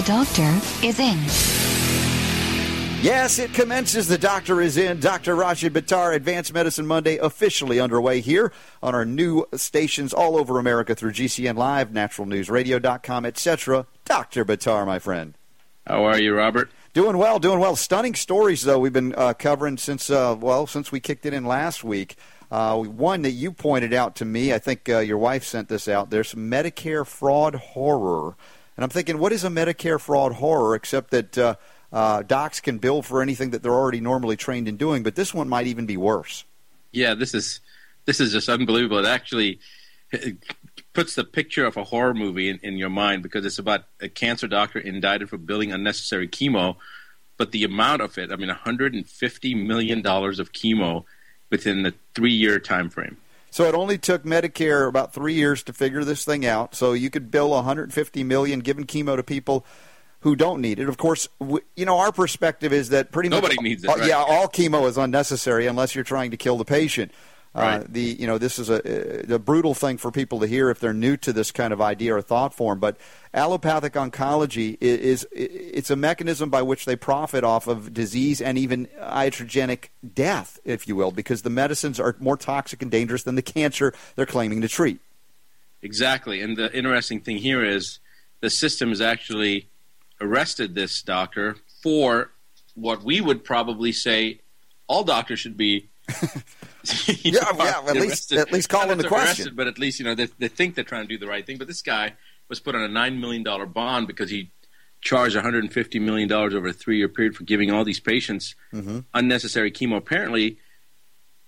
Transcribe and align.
The 0.00 0.06
doctor 0.06 0.58
is 0.82 0.98
in. 0.98 1.18
Yes, 3.02 3.38
it 3.38 3.52
commences. 3.52 4.08
The 4.08 4.16
doctor 4.16 4.62
is 4.62 4.78
in. 4.78 4.98
Dr. 4.98 5.36
Rashid 5.36 5.74
Buttar, 5.74 6.14
Advanced 6.14 6.54
Medicine 6.54 6.86
Monday, 6.86 7.18
officially 7.18 7.78
underway 7.78 8.22
here 8.22 8.50
on 8.82 8.94
our 8.94 9.04
new 9.04 9.44
stations 9.56 10.14
all 10.14 10.38
over 10.38 10.58
America 10.58 10.94
through 10.94 11.12
GCN 11.12 11.56
Live, 11.56 11.90
naturalnewsradio.com, 11.90 13.26
etc. 13.26 13.86
Dr. 14.06 14.46
Buttar, 14.46 14.86
my 14.86 14.98
friend. 14.98 15.34
How 15.86 16.04
are 16.04 16.18
you, 16.18 16.34
Robert? 16.34 16.70
Doing 16.94 17.18
well, 17.18 17.38
doing 17.38 17.58
well. 17.58 17.76
Stunning 17.76 18.14
stories, 18.14 18.62
though, 18.62 18.78
we've 18.78 18.94
been 18.94 19.14
uh, 19.16 19.34
covering 19.34 19.76
since, 19.76 20.08
uh, 20.08 20.34
well, 20.40 20.66
since 20.66 20.90
we 20.90 21.00
kicked 21.00 21.26
it 21.26 21.34
in 21.34 21.44
last 21.44 21.84
week. 21.84 22.16
Uh, 22.50 22.78
one 22.78 23.20
that 23.20 23.32
you 23.32 23.52
pointed 23.52 23.92
out 23.92 24.16
to 24.16 24.24
me, 24.24 24.54
I 24.54 24.58
think 24.58 24.88
uh, 24.88 25.00
your 25.00 25.18
wife 25.18 25.44
sent 25.44 25.68
this 25.68 25.88
out. 25.88 26.08
There's 26.08 26.30
some 26.30 26.50
Medicare 26.50 27.06
fraud 27.06 27.54
horror. 27.54 28.34
And 28.80 28.84
I'm 28.84 28.90
thinking, 28.90 29.18
what 29.18 29.30
is 29.30 29.44
a 29.44 29.50
Medicare 29.50 30.00
fraud 30.00 30.32
horror 30.32 30.74
except 30.74 31.10
that 31.10 31.36
uh, 31.36 31.56
uh, 31.92 32.22
docs 32.22 32.60
can 32.60 32.78
bill 32.78 33.02
for 33.02 33.20
anything 33.20 33.50
that 33.50 33.62
they're 33.62 33.74
already 33.74 34.00
normally 34.00 34.38
trained 34.38 34.68
in 34.68 34.78
doing? 34.78 35.02
But 35.02 35.16
this 35.16 35.34
one 35.34 35.50
might 35.50 35.66
even 35.66 35.84
be 35.84 35.98
worse. 35.98 36.46
Yeah, 36.90 37.12
this 37.12 37.34
is 37.34 37.60
this 38.06 38.20
is 38.20 38.32
just 38.32 38.48
unbelievable. 38.48 38.96
It 38.96 39.06
actually 39.06 39.60
it 40.12 40.38
puts 40.94 41.14
the 41.14 41.24
picture 41.24 41.66
of 41.66 41.76
a 41.76 41.84
horror 41.84 42.14
movie 42.14 42.48
in, 42.48 42.58
in 42.62 42.78
your 42.78 42.88
mind 42.88 43.22
because 43.22 43.44
it's 43.44 43.58
about 43.58 43.84
a 44.00 44.08
cancer 44.08 44.48
doctor 44.48 44.78
indicted 44.78 45.28
for 45.28 45.36
billing 45.36 45.72
unnecessary 45.72 46.26
chemo, 46.26 46.76
but 47.36 47.52
the 47.52 47.64
amount 47.64 48.00
of 48.00 48.16
it, 48.16 48.32
I 48.32 48.36
mean, 48.36 48.48
150 48.48 49.54
million 49.56 50.00
dollars 50.00 50.38
of 50.38 50.52
chemo 50.52 51.04
within 51.50 51.82
the 51.82 51.92
three-year 52.14 52.58
time 52.58 52.88
frame. 52.88 53.18
So 53.50 53.64
it 53.64 53.74
only 53.74 53.98
took 53.98 54.22
Medicare 54.24 54.88
about 54.88 55.12
three 55.12 55.34
years 55.34 55.62
to 55.64 55.72
figure 55.72 56.04
this 56.04 56.24
thing 56.24 56.46
out. 56.46 56.74
So 56.74 56.92
you 56.92 57.10
could 57.10 57.30
bill 57.30 57.50
150 57.50 58.24
million 58.24 58.60
giving 58.60 58.84
chemo 58.86 59.16
to 59.16 59.22
people 59.22 59.66
who 60.20 60.36
don't 60.36 60.60
need 60.60 60.78
it. 60.78 60.88
Of 60.88 60.98
course, 60.98 61.28
w- 61.40 61.64
you 61.76 61.84
know 61.84 61.98
our 61.98 62.12
perspective 62.12 62.72
is 62.72 62.90
that 62.90 63.10
pretty 63.10 63.28
Nobody 63.28 63.56
much 63.56 63.62
needs 63.64 63.84
it, 63.84 63.88
right. 63.88 64.06
Yeah, 64.06 64.18
all 64.18 64.48
chemo 64.48 64.86
is 64.88 64.96
unnecessary 64.96 65.66
unless 65.66 65.94
you're 65.94 66.04
trying 66.04 66.30
to 66.30 66.36
kill 66.36 66.58
the 66.58 66.64
patient. 66.64 67.12
Uh, 67.52 67.82
the 67.88 68.00
you 68.00 68.28
know 68.28 68.38
this 68.38 68.60
is 68.60 68.70
a, 68.70 69.34
a 69.34 69.38
brutal 69.38 69.74
thing 69.74 69.98
for 69.98 70.12
people 70.12 70.38
to 70.38 70.46
hear 70.46 70.70
if 70.70 70.78
they're 70.78 70.94
new 70.94 71.16
to 71.16 71.32
this 71.32 71.50
kind 71.50 71.72
of 71.72 71.80
idea 71.80 72.14
or 72.14 72.22
thought 72.22 72.54
form. 72.54 72.78
But 72.78 72.96
allopathic 73.34 73.94
oncology 73.94 74.76
is, 74.80 75.24
is 75.24 75.72
it's 75.74 75.90
a 75.90 75.96
mechanism 75.96 76.48
by 76.48 76.62
which 76.62 76.84
they 76.84 76.94
profit 76.94 77.42
off 77.42 77.66
of 77.66 77.92
disease 77.92 78.40
and 78.40 78.56
even 78.56 78.86
iatrogenic 79.00 79.88
death, 80.14 80.60
if 80.64 80.86
you 80.86 80.94
will, 80.94 81.10
because 81.10 81.42
the 81.42 81.50
medicines 81.50 81.98
are 81.98 82.14
more 82.20 82.36
toxic 82.36 82.82
and 82.82 82.90
dangerous 82.90 83.24
than 83.24 83.34
the 83.34 83.42
cancer 83.42 83.92
they're 84.14 84.26
claiming 84.26 84.60
to 84.60 84.68
treat. 84.68 85.00
Exactly. 85.82 86.40
And 86.40 86.56
the 86.56 86.72
interesting 86.72 87.20
thing 87.20 87.38
here 87.38 87.64
is 87.64 87.98
the 88.40 88.50
system 88.50 88.90
has 88.90 89.00
actually 89.00 89.68
arrested 90.20 90.76
this 90.76 91.02
doctor 91.02 91.56
for 91.82 92.30
what 92.74 93.02
we 93.02 93.20
would 93.20 93.42
probably 93.42 93.90
say 93.90 94.40
all 94.86 95.02
doctors 95.02 95.40
should 95.40 95.56
be. 95.56 95.88
Yeah, 97.22 97.40
yeah, 97.58 97.82
at 97.86 97.94
least- 97.96 98.32
at 98.32 98.52
least 98.52 98.68
call 98.70 98.90
in 98.90 98.98
the 98.98 99.06
question. 99.06 99.26
arrested, 99.28 99.56
but 99.56 99.66
at 99.66 99.78
least 99.78 99.98
you 99.98 100.04
know 100.06 100.14
they, 100.14 100.26
they 100.38 100.48
think 100.48 100.74
they're 100.74 100.84
trying 100.84 101.02
to 101.02 101.08
do 101.08 101.18
the 101.18 101.26
right 101.26 101.44
thing. 101.46 101.58
But 101.58 101.68
this 101.68 101.82
guy 101.82 102.14
was 102.48 102.58
put 102.58 102.74
on 102.74 102.80
a 102.82 102.88
nine 102.88 103.20
million 103.20 103.42
dollar 103.42 103.66
bond 103.66 104.06
because 104.06 104.30
he 104.30 104.50
charged 105.02 105.34
150 105.34 105.98
million 105.98 106.28
dollars 106.28 106.54
over 106.54 106.68
a 106.68 106.72
three 106.72 106.96
year 106.98 107.08
period 107.08 107.34
for 107.36 107.44
giving 107.44 107.70
all 107.70 107.84
these 107.84 108.00
patients 108.00 108.54
Mm-hmm. 108.72 109.00
unnecessary 109.14 109.70
chemo. 109.70 109.96
Apparently, 109.98 110.58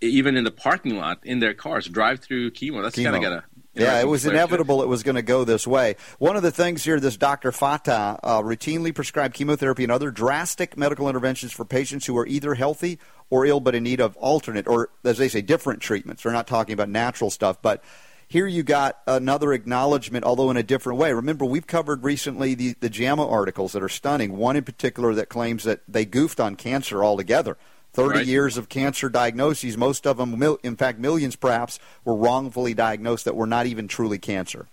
even 0.00 0.36
in 0.36 0.44
the 0.44 0.50
parking 0.50 0.97
lot 0.97 1.20
in 1.25 1.38
their 1.41 1.54
cars, 1.54 1.86
drive 1.86 2.20
through 2.20 2.50
chemo. 2.50 2.82
That's 2.82 2.97
kind 2.97 3.16
of 3.16 3.22
got 3.22 3.32
a 3.32 3.44
Yeah, 3.75 4.00
it 4.00 4.09
was 4.09 4.26
inevitable 4.26 4.82
it 4.82 4.88
was 4.88 5.03
going 5.03 5.15
to 5.15 5.22
go 5.22 5.44
this 5.44 5.66
way. 5.66 5.97
One 6.19 6.36
of 6.36 6.42
the 6.42 6.50
things 6.50 6.84
here, 6.84 7.00
this 7.00 7.16
Dr. 7.16 7.53
Fatah 7.53 8.19
uh, 8.22 8.42
routinely 8.42 8.94
prescribed 8.94 9.34
chemotherapy 9.34 9.84
and 9.84 9.92
other 9.92 10.10
drastic 10.10 10.76
medical 10.76 11.09
interventions 11.09 11.53
for 11.53 11.65
patients 11.65 12.04
who 12.06 12.16
are 12.19 12.26
either 12.26 12.54
healthy 12.54 12.98
or 13.32 13.47
ill 13.47 13.60
but 13.60 13.75
in 13.75 13.82
need 13.82 13.98
of 13.98 14.15
alternate, 14.19 14.66
or 14.69 14.91
as 15.04 15.16
they 15.16 15.26
say, 15.26 15.41
different 15.41 15.81
treatments. 15.81 16.22
They're 16.22 16.32
not 16.32 16.47
talking 16.47 16.75
about 16.75 16.91
natural 16.91 17.31
stuff, 17.31 17.62
but 17.62 17.82
here 18.28 18.47
you 18.47 18.62
got 18.62 18.98
another 19.06 19.54
acknowledgement, 19.54 20.26
although 20.26 20.50
in 20.50 20.59
a 20.59 20.62
different 20.62 20.98
way. 20.98 21.15
Remember, 21.15 21.47
we've 21.47 21.66
covered 21.66 22.04
recently 22.04 22.54
the, 22.54 22.75
the 22.81 22.91
JAMA 22.91 23.26
articles 23.26 23.72
that 23.72 23.82
are 23.82 23.88
stunning. 23.88 24.37
One 24.37 24.54
in 24.54 24.65
particular 24.65 25.15
that 25.15 25.31
claims 25.31 25.65
that 25.65 25.81
they 25.88 26.04
goofed 26.04 26.41
on 26.41 26.56
cancer 26.56 27.03
altogether. 27.03 27.56
30 27.94 28.19
Right. 28.19 28.26
years 28.26 28.59
of 28.59 28.69
cancer 28.69 29.09
diagnoses, 29.09 29.78
most 29.78 30.06
of 30.06 30.19
them, 30.19 30.42
in 30.62 30.76
fact, 30.76 30.98
millions 30.98 31.34
perhaps, 31.34 31.78
were 32.04 32.15
wrongfully 32.15 32.75
diagnosed 32.75 33.25
that 33.25 33.34
were 33.34 33.47
not 33.47 33.65
even 33.65 33.88
truly 33.88 34.19
cancer. 34.19 34.66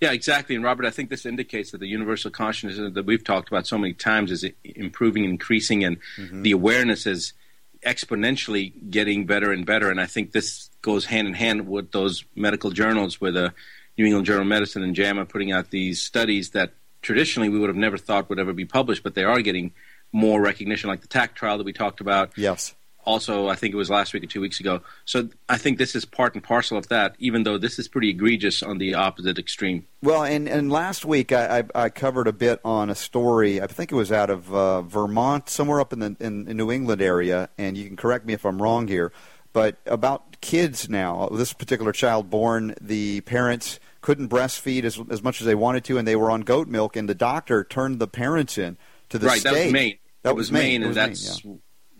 Yeah, 0.00 0.12
exactly. 0.12 0.54
And 0.54 0.64
Robert, 0.64 0.86
I 0.86 0.90
think 0.90 1.10
this 1.10 1.26
indicates 1.26 1.72
that 1.72 1.78
the 1.78 1.88
universal 1.88 2.30
consciousness 2.30 2.92
that 2.94 3.04
we've 3.04 3.22
talked 3.24 3.48
about 3.48 3.66
so 3.66 3.76
many 3.76 3.92
times 3.92 4.32
is 4.32 4.46
improving, 4.64 5.24
increasing, 5.24 5.84
and 5.84 5.98
Mm-hmm. 6.18 6.40
the 6.42 6.52
awareness 6.52 7.06
is 7.06 7.34
exponentially 7.84 8.72
getting 8.90 9.26
better 9.26 9.52
and 9.52 9.66
better. 9.66 9.90
And 9.90 10.00
I 10.00 10.06
think 10.06 10.32
this 10.32 10.70
goes 10.82 11.04
hand 11.06 11.28
in 11.28 11.34
hand 11.34 11.68
with 11.68 11.92
those 11.92 12.24
medical 12.34 12.70
journals, 12.70 13.20
with 13.20 13.34
the 13.34 13.52
New 13.98 14.06
England 14.06 14.26
Journal 14.26 14.42
of 14.42 14.48
Medicine 14.48 14.82
and 14.82 14.94
JAMA 14.94 15.26
putting 15.26 15.52
out 15.52 15.70
these 15.70 16.00
studies 16.00 16.50
that 16.50 16.72
traditionally 17.02 17.48
we 17.48 17.58
would 17.58 17.68
have 17.68 17.76
never 17.76 17.98
thought 17.98 18.28
would 18.28 18.38
ever 18.38 18.52
be 18.52 18.64
published, 18.64 19.02
but 19.02 19.14
they 19.14 19.24
are 19.24 19.40
getting 19.40 19.72
more 20.12 20.40
recognition, 20.40 20.88
like 20.88 21.00
the 21.00 21.08
TACT 21.08 21.36
trial 21.36 21.58
that 21.58 21.64
we 21.64 21.72
talked 21.72 22.00
about 22.00 22.32
Yes. 22.36 22.74
Also 23.04 23.48
I 23.48 23.54
think 23.54 23.74
it 23.74 23.76
was 23.76 23.90
last 23.90 24.12
week 24.12 24.22
or 24.24 24.26
two 24.26 24.40
weeks 24.40 24.60
ago. 24.60 24.80
So 25.04 25.28
I 25.48 25.58
think 25.58 25.78
this 25.78 25.94
is 25.94 26.04
part 26.04 26.34
and 26.34 26.42
parcel 26.42 26.78
of 26.78 26.88
that, 26.88 27.14
even 27.18 27.42
though 27.42 27.58
this 27.58 27.78
is 27.78 27.88
pretty 27.88 28.10
egregious 28.10 28.62
on 28.62 28.78
the 28.78 28.94
opposite 28.94 29.38
extreme. 29.38 29.86
Well, 30.02 30.24
and, 30.24 30.48
and 30.48 30.70
last 30.70 31.04
week 31.04 31.32
I, 31.32 31.60
I, 31.60 31.84
I 31.84 31.88
covered 31.88 32.26
a 32.26 32.32
bit 32.32 32.60
on 32.64 32.90
a 32.90 32.94
story. 32.94 33.60
I 33.60 33.66
think 33.66 33.92
it 33.92 33.94
was 33.94 34.10
out 34.10 34.30
of 34.30 34.52
uh, 34.54 34.82
Vermont, 34.82 35.48
somewhere 35.48 35.80
up 35.80 35.92
in 35.92 36.00
the 36.00 36.16
in, 36.20 36.48
in 36.48 36.56
New 36.56 36.70
England 36.70 37.02
area, 37.02 37.48
and 37.58 37.76
you 37.76 37.86
can 37.86 37.96
correct 37.96 38.26
me 38.26 38.32
if 38.32 38.44
I'm 38.44 38.60
wrong 38.60 38.88
here, 38.88 39.12
but 39.52 39.76
about 39.86 40.40
kids 40.40 40.88
now. 40.88 41.28
This 41.32 41.52
particular 41.52 41.92
child 41.92 42.30
born, 42.30 42.74
the 42.80 43.20
parents 43.22 43.78
couldn't 44.00 44.28
breastfeed 44.28 44.84
as 44.84 45.00
as 45.10 45.22
much 45.22 45.40
as 45.40 45.46
they 45.46 45.54
wanted 45.54 45.84
to, 45.84 45.98
and 45.98 46.06
they 46.06 46.16
were 46.16 46.30
on 46.30 46.42
goat 46.42 46.68
milk, 46.68 46.96
and 46.96 47.08
the 47.08 47.14
doctor 47.14 47.64
turned 47.64 47.98
the 47.98 48.08
parents 48.08 48.58
in 48.58 48.76
to 49.08 49.18
the 49.18 49.26
right, 49.26 49.40
state. 49.40 49.52
that 49.52 49.64
was 49.64 49.72
Maine. 49.72 49.98
That 50.22 50.36
was 50.36 50.52
Maine. 50.52 50.82
It 50.82 50.86
and 50.86 50.86
was 50.88 50.96
Maine, 50.96 51.08
that's 51.08 51.44
yeah. 51.44 51.52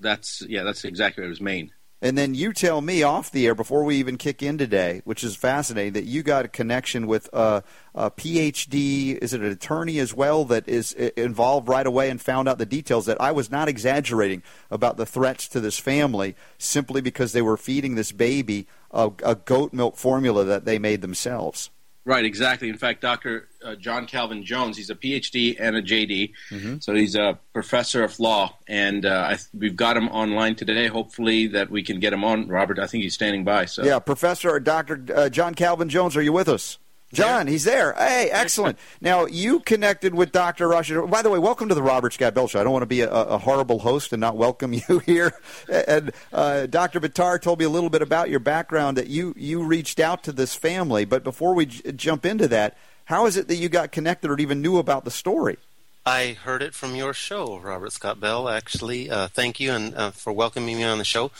That's 0.03 0.43
yeah, 0.49 0.63
that's 0.63 0.85
exactly 0.85 1.23
what 1.23 1.27
it 1.27 1.31
was 1.31 1.41
Maine. 1.41 1.73
And 2.05 2.19
then 2.19 2.35
you 2.35 2.53
tell 2.53 2.81
me 2.81 3.05
off 3.05 3.31
the 3.31 3.47
air 3.47 3.55
before 3.55 3.85
we 3.85 3.95
even 3.95 4.19
kick 4.19 4.43
in 4.43 4.59
today, 4.59 5.03
which 5.05 5.23
is 5.23 5.37
fascinating, 5.37 5.93
that 5.93 6.03
you 6.03 6.25
got 6.25 6.45
a 6.45 6.49
connection 6.49 7.07
with 7.07 7.31
a, 7.33 7.63
a 7.95 8.11
PhD. 8.11 9.17
Is 9.23 9.33
it 9.33 9.41
an 9.41 9.47
attorney 9.47 10.01
as 10.01 10.13
well 10.13 10.45
that 10.47 10.69
is 10.69 10.97
uh, 10.99 11.11
involved 11.17 11.69
right 11.69 11.87
away 11.87 12.11
and 12.11 12.21
found 12.21 12.49
out 12.49 12.59
the 12.59 12.67
details 12.67 13.07
that 13.07 13.21
I 13.21 13.31
was 13.31 13.53
not 13.53 13.69
exaggerating 13.69 14.43
about 14.69 14.97
the 14.97 15.07
threats 15.07 15.47
to 15.51 15.61
this 15.61 15.79
family 15.79 16.35
simply 16.59 17.01
because 17.01 17.33
they 17.33 17.43
were 17.43 17.57
feeding 17.57 17.95
this 17.95 18.11
baby 18.11 18.67
a, 18.91 19.13
a 19.23 19.37
goat 19.37 19.73
milk 19.73 19.97
formula 19.97 20.43
that 20.43 20.65
they 20.65 20.81
made 20.81 21.03
themselves. 21.03 21.71
Right, 22.05 22.25
exactly. 22.25 22.69
In 22.69 22.77
fact, 22.79 23.01
Dr. 23.01 23.49
Uh, 23.65 23.77
John 23.77 24.07
Calvin 24.07 24.45
Jones, 24.45 24.77
he's 24.77 24.91
a 24.91 24.95
PhD 24.97 25.57
and 25.61 25.77
a 25.77 25.83
JD, 25.83 26.33
Mm-hmm. 26.51 26.77
so 26.81 26.95
he's 26.95 27.15
a 27.15 27.39
professor 27.53 28.03
of 28.03 28.19
law, 28.19 28.57
and 28.67 29.07
uh, 29.07 29.29
I, 29.31 29.39
we've 29.57 29.77
got 29.77 29.97
him 29.97 30.09
online 30.09 30.57
today. 30.57 30.89
Hopefully, 30.89 31.47
that 31.49 31.71
we 31.71 31.83
can 31.85 32.01
get 32.01 32.13
him 32.13 32.25
on. 32.25 32.49
Robert, 32.49 32.79
I 32.81 32.87
think 32.89 33.05
he's 33.05 33.15
standing 33.15 33.45
by. 33.45 33.67
So 33.67 33.85
Yeah, 33.85 34.01
Professor 34.01 34.59
Dr. 34.59 35.05
Uh, 35.15 35.29
John 35.29 35.55
Calvin 35.55 35.89
Jones, 35.89 36.17
are 36.17 36.23
you 36.23 36.33
with 36.33 36.49
us? 36.49 36.79
John, 37.13 37.47
he's 37.47 37.65
there. 37.65 37.93
Hey, 37.93 38.31
excellent. 38.33 38.79
now 39.03 39.27
you 39.27 39.61
connected 39.61 40.15
with 40.15 40.33
Dr. 40.33 40.69
Rush. 40.69 40.91
By 40.91 41.21
the 41.21 41.29
way, 41.29 41.39
welcome 41.39 41.69
to 41.69 41.75
the 41.75 41.83
Robert 41.83 42.15
Scott 42.15 42.33
Bell 42.33 42.49
Show. 42.49 42.61
I 42.61 42.65
don't 42.65 42.73
want 42.73 42.83
to 42.83 42.87
be 42.87 43.03
a, 43.03 43.11
a 43.11 43.37
horrible 43.37 43.81
host 43.81 44.15
and 44.15 44.21
not 44.21 44.37
welcome 44.37 44.73
you 44.89 45.01
here. 45.01 45.35
And 45.69 46.13
uh, 46.33 46.67
Dr. 46.67 47.01
Buttar 47.01 47.41
told 47.41 47.59
me 47.59 47.67
a 47.67 47.71
little 47.71 47.91
bit 47.91 48.01
about 48.01 48.31
your 48.31 48.41
background 48.41 48.97
that 48.97 49.09
you 49.09 49.35
you 49.37 49.63
reached 49.63 50.01
out 50.01 50.25
to 50.25 50.33
this 50.33 50.55
family. 50.55 51.05
But 51.05 51.23
before 51.23 51.55
we 51.55 51.67
j- 51.67 51.93
jump 51.93 52.25
into 52.25 52.49
that, 52.49 52.79
how 53.05 53.27
is 53.27 53.37
it 53.37 53.47
that 53.49 53.57
you 53.57 53.69
got 53.69 53.93
connected 53.93 54.31
or 54.31 54.39
even 54.39 54.63
knew 54.63 54.79
about 54.79 55.05
the 55.05 55.11
story? 55.11 55.59
I 56.07 56.33
heard 56.33 56.63
it 56.63 56.75
from 56.75 56.97
your 56.97 57.13
show, 57.13 57.59
Robert 57.59 57.93
Scott 57.93 58.19
Bell. 58.21 58.49
Actually, 58.49 59.11
uh, 59.11 59.29
thank 59.29 59.61
you 59.61 59.71
and 59.71 59.95
uh, 59.95 60.11
for 60.13 60.33
welcoming 60.33 60.79
me 60.79 60.85
on 60.85 60.99
the 60.99 61.05
show. 61.05 61.31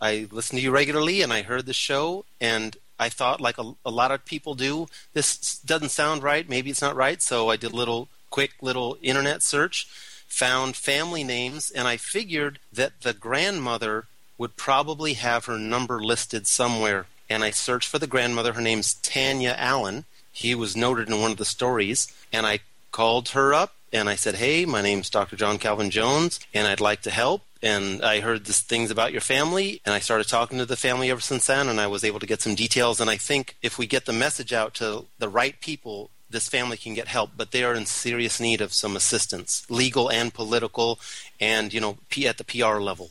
I 0.00 0.26
listen 0.30 0.56
to 0.56 0.62
you 0.62 0.70
regularly, 0.70 1.22
and 1.22 1.32
I 1.32 1.42
heard 1.42 1.66
the 1.66 1.74
show, 1.74 2.24
and 2.40 2.76
I 2.98 3.08
thought, 3.08 3.40
like 3.40 3.58
a, 3.58 3.74
a 3.84 3.90
lot 3.90 4.10
of 4.10 4.24
people 4.24 4.54
do, 4.54 4.88
this 5.12 5.58
doesn't 5.60 5.90
sound 5.90 6.22
right. 6.22 6.48
Maybe 6.48 6.70
it's 6.70 6.82
not 6.82 6.96
right. 6.96 7.22
So 7.22 7.48
I 7.48 7.56
did 7.56 7.72
a 7.72 7.76
little 7.76 8.08
quick 8.30 8.54
little 8.60 8.98
internet 9.02 9.42
search, 9.42 9.86
found 10.26 10.76
family 10.76 11.24
names, 11.24 11.70
and 11.70 11.88
I 11.88 11.96
figured 11.96 12.58
that 12.72 13.00
the 13.02 13.14
grandmother 13.14 14.06
would 14.36 14.56
probably 14.56 15.14
have 15.14 15.46
her 15.46 15.58
number 15.58 16.00
listed 16.00 16.46
somewhere. 16.46 17.06
And 17.30 17.44
I 17.44 17.50
searched 17.50 17.88
for 17.88 17.98
the 17.98 18.06
grandmother. 18.06 18.54
Her 18.54 18.62
name's 18.62 18.94
Tanya 18.94 19.54
Allen. 19.58 20.04
He 20.32 20.54
was 20.54 20.76
noted 20.76 21.08
in 21.08 21.20
one 21.20 21.32
of 21.32 21.36
the 21.36 21.44
stories. 21.44 22.12
And 22.32 22.46
I 22.46 22.60
called 22.90 23.30
her 23.30 23.52
up 23.52 23.74
and 23.92 24.08
I 24.08 24.14
said, 24.14 24.36
Hey, 24.36 24.64
my 24.64 24.82
name's 24.82 25.10
Dr. 25.10 25.36
John 25.36 25.58
Calvin 25.58 25.90
Jones, 25.90 26.40
and 26.54 26.66
I'd 26.66 26.80
like 26.80 27.02
to 27.02 27.10
help. 27.10 27.42
And 27.62 28.02
I 28.04 28.20
heard 28.20 28.44
these 28.44 28.60
things 28.60 28.90
about 28.90 29.10
your 29.10 29.20
family, 29.20 29.80
and 29.84 29.92
I 29.92 29.98
started 29.98 30.28
talking 30.28 30.58
to 30.58 30.66
the 30.66 30.76
family 30.76 31.10
ever 31.10 31.20
since 31.20 31.46
then, 31.46 31.68
and 31.68 31.80
I 31.80 31.88
was 31.88 32.04
able 32.04 32.20
to 32.20 32.26
get 32.26 32.40
some 32.40 32.54
details. 32.54 33.00
And 33.00 33.10
I 33.10 33.16
think 33.16 33.56
if 33.62 33.78
we 33.78 33.86
get 33.86 34.06
the 34.06 34.12
message 34.12 34.52
out 34.52 34.74
to 34.74 35.06
the 35.18 35.28
right 35.28 35.60
people, 35.60 36.10
this 36.30 36.48
family 36.48 36.76
can 36.76 36.94
get 36.94 37.08
help, 37.08 37.30
but 37.36 37.50
they 37.50 37.64
are 37.64 37.74
in 37.74 37.86
serious 37.86 38.38
need 38.38 38.60
of 38.60 38.72
some 38.72 38.94
assistance, 38.94 39.68
legal 39.68 40.10
and 40.10 40.32
political, 40.32 41.00
and 41.40 41.72
you 41.72 41.80
know, 41.80 41.98
at 42.24 42.38
the 42.38 42.44
PR 42.44 42.76
level. 42.76 43.10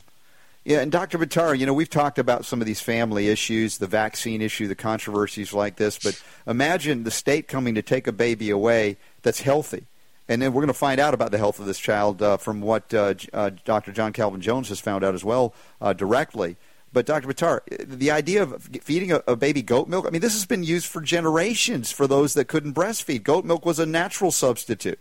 Yeah, 0.64 0.80
and 0.80 0.92
Dr. 0.92 1.18
Buttar, 1.18 1.58
you 1.58 1.64
know, 1.64 1.72
we've 1.72 1.88
talked 1.88 2.18
about 2.18 2.44
some 2.44 2.60
of 2.60 2.66
these 2.66 2.80
family 2.80 3.28
issues, 3.28 3.78
the 3.78 3.86
vaccine 3.86 4.42
issue, 4.42 4.68
the 4.68 4.74
controversies 4.74 5.54
like 5.54 5.76
this, 5.76 5.98
but 5.98 6.22
imagine 6.46 7.04
the 7.04 7.10
state 7.10 7.48
coming 7.48 7.74
to 7.74 7.82
take 7.82 8.06
a 8.06 8.12
baby 8.12 8.50
away 8.50 8.98
that's 9.22 9.40
healthy. 9.40 9.84
And 10.28 10.42
then 10.42 10.52
we're 10.52 10.60
going 10.60 10.68
to 10.68 10.74
find 10.74 11.00
out 11.00 11.14
about 11.14 11.30
the 11.30 11.38
health 11.38 11.58
of 11.58 11.66
this 11.66 11.78
child 11.78 12.20
uh, 12.20 12.36
from 12.36 12.60
what 12.60 12.92
uh, 12.92 13.14
uh, 13.32 13.50
Dr. 13.64 13.92
John 13.92 14.12
Calvin 14.12 14.40
Jones 14.40 14.68
has 14.68 14.78
found 14.78 15.02
out 15.02 15.14
as 15.14 15.24
well 15.24 15.54
uh, 15.80 15.92
directly. 15.94 16.56
But 16.92 17.06
Dr. 17.06 17.28
Buttar, 17.28 17.60
the 17.86 18.10
idea 18.10 18.42
of 18.42 18.68
feeding 18.82 19.12
a, 19.12 19.22
a, 19.26 19.36
baby 19.36 19.62
goat 19.62 19.88
milk, 19.88 20.06
I 20.06 20.10
mean, 20.10 20.22
this 20.22 20.32
has 20.32 20.46
been 20.46 20.64
used 20.64 20.86
for 20.86 21.00
generations 21.00 21.90
for 21.90 22.06
those 22.06 22.34
that 22.34 22.46
couldn't 22.46 22.74
breastfeed. 22.74 23.22
Goat 23.22 23.44
milk 23.44 23.66
was 23.66 23.78
a 23.78 23.86
natural 23.86 24.30
substitute. 24.30 24.98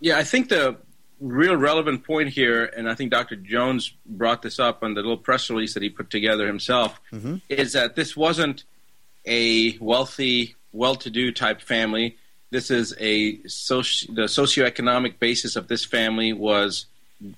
Yeah, 0.00 0.18
I 0.18 0.24
think 0.24 0.50
the 0.50 0.76
real 1.20 1.56
relevant 1.56 2.04
point 2.04 2.28
here, 2.28 2.64
and 2.64 2.88
I 2.88 2.94
think 2.94 3.10
Dr. 3.10 3.36
Jones 3.36 3.94
brought 4.04 4.42
this 4.42 4.58
up 4.58 4.82
on 4.82 4.94
the 4.94 5.00
little 5.00 5.16
press 5.16 5.48
release 5.48 5.74
that 5.74 5.82
he 5.82 5.88
put 5.88 6.10
together 6.10 6.46
himself, 6.46 7.00
mm-hmm. 7.12 7.36
is 7.48 7.72
that 7.72 7.94
this 7.94 8.16
wasn't 8.16 8.64
a 9.24 9.78
wealthy, 9.78 10.56
well-to-do 10.72 11.32
type 11.32 11.60
family. 11.62 12.18
This 12.52 12.70
is 12.70 12.94
a 13.00 13.38
soci- 13.38 14.14
the 14.14 14.24
socioeconomic 14.24 15.18
basis 15.18 15.56
of 15.56 15.68
this 15.68 15.86
family 15.86 16.34
was 16.34 16.84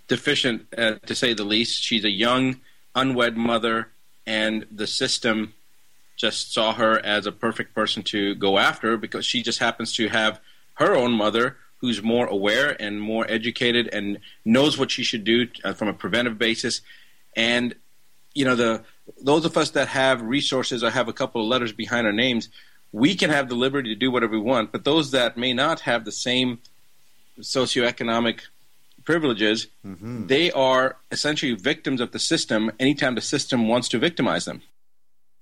deficient, 0.08 0.66
uh, 0.76 0.96
to 1.06 1.14
say 1.14 1.34
the 1.34 1.44
least. 1.44 1.80
She's 1.84 2.04
a 2.04 2.10
young 2.10 2.60
unwed 2.96 3.36
mother, 3.36 3.90
and 4.26 4.66
the 4.72 4.88
system 4.88 5.54
just 6.16 6.52
saw 6.52 6.74
her 6.74 6.98
as 7.06 7.26
a 7.26 7.32
perfect 7.32 7.76
person 7.76 8.02
to 8.14 8.34
go 8.34 8.58
after 8.58 8.96
because 8.96 9.24
she 9.24 9.40
just 9.40 9.60
happens 9.60 9.94
to 9.94 10.08
have 10.08 10.40
her 10.74 10.96
own 10.96 11.12
mother 11.12 11.58
who's 11.78 12.02
more 12.02 12.26
aware 12.26 12.76
and 12.82 13.00
more 13.00 13.24
educated 13.30 13.88
and 13.92 14.18
knows 14.44 14.76
what 14.76 14.90
she 14.90 15.04
should 15.04 15.22
do 15.22 15.46
uh, 15.62 15.74
from 15.74 15.86
a 15.86 15.94
preventive 15.94 16.38
basis. 16.38 16.80
And 17.36 17.76
you 18.34 18.44
know, 18.44 18.56
the 18.56 18.82
those 19.22 19.44
of 19.44 19.56
us 19.56 19.70
that 19.70 19.86
have 19.86 20.22
resources, 20.22 20.82
I 20.82 20.90
have 20.90 21.06
a 21.06 21.12
couple 21.12 21.40
of 21.40 21.46
letters 21.46 21.70
behind 21.70 22.04
our 22.04 22.12
names. 22.12 22.48
We 22.94 23.16
can 23.16 23.30
have 23.30 23.48
the 23.48 23.56
liberty 23.56 23.88
to 23.88 23.98
do 23.98 24.12
whatever 24.12 24.34
we 24.34 24.38
want, 24.38 24.70
but 24.70 24.84
those 24.84 25.10
that 25.10 25.36
may 25.36 25.52
not 25.52 25.80
have 25.80 26.04
the 26.04 26.12
same 26.12 26.60
socioeconomic 27.40 28.42
privileges, 29.04 29.66
mm-hmm. 29.84 30.28
they 30.28 30.52
are 30.52 30.96
essentially 31.10 31.54
victims 31.54 32.00
of 32.00 32.12
the 32.12 32.20
system 32.20 32.70
anytime 32.78 33.16
the 33.16 33.20
system 33.20 33.66
wants 33.66 33.88
to 33.88 33.98
victimize 33.98 34.44
them. 34.44 34.62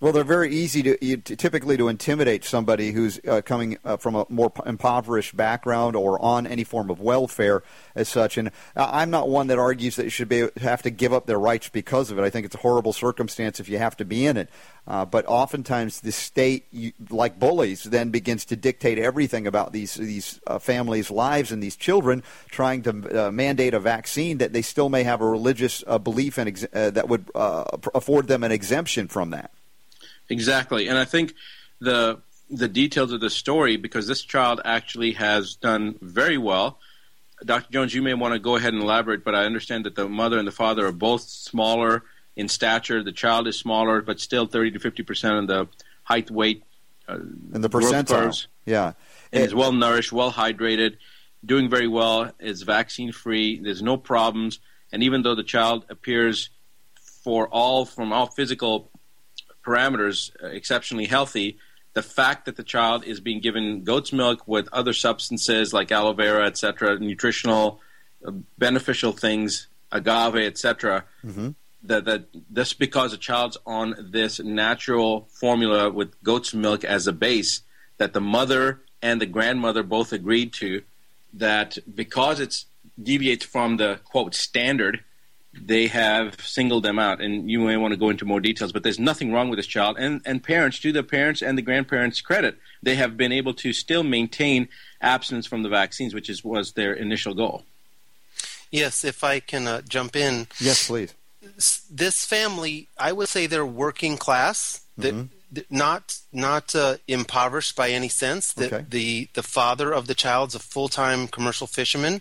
Well, 0.03 0.11
they're 0.11 0.25
very 0.25 0.53
easy 0.53 0.83
to, 0.83 1.17
to 1.17 1.37
typically 1.37 1.77
to 1.77 1.87
intimidate 1.87 2.43
somebody 2.43 2.91
who's 2.91 3.21
uh, 3.25 3.41
coming 3.41 3.79
uh, 3.85 3.99
from 3.99 4.17
a 4.17 4.27
more 4.29 4.53
impoverished 4.67 5.37
background 5.37 5.95
or 5.95 6.21
on 6.21 6.45
any 6.45 6.65
form 6.65 6.91
of 6.91 6.99
welfare 6.99 7.63
as 7.95 8.09
such. 8.09 8.37
And 8.37 8.51
I'm 8.75 9.11
not 9.11 9.29
one 9.29 9.47
that 9.47 9.61
argues 9.61 9.95
that 9.95 10.03
you 10.03 10.11
should 10.11 10.29
be 10.29 10.49
have 10.57 10.83
to 10.83 10.91
give 10.91 11.13
up 11.13 11.27
their 11.27 11.39
rights 11.39 11.69
because 11.69 12.11
of 12.11 12.19
it. 12.19 12.23
I 12.23 12.31
think 12.31 12.47
it's 12.47 12.57
a 12.57 12.59
horrible 12.59 12.93
circumstance 12.93 13.61
if 13.61 13.69
you 13.69 13.79
have 13.79 13.97
to 13.99 14.05
be 14.05 14.27
in 14.27 14.37
it. 14.39 14.51
Uh, 14.89 15.05
but 15.05 15.25
oftentimes 15.29 16.01
the 16.01 16.11
state, 16.11 16.67
you, 16.73 16.91
like 17.09 17.39
bullies, 17.39 17.85
then 17.85 18.11
begins 18.11 18.45
to 18.47 18.57
dictate 18.57 18.99
everything 18.99 19.47
about 19.47 19.73
these 19.73 19.95
these 19.95 20.41
uh, 20.49 20.59
families' 20.59 21.13
lives 21.13 21.53
and 21.53 21.63
these 21.63 21.77
children, 21.77 22.25
trying 22.49 22.83
to 22.83 23.29
uh, 23.29 23.31
mandate 23.31 23.73
a 23.73 23.79
vaccine 23.79 24.39
that 24.39 24.53
they 24.53 24.63
still 24.63 24.89
may 24.89 25.05
have 25.05 25.21
a 25.21 25.29
religious 25.29 25.85
uh, 25.87 25.97
belief 25.97 26.41
in 26.41 26.49
ex- 26.49 26.67
that 26.73 27.09
would 27.09 27.31
afford 27.95 28.27
them 28.27 28.43
an 28.43 28.51
exemption 28.51 29.07
from 29.07 29.31
that. 29.31 29.53
Exactly, 30.33 30.89
and 30.89 30.99
I 30.99 31.05
think 31.05 31.35
the 31.79 32.21
the 32.49 32.69
details 32.69 33.13
of 33.13 33.21
the 33.21 33.31
story 33.31 33.77
because 33.77 34.07
this 34.07 34.23
child 34.23 34.61
actually 34.65 35.13
has 35.13 35.57
done 35.57 35.99
very 36.01 36.39
well. 36.39 36.79
Dr. 37.45 37.71
Jones, 37.71 37.95
you 37.95 38.03
may 38.03 38.15
want 38.15 38.35
to 38.35 38.39
go 38.39 38.57
ahead 38.57 38.73
and 38.73 38.83
elaborate, 38.83 39.25
but 39.25 39.35
I 39.35 39.45
understand 39.45 39.85
that 39.85 39.95
the 39.95 40.09
mother 40.09 40.39
and 40.39 40.47
the 40.47 40.53
father 40.53 40.87
are 40.87 40.93
both 40.93 41.23
smaller 41.23 42.05
in 42.37 42.49
stature. 42.49 43.03
The 43.03 43.13
child 43.13 43.47
is 43.47 43.59
smaller, 43.59 44.01
but 44.01 44.21
still 44.21 44.47
30 44.47 44.73
to 44.73 44.79
50 44.79 45.03
percent 45.03 45.35
of 45.35 45.47
the 45.49 45.69
height, 46.05 46.31
weight, 46.31 46.65
uh, 47.07 47.19
and 47.53 47.63
the 47.63 47.69
percentile. 47.69 48.07
Curves, 48.07 48.49
yeah, 48.65 48.93
and 49.33 49.45
is 49.45 49.55
well 49.55 49.73
nourished, 49.73 50.13
well 50.13 50.33
hydrated, 50.33 50.97
doing 51.45 51.69
very 51.69 51.89
well. 51.89 52.33
Is 52.41 52.63
vaccine 52.63 53.13
free. 53.13 53.59
There's 53.59 53.83
no 53.83 53.99
problems, 53.99 54.61
and 54.93 55.03
even 55.03 55.23
though 55.23 55.35
the 55.35 55.45
child 55.45 55.85
appears 55.91 56.49
for 57.23 57.49
all 57.49 57.85
from 57.85 58.13
all 58.13 58.27
physical 58.27 58.92
parameters 59.63 60.31
uh, 60.43 60.49
exceptionally 60.49 61.07
healthy, 61.07 61.59
the 61.95 62.03
fact 62.03 62.47
that 62.47 62.57
the 62.57 62.63
child 62.63 63.05
is 63.05 63.21
being 63.21 63.41
given 63.41 63.85
goat's 63.85 64.13
milk 64.13 64.47
with 64.47 64.69
other 64.73 64.93
substances 64.93 65.73
like 65.73 65.93
aloe 65.93 66.13
vera, 66.13 66.47
etc., 66.47 66.99
nutritional 66.99 67.81
uh, 68.27 68.31
beneficial 68.59 69.13
things, 69.13 69.69
agave, 69.91 70.37
etc., 70.37 71.05
mm-hmm. 71.25 71.51
that 71.83 72.05
that 72.05 72.25
just 72.53 72.79
because 72.79 73.13
a 73.13 73.19
child's 73.19 73.59
on 73.67 73.95
this 73.99 74.41
natural 74.41 75.29
formula 75.31 75.91
with 75.91 76.23
goat's 76.23 76.55
milk 76.55 76.85
as 76.85 77.07
a 77.07 77.13
base, 77.13 77.63
that 77.99 78.13
the 78.13 78.21
mother 78.21 78.81
and 79.03 79.21
the 79.21 79.27
grandmother 79.27 79.83
both 79.83 80.13
agreed 80.13 80.53
to, 80.53 80.83
that 81.35 81.77
because 81.95 82.41
it 82.41 82.65
deviates 83.03 83.45
from 83.45 83.77
the 83.77 84.01
quote 84.05 84.35
standard 84.35 85.03
they 85.61 85.87
have 85.89 86.41
singled 86.41 86.83
them 86.83 86.99
out, 86.99 87.21
and 87.21 87.51
you 87.51 87.61
may 87.61 87.77
want 87.77 87.93
to 87.93 87.99
go 87.99 88.11
into 88.11 88.25
more 88.25 88.41
details. 88.41 88.73
But 88.73 88.83
there's 88.83 88.99
nothing 88.99 89.33
wrong 89.33 89.51
with 89.51 89.59
this 89.59 89.67
child, 89.67 89.97
and 89.99 90.23
and 90.25 90.43
parents, 90.43 90.79
to 90.81 90.93
the 90.93 91.03
parents 91.03 91.43
and 91.43 91.59
the 91.59 91.63
grandparents' 91.63 92.21
credit, 92.21 92.59
they 92.83 92.95
have 92.95 93.17
been 93.17 93.33
able 93.33 93.55
to 93.55 93.73
still 93.73 94.03
maintain 94.03 94.69
abstinence 95.01 95.47
from 95.47 95.63
the 95.63 95.69
vaccines, 95.69 96.15
which 96.15 96.31
is 96.31 96.43
was 96.43 96.73
their 96.73 96.93
initial 96.95 97.35
goal. 97.35 97.65
Yes, 98.71 99.05
if 99.05 99.23
I 99.23 99.41
can 99.41 99.67
uh, 99.67 99.83
jump 99.83 100.17
in. 100.17 100.47
Yes, 100.59 100.87
please. 100.87 101.15
This 101.91 102.25
family, 102.25 102.89
I 102.97 103.13
would 103.13 103.29
say, 103.29 103.47
they're 103.47 103.67
working 103.67 104.17
class. 104.17 104.81
Mm-hmm. 104.99 105.61
not 105.71 106.19
not 106.33 106.75
uh, 106.75 106.97
impoverished 107.09 107.77
by 107.77 107.91
any 107.91 108.09
sense. 108.09 108.53
The, 108.53 108.67
okay. 108.67 108.85
the 108.89 109.29
the 109.33 109.43
father 109.43 109.93
of 109.93 110.07
the 110.07 110.15
child's 110.15 110.55
a 110.55 110.59
full 110.59 110.89
time 110.89 111.29
commercial 111.29 111.67
fisherman 111.67 112.21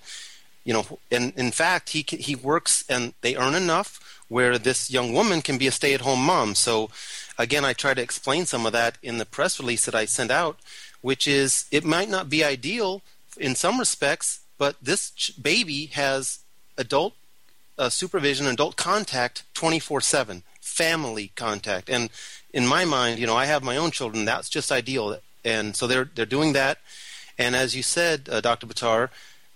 you 0.64 0.74
know, 0.74 0.86
and 1.10 1.34
in 1.36 1.52
fact, 1.52 1.90
he 1.90 2.06
he 2.08 2.36
works 2.36 2.84
and 2.88 3.14
they 3.22 3.36
earn 3.36 3.56
enough 3.56 4.00
where 4.28 4.58
this 4.58 4.90
young 4.90 5.12
woman 5.12 5.42
can 5.42 5.58
be 5.58 5.68
a 5.68 5.72
stay-at-home 5.72 6.24
mom. 6.24 6.56
So, 6.56 6.90
again, 7.38 7.66
I 7.66 7.74
try 7.74 7.94
to 7.94 8.02
explain 8.02 8.46
some 8.46 8.66
of 8.66 8.72
that 8.72 8.98
in 9.04 9.18
the 9.18 9.26
press 9.26 9.60
release 9.60 9.86
that 9.86 9.96
I 9.96 10.06
sent 10.06 10.32
out, 10.32 10.58
which 11.02 11.28
is 11.28 11.66
it 11.72 11.84
might 11.84 12.10
not 12.10 12.30
be 12.30 12.44
ideal 12.44 13.02
in 13.38 13.56
some 13.56 13.78
respects, 13.78 14.40
but 14.58 14.78
this 14.82 15.12
ch- 15.12 15.34
baby 15.42 15.88
has 15.88 16.40
adult 16.78 17.14
uh, 17.78 17.90
supervision, 17.90 18.48
adult 18.48 18.76
contact, 18.76 19.44
twenty-four-seven, 19.54 20.44
family 20.62 21.32
contact, 21.36 21.90
and 21.90 22.10
in 22.54 22.68
my 22.68 22.86
mind, 22.86 23.20
you 23.20 23.26
know, 23.26 23.36
I 23.36 23.46
have 23.46 23.64
my 23.64 23.78
own 23.78 23.92
children. 23.92 24.26
That's 24.26 24.50
just 24.50 24.72
ideal, 24.72 25.18
and 25.44 25.76
so 25.76 25.88
they're 25.88 26.10
they're 26.14 26.26
doing 26.26 26.54
that. 26.54 26.78
And 27.38 27.56
as 27.56 27.76
you 27.76 27.82
said, 27.82 28.30
uh, 28.32 28.42
Dr. 28.42 28.68
Buttar, 28.68 29.10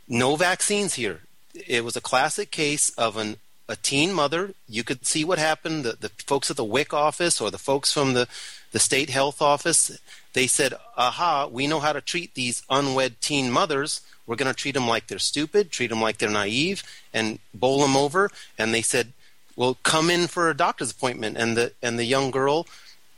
no 0.08 0.36
vaccines 0.36 0.96
here. 0.96 1.22
It 1.54 1.84
was 1.84 1.96
a 1.96 2.02
classic 2.02 2.52
case 2.52 2.90
of 2.92 3.18
an 3.18 3.38
a 3.68 3.76
teen 3.76 4.14
mother. 4.14 4.54
You 4.68 4.84
could 4.84 5.06
see 5.06 5.24
what 5.24 5.40
happened. 5.40 5.84
The, 5.84 5.94
the 5.94 6.10
folks 6.26 6.52
at 6.52 6.58
the 6.58 6.64
WIC 6.64 6.94
office 6.94 7.42
or 7.42 7.50
the 7.50 7.58
folks 7.58 7.92
from 7.92 8.14
the, 8.14 8.28
the 8.72 8.80
state 8.80 9.10
health 9.10 9.42
office, 9.42 9.98
they 10.34 10.48
said, 10.48 10.74
aha, 10.96 11.48
we 11.52 11.68
know 11.68 11.80
how 11.80 11.94
to 11.94 12.02
treat 12.02 12.34
these 12.34 12.64
unwed 12.70 13.22
teen 13.22 13.52
mothers. 13.52 14.02
We're 14.28 14.36
going 14.36 14.54
to 14.54 14.60
treat 14.60 14.74
them 14.74 14.88
like 14.88 15.08
they're 15.08 15.20
stupid, 15.20 15.72
treat 15.72 15.90
them 15.90 16.02
like 16.02 16.18
they're 16.18 16.30
naive, 16.30 16.84
and 17.14 17.40
bowl 17.54 17.82
them 17.82 17.96
over. 17.96 18.30
And 18.58 18.74
they 18.74 18.82
said, 18.82 19.14
well, 19.56 19.78
come 19.84 20.10
in 20.10 20.28
for 20.28 20.50
a 20.50 20.58
doctor's 20.58 20.92
appointment. 20.92 21.38
And 21.38 21.56
the, 21.56 21.74
and 21.82 21.98
the 21.98 22.06
young 22.06 22.32
girl 22.32 22.68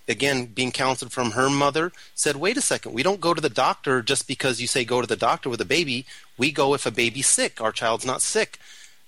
again 0.07 0.45
being 0.45 0.71
counseled 0.71 1.11
from 1.11 1.31
her 1.31 1.49
mother 1.49 1.91
said 2.15 2.35
wait 2.35 2.57
a 2.57 2.61
second 2.61 2.93
we 2.93 3.03
don't 3.03 3.21
go 3.21 3.33
to 3.33 3.41
the 3.41 3.49
doctor 3.49 4.01
just 4.01 4.27
because 4.27 4.61
you 4.61 4.67
say 4.67 4.85
go 4.85 5.01
to 5.01 5.07
the 5.07 5.15
doctor 5.15 5.49
with 5.49 5.61
a 5.61 5.65
baby 5.65 6.05
we 6.37 6.51
go 6.51 6.73
if 6.73 6.85
a 6.85 6.91
baby's 6.91 7.27
sick 7.27 7.59
our 7.61 7.71
child's 7.71 8.05
not 8.05 8.21
sick 8.21 8.59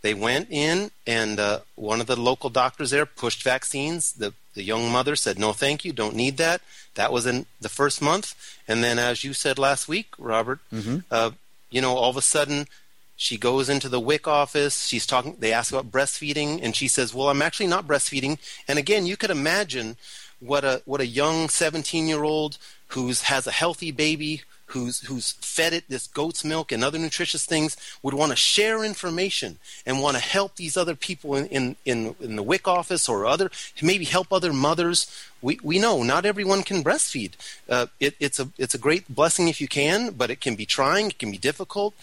they 0.01 0.13
went 0.13 0.47
in 0.49 0.91
and 1.05 1.39
uh, 1.39 1.59
one 1.75 1.99
of 1.99 2.07
the 2.07 2.15
local 2.15 2.49
doctors 2.49 2.91
there 2.91 3.05
pushed 3.05 3.43
vaccines 3.43 4.13
the, 4.13 4.33
the 4.53 4.63
young 4.63 4.91
mother 4.91 5.15
said 5.15 5.39
no 5.39 5.53
thank 5.53 5.85
you 5.85 5.93
don't 5.93 6.15
need 6.15 6.37
that 6.37 6.61
that 6.95 7.11
was 7.11 7.25
in 7.25 7.45
the 7.61 7.69
first 7.69 8.01
month 8.01 8.57
and 8.67 8.83
then 8.83 8.99
as 8.99 9.23
you 9.23 9.33
said 9.33 9.57
last 9.57 9.87
week 9.87 10.07
robert 10.17 10.59
mm-hmm. 10.71 10.97
uh, 11.11 11.31
you 11.69 11.81
know 11.81 11.95
all 11.95 12.09
of 12.09 12.17
a 12.17 12.21
sudden 12.21 12.67
She 13.21 13.37
goes 13.37 13.67
into 13.67 13.89
the 13.89 13.99
WIC 13.99 14.29
office. 14.29 14.87
She's 14.87 15.05
talking. 15.05 15.35
They 15.39 15.51
ask 15.51 15.73
about 15.73 15.91
breastfeeding, 15.91 16.63
and 16.63 16.73
she 16.73 16.87
says, 16.87 17.13
"Well, 17.13 17.27
I'm 17.27 17.41
actually 17.41 17.67
not 17.67 17.85
breastfeeding." 17.85 18.39
And 18.65 18.79
again, 18.79 19.05
you 19.05 19.17
could 19.17 19.29
imagine 19.29 19.97
what 20.39 20.63
a 20.63 20.81
what 20.85 21.01
a 21.01 21.05
young 21.05 21.49
17 21.49 22.07
year 22.07 22.23
old 22.23 22.57
who's 22.89 23.23
has 23.23 23.47
a 23.47 23.51
healthy 23.51 23.91
baby 23.91 24.43
who's 24.69 25.01
who's 25.01 25.31
fed 25.33 25.73
it 25.73 25.83
this 25.89 26.07
goat's 26.07 26.43
milk 26.43 26.71
and 26.71 26.83
other 26.83 26.99
nutritious 26.99 27.45
things 27.45 27.75
would 28.03 28.13
want 28.13 28.31
to 28.31 28.35
share 28.35 28.83
information 28.83 29.57
and 29.85 30.01
want 30.01 30.15
to 30.15 30.21
help 30.21 30.55
these 30.55 30.77
other 30.77 30.95
people 30.95 31.35
in, 31.35 31.45
in, 31.47 31.75
in, 31.85 32.15
in 32.19 32.35
the 32.35 32.43
WIC 32.43 32.67
office 32.67 33.09
or 33.09 33.25
other 33.25 33.49
maybe 33.81 34.05
help 34.05 34.31
other 34.31 34.53
mothers. 34.53 35.11
We, 35.41 35.57
we 35.63 35.79
know 35.79 36.03
not 36.03 36.25
everyone 36.25 36.63
can 36.63 36.83
breastfeed. 36.83 37.33
Uh, 37.67 37.87
it, 37.99 38.15
it's 38.19 38.39
a 38.39 38.49
it's 38.57 38.75
a 38.75 38.77
great 38.77 39.07
blessing 39.13 39.47
if 39.47 39.61
you 39.61 39.67
can, 39.67 40.11
but 40.11 40.29
it 40.29 40.41
can 40.41 40.55
be 40.55 40.65
trying. 40.65 41.07
It 41.07 41.17
can 41.17 41.31
be 41.31 41.37
difficult. 41.37 41.93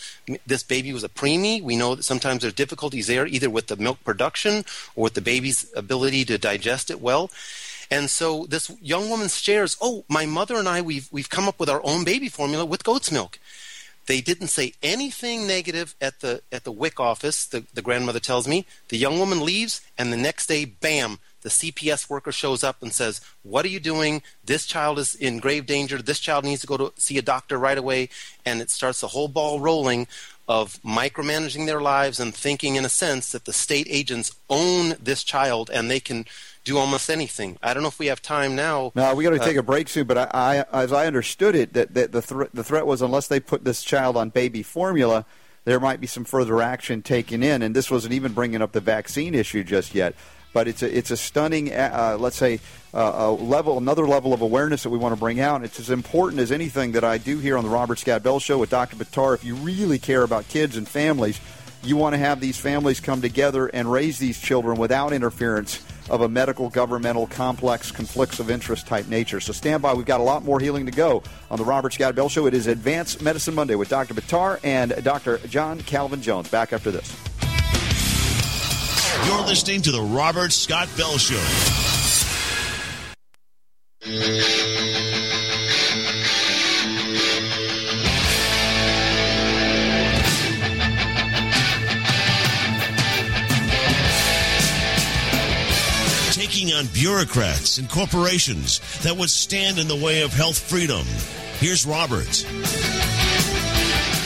This 0.46 0.62
baby 0.62 0.92
was 0.92 1.04
a 1.04 1.08
preemie. 1.08 1.62
We 1.62 1.76
know 1.76 1.94
that 1.94 2.02
sometimes 2.02 2.42
there's 2.42 2.54
difficulties 2.54 3.06
there, 3.06 3.26
either 3.26 3.50
with 3.50 3.66
the 3.66 3.76
milk 3.76 4.02
production 4.04 4.64
or 4.96 5.04
with 5.04 5.14
the 5.14 5.20
baby's 5.20 5.70
ability 5.76 6.24
to 6.26 6.38
digest 6.38 6.90
it 6.90 7.00
well. 7.00 7.30
And 7.90 8.10
so 8.10 8.46
this 8.48 8.70
young 8.80 9.08
woman 9.08 9.28
shares, 9.28 9.76
"Oh, 9.80 10.04
my 10.08 10.26
mother 10.26 10.56
and 10.56 10.68
I 10.68 10.80
we've 10.80 11.08
we've 11.10 11.30
come 11.30 11.48
up 11.48 11.58
with 11.60 11.70
our 11.70 11.84
own 11.84 12.04
baby 12.04 12.28
formula 12.28 12.64
with 12.64 12.84
goat's 12.84 13.12
milk." 13.12 13.38
They 14.06 14.20
didn't 14.20 14.48
say 14.48 14.72
anything 14.82 15.46
negative 15.46 15.94
at 16.00 16.20
the 16.20 16.42
at 16.52 16.64
the 16.64 16.72
WIC 16.72 17.00
office. 17.00 17.44
The, 17.44 17.64
the 17.74 17.82
grandmother 17.82 18.20
tells 18.20 18.46
me 18.46 18.66
the 18.88 18.96
young 18.96 19.18
woman 19.18 19.44
leaves, 19.44 19.80
and 19.98 20.12
the 20.12 20.16
next 20.16 20.46
day, 20.46 20.64
bam, 20.64 21.18
the 21.42 21.48
CPS 21.48 22.08
worker 22.08 22.32
shows 22.32 22.62
up 22.62 22.82
and 22.82 22.92
says, 22.92 23.20
"What 23.42 23.64
are 23.64 23.68
you 23.68 23.80
doing? 23.80 24.22
This 24.44 24.66
child 24.66 24.98
is 24.98 25.14
in 25.14 25.38
grave 25.38 25.66
danger. 25.66 25.98
This 25.98 26.20
child 26.20 26.44
needs 26.44 26.60
to 26.60 26.66
go 26.68 26.76
to 26.76 26.92
see 26.96 27.18
a 27.18 27.22
doctor 27.22 27.58
right 27.58 27.78
away." 27.78 28.08
And 28.44 28.60
it 28.60 28.70
starts 28.70 29.00
the 29.00 29.08
whole 29.08 29.28
ball 29.28 29.58
rolling 29.58 30.06
of 30.48 30.80
micromanaging 30.84 31.66
their 31.66 31.80
lives 31.80 32.20
and 32.20 32.34
thinking, 32.34 32.76
in 32.76 32.84
a 32.84 32.88
sense, 32.88 33.32
that 33.32 33.44
the 33.44 33.52
state 33.52 33.88
agents 33.90 34.32
own 34.48 34.94
this 35.00 35.24
child 35.24 35.68
and 35.72 35.90
they 35.90 36.00
can 36.00 36.24
do 36.66 36.76
almost 36.78 37.08
anything. 37.08 37.56
I 37.62 37.72
don't 37.72 37.82
know 37.82 37.88
if 37.88 37.98
we 37.98 38.06
have 38.08 38.20
time 38.20 38.54
now. 38.56 38.92
No, 38.94 39.14
we 39.14 39.24
got 39.24 39.30
to 39.30 39.40
Uh, 39.40 39.44
take 39.44 39.56
a 39.56 39.62
break 39.62 39.88
soon. 39.88 40.06
But 40.06 40.18
I, 40.18 40.64
I 40.72 40.82
as 40.82 40.92
I 40.92 41.06
understood 41.06 41.54
it, 41.54 41.72
that, 41.72 41.94
that 41.94 42.12
the 42.12 42.20
thre- 42.20 42.44
the 42.52 42.64
threat 42.64 42.86
was 42.86 43.00
unless 43.00 43.28
they 43.28 43.40
put 43.40 43.64
this 43.64 43.82
child 43.82 44.16
on 44.16 44.28
baby 44.30 44.62
formula, 44.62 45.24
there 45.64 45.80
might 45.80 46.00
be 46.00 46.06
some 46.06 46.24
further 46.24 46.60
action 46.60 47.00
taken 47.02 47.42
in. 47.42 47.62
And 47.62 47.74
this 47.74 47.90
wasn't 47.90 48.12
even 48.14 48.32
bringing 48.32 48.60
up 48.60 48.72
the 48.72 48.80
vaccine 48.80 49.34
issue 49.34 49.64
just 49.64 49.94
yet. 49.94 50.14
But 50.52 50.68
it's 50.68 50.82
a 50.82 50.96
it's 50.98 51.10
a 51.10 51.16
stunning, 51.16 51.72
uh, 51.72 52.16
let's 52.18 52.36
say, 52.36 52.60
uh, 52.94 53.12
a 53.14 53.30
level 53.30 53.78
another 53.78 54.06
level 54.06 54.32
of 54.32 54.40
awareness 54.40 54.82
that 54.84 54.90
we 54.90 54.98
want 54.98 55.14
to 55.14 55.20
bring 55.20 55.38
out. 55.38 55.62
It's 55.62 55.78
as 55.78 55.90
important 55.90 56.40
as 56.40 56.50
anything 56.50 56.92
that 56.92 57.04
I 57.04 57.18
do 57.18 57.38
here 57.38 57.56
on 57.58 57.64
the 57.64 57.70
Robert 57.70 57.98
Scott 57.98 58.22
Bell 58.22 58.40
Show 58.40 58.58
with 58.58 58.70
Dr. 58.70 58.96
Buttar. 58.96 59.34
If 59.34 59.44
you 59.44 59.54
really 59.54 59.98
care 59.98 60.22
about 60.22 60.48
kids 60.48 60.76
and 60.76 60.88
families, 60.88 61.38
you 61.86 61.96
want 61.96 62.14
to 62.14 62.18
have 62.18 62.40
these 62.40 62.58
families 62.58 63.00
come 63.00 63.20
together 63.20 63.66
and 63.66 63.90
raise 63.90 64.18
these 64.18 64.40
children 64.40 64.78
without 64.78 65.12
interference 65.12 65.82
of 66.08 66.20
a 66.20 66.28
medical, 66.28 66.68
governmental, 66.68 67.26
complex, 67.26 67.90
conflicts 67.90 68.38
of 68.38 68.50
interest 68.50 68.86
type 68.86 69.08
nature. 69.08 69.40
So 69.40 69.52
stand 69.52 69.82
by. 69.82 69.94
We've 69.94 70.06
got 70.06 70.20
a 70.20 70.24
lot 70.24 70.44
more 70.44 70.60
healing 70.60 70.86
to 70.86 70.92
go 70.92 71.22
on 71.50 71.58
the 71.58 71.64
Robert 71.64 71.92
Scott 71.92 72.14
Bell 72.14 72.28
Show. 72.28 72.46
It 72.46 72.54
is 72.54 72.66
Advanced 72.66 73.22
Medicine 73.22 73.54
Monday 73.54 73.74
with 73.74 73.88
Dr. 73.88 74.14
Buttar 74.14 74.60
and 74.62 74.94
Dr. 75.02 75.38
John 75.48 75.80
Calvin 75.80 76.22
Jones. 76.22 76.48
Back 76.48 76.72
after 76.72 76.90
this. 76.90 77.14
You're 79.26 79.46
listening 79.46 79.82
to 79.82 79.92
the 79.92 80.02
Robert 80.02 80.52
Scott 80.52 80.88
Bell 80.96 81.18
Show. 81.18 81.42
On 96.76 96.84
bureaucrats 96.88 97.78
and 97.78 97.88
corporations 97.88 98.80
that 99.02 99.16
would 99.16 99.30
stand 99.30 99.78
in 99.78 99.88
the 99.88 99.96
way 99.96 100.20
of 100.20 100.34
health 100.34 100.58
freedom. 100.58 101.06
Here's 101.58 101.86
Robert. 101.86 102.44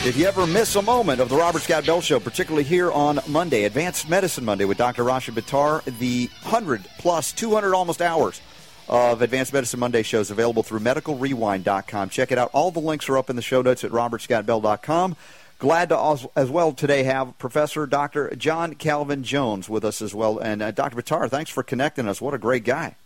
If 0.04 0.16
you 0.16 0.26
ever 0.26 0.48
miss 0.48 0.74
a 0.74 0.82
moment 0.82 1.20
of 1.20 1.28
the 1.28 1.36
Robert 1.36 1.62
Scott 1.62 1.86
Bell 1.86 2.00
Show, 2.00 2.18
particularly 2.18 2.64
here 2.64 2.90
on 2.90 3.20
Monday, 3.28 3.64
Advanced 3.64 4.08
Medicine 4.08 4.44
Monday 4.44 4.64
with 4.64 4.78
Dr. 4.78 5.04
Rashid 5.04 5.36
Buttar, 5.36 5.84
the 6.00 6.28
100 6.42 6.84
plus 6.98 7.30
200 7.30 7.72
almost 7.72 8.02
hours 8.02 8.40
of 8.88 9.22
Advanced 9.22 9.52
Medicine 9.52 9.78
Monday 9.78 10.02
shows 10.02 10.32
available 10.32 10.64
through 10.64 10.80
medicalrewind.com. 10.80 12.08
Check 12.08 12.32
it 12.32 12.38
out. 12.38 12.50
All 12.52 12.72
the 12.72 12.80
links 12.80 13.08
are 13.08 13.16
up 13.16 13.30
in 13.30 13.36
the 13.36 13.42
show 13.42 13.62
notes 13.62 13.84
at 13.84 13.92
robertscottbell.com. 13.92 15.16
Glad 15.60 15.90
to 15.90 16.30
as 16.36 16.48
well 16.48 16.72
today 16.72 17.02
have 17.02 17.36
Professor 17.36 17.86
Dr. 17.86 18.34
John 18.34 18.74
Calvin 18.74 19.22
Jones 19.22 19.68
with 19.68 19.84
us 19.84 20.00
as 20.00 20.14
well. 20.14 20.38
And 20.38 20.62
uh, 20.62 20.70
Dr. 20.70 20.96
Buttar, 20.96 21.28
thanks 21.28 21.50
for 21.50 21.62
connecting 21.62 22.08
us. 22.08 22.18
What 22.18 22.32
a 22.32 22.38
great 22.38 22.64
guy. 22.64 22.96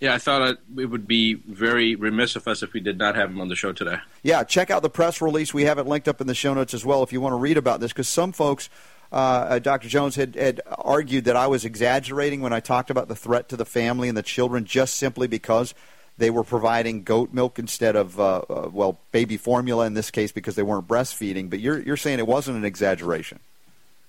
Yeah, 0.00 0.12
I 0.12 0.18
thought 0.18 0.42
it, 0.42 0.58
it 0.76 0.84
would 0.84 1.08
be 1.08 1.32
very 1.32 1.94
remiss 1.94 2.36
of 2.36 2.46
us 2.46 2.62
if 2.62 2.74
we 2.74 2.80
did 2.80 2.98
not 2.98 3.14
have 3.14 3.30
him 3.30 3.40
on 3.40 3.48
the 3.48 3.56
show 3.56 3.72
today. 3.72 3.96
Yeah, 4.22 4.44
check 4.44 4.70
out 4.70 4.82
the 4.82 4.90
press 4.90 5.22
release. 5.22 5.54
We 5.54 5.62
have 5.62 5.78
it 5.78 5.86
linked 5.86 6.06
up 6.06 6.20
in 6.20 6.26
the 6.26 6.34
show 6.34 6.52
notes 6.52 6.74
as 6.74 6.84
well 6.84 7.02
if 7.02 7.10
you 7.10 7.22
want 7.22 7.32
to 7.32 7.38
read 7.38 7.56
about 7.56 7.80
this, 7.80 7.90
because 7.90 8.08
some 8.08 8.32
folks, 8.32 8.68
uh, 9.10 9.14
uh, 9.14 9.58
Dr. 9.60 9.88
Jones 9.88 10.16
had, 10.16 10.34
had 10.34 10.60
argued 10.66 11.24
that 11.24 11.36
I 11.36 11.46
was 11.46 11.64
exaggerating 11.64 12.42
when 12.42 12.52
I 12.52 12.60
talked 12.60 12.90
about 12.90 13.08
the 13.08 13.16
threat 13.16 13.48
to 13.48 13.56
the 13.56 13.64
family 13.64 14.10
and 14.10 14.18
the 14.18 14.22
children 14.22 14.66
just 14.66 14.98
simply 14.98 15.26
because 15.26 15.74
they 16.16 16.30
were 16.30 16.44
providing 16.44 17.02
goat 17.02 17.32
milk 17.32 17.58
instead 17.58 17.96
of, 17.96 18.20
uh, 18.20 18.42
uh, 18.48 18.70
well, 18.72 19.00
baby 19.10 19.36
formula 19.36 19.86
in 19.86 19.94
this 19.94 20.10
case 20.10 20.32
because 20.32 20.54
they 20.54 20.62
weren't 20.62 20.86
breastfeeding. 20.86 21.50
But 21.50 21.60
you're, 21.60 21.80
you're 21.80 21.96
saying 21.96 22.18
it 22.18 22.26
wasn't 22.26 22.56
an 22.56 22.64
exaggeration. 22.64 23.40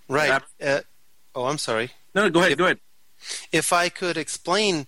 Right. 0.08 0.42
Uh, 0.62 0.82
oh, 1.34 1.46
I'm 1.46 1.58
sorry. 1.58 1.92
No, 2.14 2.24
no, 2.24 2.30
go 2.30 2.42
ahead, 2.42 2.58
go 2.58 2.66
ahead. 2.66 2.80
If 3.52 3.74
I 3.74 3.90
could 3.90 4.18
explain 4.18 4.88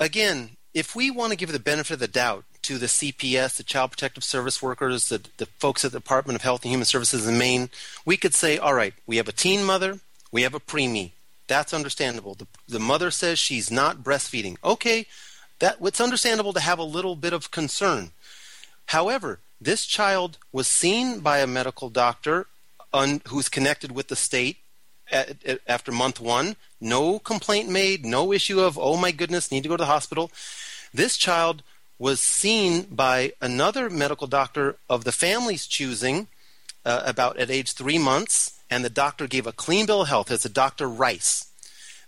again, 0.00 0.56
if 0.74 0.96
we 0.96 1.10
want 1.10 1.30
to 1.30 1.36
give 1.36 1.52
the 1.52 1.60
benefit 1.60 1.94
of 1.94 2.00
the 2.00 2.08
doubt 2.08 2.44
to 2.62 2.78
the 2.78 2.86
CPS, 2.86 3.56
the 3.56 3.62
Child 3.62 3.92
Protective 3.92 4.24
Service 4.24 4.60
workers, 4.60 5.08
the, 5.08 5.22
the 5.38 5.46
folks 5.46 5.84
at 5.84 5.92
the 5.92 5.98
Department 5.98 6.36
of 6.36 6.42
Health 6.42 6.62
and 6.62 6.70
Human 6.70 6.84
Services 6.84 7.26
in 7.26 7.38
Maine, 7.38 7.70
we 8.04 8.16
could 8.16 8.34
say, 8.34 8.58
all 8.58 8.74
right, 8.74 8.94
we 9.06 9.16
have 9.16 9.28
a 9.28 9.32
teen 9.32 9.64
mother, 9.64 10.00
we 10.32 10.42
have 10.42 10.54
a 10.54 10.60
preemie. 10.60 11.12
That's 11.46 11.74
understandable. 11.74 12.34
The, 12.34 12.46
the 12.68 12.78
mother 12.78 13.10
says 13.10 13.38
she's 13.38 13.70
not 13.70 14.04
breastfeeding. 14.04 14.56
Okay, 14.62 15.06
that 15.60 15.76
it's 15.80 16.00
understandable 16.00 16.52
to 16.52 16.60
have 16.60 16.78
a 16.78 16.84
little 16.84 17.16
bit 17.16 17.32
of 17.32 17.50
concern. 17.50 18.10
However, 18.86 19.38
this 19.60 19.86
child 19.86 20.38
was 20.52 20.66
seen 20.66 21.20
by 21.20 21.38
a 21.38 21.46
medical 21.46 21.90
doctor 21.90 22.46
on, 22.92 23.22
who's 23.28 23.48
connected 23.48 23.92
with 23.92 24.08
the 24.08 24.16
state 24.16 24.56
at, 25.12 25.44
at, 25.44 25.60
after 25.66 25.92
month 25.92 26.20
one. 26.20 26.56
No 26.80 27.18
complaint 27.18 27.68
made, 27.68 28.04
no 28.04 28.32
issue 28.32 28.60
of, 28.60 28.78
oh 28.78 28.96
my 28.96 29.12
goodness, 29.12 29.52
need 29.52 29.62
to 29.62 29.68
go 29.68 29.76
to 29.76 29.82
the 29.82 29.86
hospital. 29.86 30.30
This 30.92 31.16
child 31.16 31.62
was 31.98 32.20
seen 32.20 32.82
by 32.84 33.32
another 33.40 33.90
medical 33.90 34.26
doctor 34.26 34.76
of 34.88 35.04
the 35.04 35.12
family's 35.12 35.66
choosing 35.66 36.28
uh, 36.84 37.02
about 37.04 37.36
at 37.36 37.50
age 37.50 37.72
three 37.72 37.98
months, 37.98 38.58
and 38.70 38.84
the 38.84 38.90
doctor 38.90 39.26
gave 39.26 39.46
a 39.46 39.52
clean 39.52 39.84
bill 39.84 40.02
of 40.02 40.08
health. 40.08 40.30
It's 40.30 40.46
a 40.46 40.48
Dr. 40.48 40.88
Rice. 40.88 41.52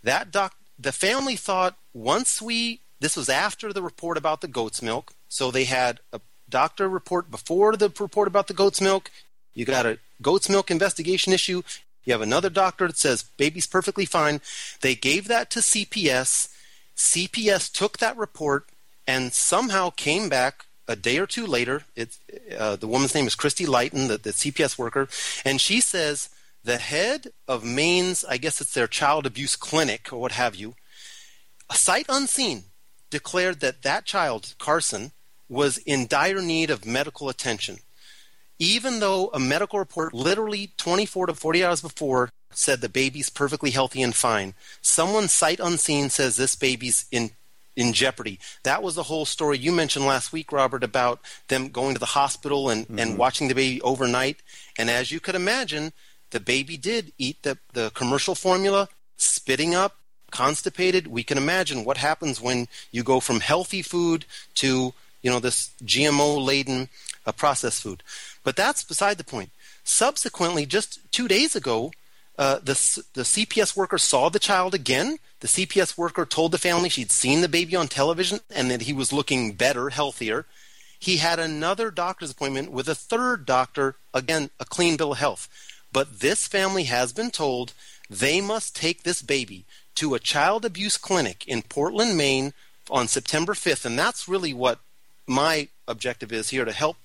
That 0.03 0.31
doc, 0.31 0.55
the 0.79 0.93
family 0.93 1.37
thought 1.37 1.77
once 1.93 2.41
we, 2.41 2.81
this 3.03 3.17
was 3.17 3.29
after 3.29 3.73
the 3.73 3.83
report 3.83 4.17
about 4.17 4.43
the 4.43 4.49
goat's 4.49 4.81
milk, 4.81 5.13
so 5.29 5.51
they 5.51 5.65
had 5.65 5.99
a 6.13 6.21
doctor 6.49 6.89
report 6.89 7.33
before 7.33 7.77
the 7.77 7.89
report 7.89 8.29
about 8.29 8.47
the 8.47 8.55
goat's 8.55 8.81
milk. 8.81 9.11
You 9.55 9.65
got 9.65 9.87
a 9.87 9.99
goat's 10.23 10.49
milk 10.49 10.71
investigation 10.71 11.33
issue. 11.33 11.63
You 12.05 12.13
have 12.13 12.23
another 12.23 12.49
doctor 12.49 12.87
that 12.87 12.97
says 12.97 13.25
baby's 13.37 13.67
perfectly 13.67 14.05
fine. 14.05 14.41
They 14.83 14.95
gave 14.95 15.27
that 15.27 15.51
to 15.51 15.59
CPS. 15.59 16.49
CPS 16.97 17.73
took 17.73 17.99
that 17.99 18.17
report 18.17 18.67
and 19.05 19.33
somehow 19.33 19.91
came 19.91 20.29
back 20.29 20.67
a 20.87 20.95
day 20.95 21.19
or 21.19 21.27
two 21.27 21.45
later. 21.45 21.83
It, 21.97 22.17
uh, 22.57 22.77
the 22.77 22.87
woman's 22.87 23.17
name 23.17 23.27
is 23.27 23.35
Christy 23.35 23.67
Lighton, 23.67 24.07
the, 24.07 24.19
the 24.19 24.31
CPS 24.31 24.79
worker, 24.79 25.09
and 25.45 25.61
she 25.61 25.81
says 25.81 26.29
the 26.63 26.79
head 26.79 27.33
of 27.49 27.65
Maine's, 27.65 28.25
I 28.25 28.37
guess 28.37 28.61
it's 28.61 28.75
their 28.75 28.87
child 28.87 29.27
abuse 29.27 29.57
clinic 29.57 30.13
or 30.13 30.21
what 30.21 30.33
have 30.33 30.55
you, 30.55 30.75
a 31.69 31.75
sight 31.75 32.07
unseen, 32.09 32.65
declared 33.13 33.61
that 33.61 33.83
that 33.83 34.05
child, 34.05 34.57
Carson, 34.59 35.13
was 35.49 35.79
in 35.79 36.09
dire 36.09 36.43
need 36.43 36.71
of 36.71 36.85
medical 36.85 37.29
attention 37.29 37.79
even 38.63 39.01
though 39.01 39.29
a 39.35 39.41
medical 39.41 39.81
report 39.81 40.15
literally 40.15 40.71
24 40.77 41.27
to 41.27 41.35
40 41.35 41.65
hours 41.65 41.83
before 41.83 42.31
said 42.53 42.81
the 42.81 42.89
baby's 42.89 43.29
perfectly 43.29 43.71
healthy 43.71 44.03
and 44.03 44.15
fine, 44.15 44.55
someone 44.81 45.27
sight 45.27 45.59
unseen 45.59 46.09
says 46.09 46.37
this 46.37 46.55
baby's 46.55 47.07
in 47.11 47.33
in 47.75 47.93
jeopardy. 47.93 48.39
That 48.63 48.83
was 48.83 48.95
the 48.95 49.05
whole 49.05 49.25
story 49.25 49.59
you 49.59 49.73
mentioned 49.73 50.05
last 50.05 50.31
week, 50.31 50.53
Robert, 50.53 50.85
about 50.85 51.21
them 51.49 51.71
going 51.71 51.95
to 51.95 51.99
the 51.99 52.07
hospital 52.07 52.69
and, 52.69 52.85
mm-hmm. 52.85 52.99
and 52.99 53.19
watching 53.19 53.49
the 53.49 53.55
baby 53.55 53.81
overnight. 53.81 54.43
And 54.79 54.91
as 54.91 55.11
you 55.11 55.21
could 55.21 55.35
imagine, 55.35 55.95
the 56.31 56.41
baby 56.41 56.77
did 56.77 57.15
eat 57.17 57.43
the, 57.43 57.57
the 57.73 57.91
commercial 57.95 58.35
formula, 58.35 58.91
spitting 59.17 59.75
up, 59.75 59.97
constipated. 60.33 61.07
We 61.07 61.23
can 61.23 61.39
imagine 61.39 61.85
what 61.85 61.99
happens 61.99 62.41
when 62.41 62.67
you 62.91 63.05
go 63.05 63.21
from 63.21 63.39
healthy 63.39 63.83
food 63.83 64.25
to, 64.57 64.93
you 65.23 65.31
know, 65.31 65.39
this 65.39 65.71
GMO 65.85 66.45
laden 66.45 66.89
uh, 67.25 67.31
processed 67.31 67.83
food. 67.83 68.03
But 68.43 68.57
that's 68.57 68.83
beside 68.83 69.19
the 69.19 69.25
point. 69.25 69.51
Subsequently, 69.85 70.67
just 70.67 70.99
two 71.13 71.29
days 71.29 71.55
ago, 71.55 71.93
uh, 72.39 72.57
the 72.59 72.75
the 73.15 73.23
CPS 73.23 73.77
worker 73.77 73.99
saw 73.99 74.29
the 74.29 74.39
child 74.39 74.75
again. 74.75 75.19
The 75.41 75.49
CPS 75.49 75.99
worker 75.99 76.25
told 76.25 76.53
the 76.53 76.59
family 76.59 76.89
she'd 76.89 77.11
seen 77.11 77.41
the 77.41 77.49
baby 77.49 77.77
on 77.77 77.89
television 77.89 78.41
and 78.51 78.71
that 78.71 78.83
he 78.83 78.93
was 78.93 79.13
looking 79.13 79.53
better, 79.53 79.91
healthier. 79.91 80.47
He 80.99 81.17
had 81.17 81.39
another 81.39 81.91
doctor's 81.91 82.31
appointment 82.31 82.71
with 82.71 82.89
a 82.89 82.95
third 82.95 83.45
doctor, 83.45 83.97
again, 84.15 84.51
a 84.61 84.65
clean 84.65 84.97
bill 84.97 85.13
of 85.13 85.19
health. 85.19 85.49
But 85.93 86.21
this 86.21 86.47
family 86.47 86.85
has 86.85 87.13
been 87.13 87.31
told 87.31 87.75
they 88.09 88.41
must 88.41 88.77
take 88.77 89.03
this 89.03 89.21
baby 89.21 89.65
to 89.97 90.15
a 90.15 90.19
child 90.19 90.65
abuse 90.65 90.97
clinic 90.97 91.47
in 91.47 91.63
Portland, 91.63 92.17
Maine 92.17 92.53
on 92.91 93.09
September 93.09 93.55
5th. 93.55 93.85
And 93.85 93.99
that's 93.99 94.29
really 94.29 94.53
what 94.53 94.81
my 95.27 95.69
objective 95.87 96.33
is 96.33 96.51
here 96.51 96.65
to 96.65 96.73
help 96.73 96.97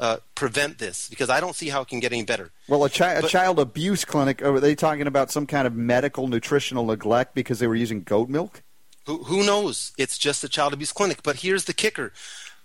uh, 0.00 0.18
prevent 0.34 0.78
this 0.78 1.08
because 1.08 1.28
I 1.28 1.40
don't 1.40 1.56
see 1.56 1.68
how 1.70 1.80
it 1.82 1.88
can 1.88 2.00
get 2.00 2.12
any 2.12 2.22
better. 2.22 2.50
Well, 2.68 2.84
a, 2.84 2.90
chi- 2.90 3.16
But- 3.16 3.24
a 3.24 3.28
child 3.28 3.58
abuse 3.58 4.04
clinic, 4.04 4.42
are 4.42 4.60
they 4.60 4.74
talking 4.74 5.06
about 5.06 5.30
some 5.30 5.46
kind 5.46 5.66
of 5.66 5.74
medical 5.74 6.28
nutritional 6.28 6.84
neglect 6.86 7.34
because 7.34 7.58
they 7.58 7.66
were 7.66 7.74
using 7.74 8.02
goat 8.02 8.28
milk? 8.28 8.62
Who, 9.06 9.24
who 9.24 9.44
knows? 9.44 9.92
It's 9.98 10.18
just 10.18 10.44
a 10.44 10.48
child 10.48 10.72
abuse 10.74 10.92
clinic. 10.92 11.22
But 11.22 11.36
here's 11.36 11.64
the 11.64 11.72
kicker. 11.72 12.12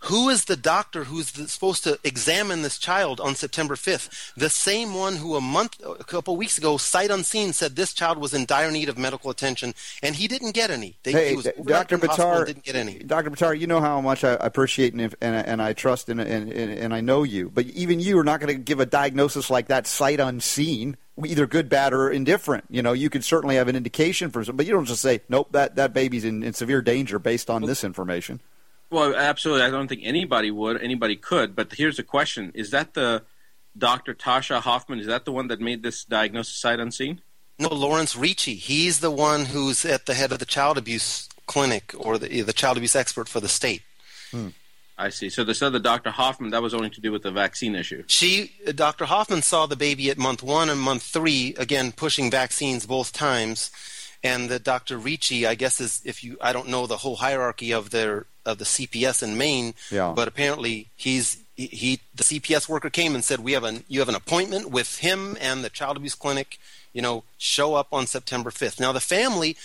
Who 0.07 0.27
is 0.27 0.45
the 0.45 0.57
doctor 0.57 1.05
who's 1.05 1.29
supposed 1.50 1.86
to 1.86 1.98
examine 2.03 2.62
this 2.62 2.77
child 2.77 3.22
on 3.22 3.36
September 3.36 3.75
5th? 3.75 4.33
The 4.36 4.50
same 4.50 4.93
one 4.93 5.15
who 5.15 5.36
a 5.36 5.41
month, 5.41 5.81
a 5.81 6.03
couple 6.03 6.36
weeks 6.36 6.57
ago, 6.57 6.75
sight 6.75 7.10
unseen, 7.10 7.53
said 7.53 7.77
this 7.77 7.93
child 7.93 8.17
was 8.17 8.33
in 8.33 8.45
dire 8.45 8.69
need 8.69 8.89
of 8.89 8.98
medical 8.98 9.29
attention, 9.29 9.74
and 10.01 10.15
he 10.15 10.27
didn't 10.27 10.51
get 10.51 10.69
any. 10.69 10.98
They, 11.03 11.13
Hey, 11.13 11.36
Dr. 11.36 11.95
in 11.95 12.01
the 12.01 12.07
hospital 12.07 12.31
and 12.31 12.43
Buttar, 12.43 12.45
didn't 12.48 12.63
get 12.63 12.75
any. 12.75 13.00
Dr. 13.00 13.31
Buttar, 13.31 13.57
you 13.57 13.65
know 13.65 13.79
how 13.79 14.01
much 14.01 14.25
I 14.25 14.33
appreciate 14.33 14.93
and 14.93 15.15
and, 15.22 15.36
and 15.48 15.62
I 15.62 15.72
trust 15.72 16.10
and, 16.10 16.19
and 16.19 16.51
and 16.51 16.93
I 16.93 17.00
know 17.00 17.24
you, 17.24 17.50
but 17.50 17.65
even 17.67 18.01
you 18.01 18.19
are 18.19 18.25
not 18.25 18.41
going 18.41 18.53
to 18.53 18.62
give 18.62 18.81
a 18.81 18.86
diagnosis 18.86 19.50
like 19.50 19.67
that 19.67 19.88
sight 19.88 20.19
unseen, 20.19 20.98
either 21.24 21.48
good, 21.48 21.69
bad, 21.69 21.93
or 21.93 22.12
indifferent. 22.12 22.65
You 22.69 22.81
know, 22.81 22.91
you 22.91 23.10
could 23.10 23.24
certainly 23.24 23.55
have 23.55 23.69
an 23.69 23.75
indication 23.77 24.31
for 24.31 24.43
some, 24.43 24.57
but 24.57 24.65
you 24.65 24.74
don't 24.74 24.86
just 24.86 25.01
say, 25.01 25.22
nope, 25.29 25.50
that 25.51 25.77
that 25.77 25.93
baby's 25.93 26.25
in, 26.25 26.43
in 26.43 26.53
severe 26.53 26.81
danger 26.81 27.19
based 27.19 27.50
on 27.50 27.62
this 27.62 27.86
information. 27.86 28.41
Well, 28.93 29.15
absolutely. 29.15 29.63
I 29.63 29.71
don't 29.71 29.88
think 29.88 30.01
anybody 30.03 30.51
would. 30.51 30.79
Anybody 30.79 31.15
could. 31.15 31.55
But 31.55 31.73
here's 31.73 31.97
the 31.97 32.03
question: 32.03 32.51
Is 32.53 32.69
that 32.69 32.93
the 32.93 33.23
Dr. 33.75 34.13
Tasha 34.13 34.59
Hoffman? 34.62 35.00
Is 35.00 35.07
that 35.07 35.25
the 35.25 35.31
one 35.31 35.47
that 35.47 35.59
made 35.59 35.81
this 35.81 36.05
diagnosis 36.05 36.53
sight 36.53 36.79
unseen? 36.79 37.21
No, 37.57 37.69
Lawrence 37.69 38.15
Ricci. 38.15 38.53
He's 38.53 39.00
the 39.00 39.09
one 39.09 39.45
who's 39.45 39.83
at 39.83 40.05
the 40.05 40.13
head 40.13 40.31
of 40.31 40.38
the 40.38 40.45
child 40.45 40.77
abuse 40.77 41.27
clinic 41.47 41.91
or 41.97 42.19
the, 42.19 42.43
the 42.43 42.53
child 42.53 42.77
abuse 42.77 42.95
expert 42.95 43.27
for 43.27 43.39
the 43.39 43.47
state. 43.47 43.81
Hmm. 44.29 44.50
I 44.95 45.09
see. 45.09 45.29
So 45.29 45.43
this 45.43 45.63
other 45.63 45.79
Dr. 45.79 46.12
Hoffman, 46.12 46.51
that 46.51 46.62
was 46.62 46.75
only 46.75 46.91
to 46.91 47.01
do 47.01 47.12
with 47.12 47.23
the 47.23 47.31
vaccine 47.31 47.73
issue. 47.73 48.03
She, 48.05 48.51
uh, 48.67 48.73
Dr. 48.73 49.05
Hoffman, 49.05 49.41
saw 49.41 49.65
the 49.65 49.75
baby 49.75 50.12
at 50.12 50.19
month 50.19 50.43
one 50.43 50.69
and 50.69 50.79
month 50.79 51.01
three, 51.01 51.55
again 51.57 51.93
pushing 51.93 52.29
vaccines 52.29 52.85
both 52.85 53.12
times, 53.12 53.71
and 54.23 54.50
the 54.50 54.59
Dr. 54.59 55.00
Ricci, 55.00 55.47
I 55.47 55.55
guess, 55.55 55.81
is 55.81 56.00
if 56.05 56.23
you, 56.23 56.38
I 56.39 56.53
don't 56.53 56.69
know 56.69 56.85
the 56.85 56.97
whole 56.97 57.15
hierarchy 57.15 57.71
of 57.71 57.89
their 57.89 58.27
of 58.45 58.57
the 58.57 58.65
CPS 58.65 59.23
in 59.23 59.38
Maine, 59.38 59.73
Yeah. 59.91 60.13
but 60.15 60.27
apparently 60.27 60.88
he's 60.95 61.38
he, 61.55 61.67
he 61.67 62.00
the 62.15 62.23
CPS 62.23 62.67
worker 62.67 62.89
came 62.89 63.13
and 63.15 63.23
said 63.23 63.39
we 63.39 63.51
have 63.53 63.63
an 63.63 63.83
you 63.88 64.00
have 64.00 64.09
an 64.09 64.15
appointment 64.15 64.69
with 64.71 64.97
him 65.00 65.38
and 65.39 65.63
the 65.63 65.69
child 65.69 65.97
abuse 65.97 66.15
clinic, 66.15 66.59
you 66.93 67.01
know, 67.01 67.23
show 67.38 67.75
up 67.75 67.88
on 67.91 68.07
September 68.07 68.50
fifth. 68.51 68.79
Now 68.79 68.91
the 68.91 69.00
family, 69.00 69.55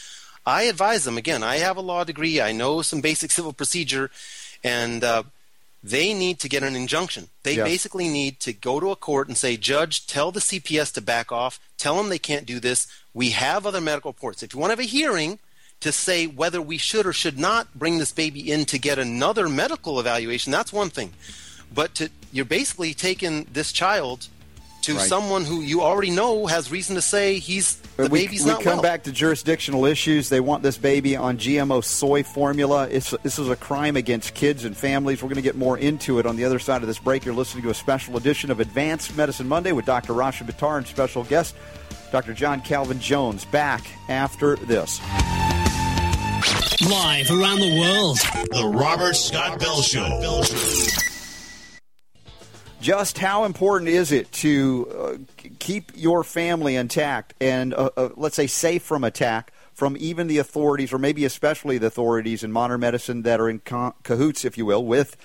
I 0.47 0.62
advise 0.64 1.04
them 1.04 1.16
again. 1.18 1.42
I 1.42 1.56
have 1.56 1.76
a 1.76 1.80
law 1.80 2.04
degree. 2.04 2.40
I 2.40 2.52
know 2.52 2.82
some 2.82 3.00
basic 3.00 3.30
civil 3.30 3.52
procedure, 3.52 4.11
and 4.62 5.02
uh, 5.02 5.23
they 5.82 6.12
need 6.12 6.38
to 6.40 6.49
get 6.49 6.62
an 6.62 6.76
injunction. 6.76 7.28
They 7.42 7.54
Yes. 7.56 7.64
basically 7.66 8.08
need 8.08 8.38
to 8.40 8.52
go 8.52 8.80
to 8.80 8.90
a 8.90 8.97
court 8.97 9.28
and 9.28 9.37
say, 9.38 9.56
Judge, 9.56 10.06
tell 10.06 10.30
the 10.32 10.40
CPS 10.40 10.92
to 10.94 11.00
back 11.00 11.30
off. 11.32 11.58
Tell 11.78 11.97
them 11.97 12.08
they 12.11 12.18
can't 12.18 12.47
do 12.47 12.61
this. 12.61 12.87
We 13.14 13.30
have 13.30 13.64
other 13.66 13.80
medical 13.80 14.11
reports. 14.11 14.42
If 14.42 14.52
you 14.52 14.61
want 14.61 14.70
to 14.70 14.73
have 14.73 14.80
a 14.80 14.88
hearing 14.88 15.38
to 15.80 15.92
say 15.92 16.26
whether 16.26 16.61
we 16.61 16.76
should 16.78 17.06
or 17.06 17.12
should 17.12 17.38
not 17.38 17.73
bring 17.78 17.99
this 17.99 18.12
baby 18.12 18.50
in 18.50 18.64
to 18.67 18.78
get 18.78 18.99
another 18.99 19.49
medical 19.49 20.00
evaluation, 20.00 20.50
that's 20.52 20.73
one 20.73 20.91
thing. 20.91 21.12
But 21.73 21.95
to, 21.97 22.10
you're 22.32 22.45
basically 22.45 22.95
taking 22.95 23.45
this 23.52 23.71
child 23.73 24.26
to 24.82 24.95
Right. 24.95 25.08
someone 25.08 25.45
who 25.45 25.60
you 25.60 25.82
already 25.82 26.10
know 26.10 26.47
has 26.47 26.71
reason 26.71 26.95
to 26.95 27.02
say 27.02 27.38
he's 27.38 27.76
the 27.76 27.88
But 28.04 28.10
we, 28.10 28.25
baby's 28.26 28.45
we 28.45 28.50
not 28.52 28.62
come 28.62 28.75
well. 28.75 28.82
back 28.82 29.02
to 29.04 29.12
jurisdictional 29.12 29.84
issues. 29.84 30.28
They 30.30 30.41
want 30.41 30.62
this 30.62 30.78
baby 30.78 31.14
on 31.17 31.36
GMO 31.36 31.84
soy 31.84 32.23
formula. 32.23 32.88
It's, 32.88 33.10
this 33.23 33.38
is 33.38 33.49
a 33.49 33.56
crime 33.56 33.97
against 33.97 34.34
kids 34.34 34.64
and 34.64 34.76
families. 34.76 35.21
We're 35.23 35.28
going 35.28 35.36
to 35.36 35.43
get 35.43 35.56
more 35.56 35.76
into 35.76 36.19
it 36.21 36.26
on 36.26 36.36
the 36.36 36.45
other 36.45 36.58
side 36.58 36.80
of 36.82 36.88
this 36.88 36.99
break. 36.99 37.25
You're 37.25 37.34
listening 37.34 37.64
to 37.64 37.71
a 37.71 37.75
special 37.75 38.17
edition 38.17 38.50
of 38.50 38.60
Advanced 38.60 39.17
Medicine 39.17 39.47
Monday 39.49 39.73
with 39.73 39.84
Dr. 39.84 40.12
Rashid 40.14 40.47
Buttar 40.47 40.78
and 40.78 40.86
special 40.86 41.25
guest 41.25 41.54
Dr. 42.10 42.32
John 42.32 42.60
Calvin 42.62 43.00
Jones. 43.00 43.45
Back 43.45 43.84
after 44.08 44.56
this. 44.56 45.00
Live 46.80 47.28
around 47.32 47.58
the 47.58 47.76
world. 47.80 48.19
The 48.52 48.71
Robert 48.73 49.14
Scott 49.14 49.58
Bell 49.58 49.82
Show. 49.82 50.45
Just 52.80 53.19
how 53.19 53.45
important 53.45 53.91
is 53.91 54.12
it 54.12 54.30
to 54.32 54.88
uh, 54.97 55.45
keep 55.58 55.91
your 55.97 56.23
family 56.23 56.76
intact 56.76 57.34
and, 57.41 57.75
uh, 57.75 57.91
uh, 57.97 58.10
let's 58.14 58.36
say, 58.36 58.47
safe 58.47 58.84
from 58.84 59.02
attack 59.02 59.52
from 59.75 59.97
even 59.99 60.28
the 60.28 60.38
authorities, 60.38 60.93
or 60.93 60.99
maybe 60.99 61.25
especially 61.25 61.78
the 61.78 61.88
authorities 61.88 62.45
in 62.45 62.52
modern 62.52 62.78
medicine 62.78 63.23
that 63.23 63.41
are 63.41 63.49
in 63.49 63.58
ca- 63.58 63.95
cahoots, 64.04 64.45
if 64.45 64.56
you 64.56 64.64
will, 64.64 64.84
with 64.84 65.17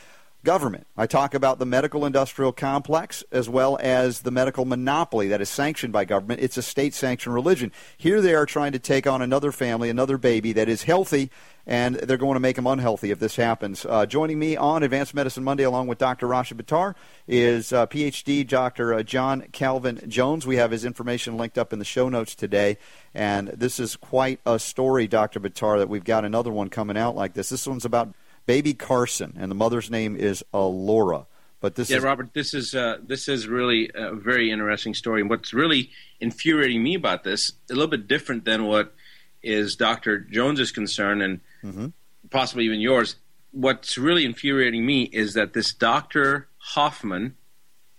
government? 0.44 0.88
I 0.98 1.08
talk 1.08 1.34
about 1.34 1.60
the 1.60 1.66
medical 1.66 2.06
industrial 2.06 2.52
complex 2.52 3.24
as 3.32 3.50
well 3.50 3.78
as 3.82 4.22
the 4.22 4.32
medical 4.32 4.66
monopoly 4.66 5.28
that 5.30 5.42
is 5.42 5.50
sanctioned 5.50 5.94
by 5.94 6.06
government. 6.06 6.42
It's 6.42 6.58
a 6.58 6.62
state 6.62 6.94
sanctioned 6.94 7.34
religion. 7.34 7.72
Here 7.98 8.22
they 8.22 8.36
are 8.36 8.46
trying 8.46 8.74
to 8.74 8.80
take 8.80 9.08
on 9.08 9.22
another 9.22 9.52
family, 9.52 9.90
another 9.90 10.18
baby 10.18 10.54
that 10.54 10.70
is 10.70 10.84
healthy 10.84 11.30
and 11.66 11.96
they're 11.96 12.18
going 12.18 12.34
to 12.34 12.40
make 12.40 12.58
them 12.58 12.68
unhealthy 12.68 13.12
if 13.12 13.20
this 13.20 13.36
happens. 13.36 13.86
Uh, 13.86 14.06
joining 14.06 14.38
me 14.38 14.58
on 14.58 14.84
Advanced 14.84 15.14
Medicine 15.14 15.44
Monday, 15.44 15.64
along 15.64 15.88
with 15.88 15.98
Dr. 15.98 16.28
Rashid 16.28 16.58
Buttar, 16.58 16.96
is 17.28 17.72
uh, 17.72 17.88
PhD 17.88 18.46
Dr. 18.46 18.94
Uh, 18.94 19.04
John 19.04 19.46
Calvin 19.52 20.02
Jones. 20.08 20.46
We 20.46 20.58
have 20.58 20.72
his 20.72 20.84
information 20.84 21.38
linked 21.38 21.58
up 21.58 21.72
in 21.72 21.80
the 21.80 21.86
show 21.86 22.10
notes 22.10 22.36
today, 22.36 22.78
and 23.14 23.48
this 23.50 23.80
is 23.80 23.96
quite 23.96 24.40
a 24.46 24.60
story, 24.60 25.08
Dr. 25.08 25.40
Buttar, 25.40 25.78
that 25.80 25.90
we've 25.90 26.04
got 26.04 26.26
another 26.26 26.52
one 26.52 26.70
coming 26.70 26.98
out 26.98 27.16
like 27.16 27.34
this. 27.34 27.50
This 27.50 27.66
one's 27.66 27.86
about 27.86 28.14
baby 28.46 28.74
Carson, 28.74 29.36
and 29.40 29.50
the 29.50 29.56
mother's 29.56 29.90
name 29.90 30.16
is 30.16 30.44
Laura. 30.54 31.26
But 31.60 31.76
this 31.76 31.90
yeah, 31.90 31.98
is 31.98 32.04
Robert, 32.04 32.34
this 32.34 32.54
is 32.54 32.76
uh, 32.76 32.98
this 33.02 33.30
is 33.30 33.48
really 33.48 33.90
a 33.96 34.14
very 34.14 34.52
interesting 34.52 34.94
story. 34.94 35.22
And 35.22 35.30
what's 35.30 35.54
really 35.54 35.92
infuriating 36.20 36.84
me 36.84 36.96
about 36.96 37.24
this, 37.24 37.54
a 37.70 37.74
little 37.74 37.88
bit 37.88 38.08
different 38.08 38.44
than 38.44 38.66
what 38.66 38.94
is 39.42 39.76
Dr. 39.78 40.20
Jones's 40.20 40.72
concern 40.72 41.22
and 41.22 41.94
possibly 42.30 42.66
even 42.66 42.82
yours. 42.82 43.16
What's 43.52 43.98
really 43.98 44.26
infuriating 44.26 44.86
me 44.86 45.04
is 45.04 45.36
that 45.36 45.54
this 45.54 45.74
Dr. 45.74 46.48
Hoffman 46.58 47.36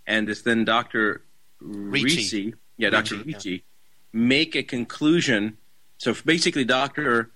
and 0.05 0.27
this 0.27 0.41
then 0.41 0.65
Dr. 0.65 1.23
Ricci. 1.59 2.05
Ricci, 2.05 2.53
yeah, 2.77 2.89
Dr. 2.89 3.15
Ricci, 3.15 3.29
yeah. 3.29 3.35
Ricci, 3.35 3.63
make 4.13 4.55
a 4.55 4.63
conclusion. 4.63 5.57
So 5.97 6.13
basically, 6.25 6.65
Dr. 6.65 7.31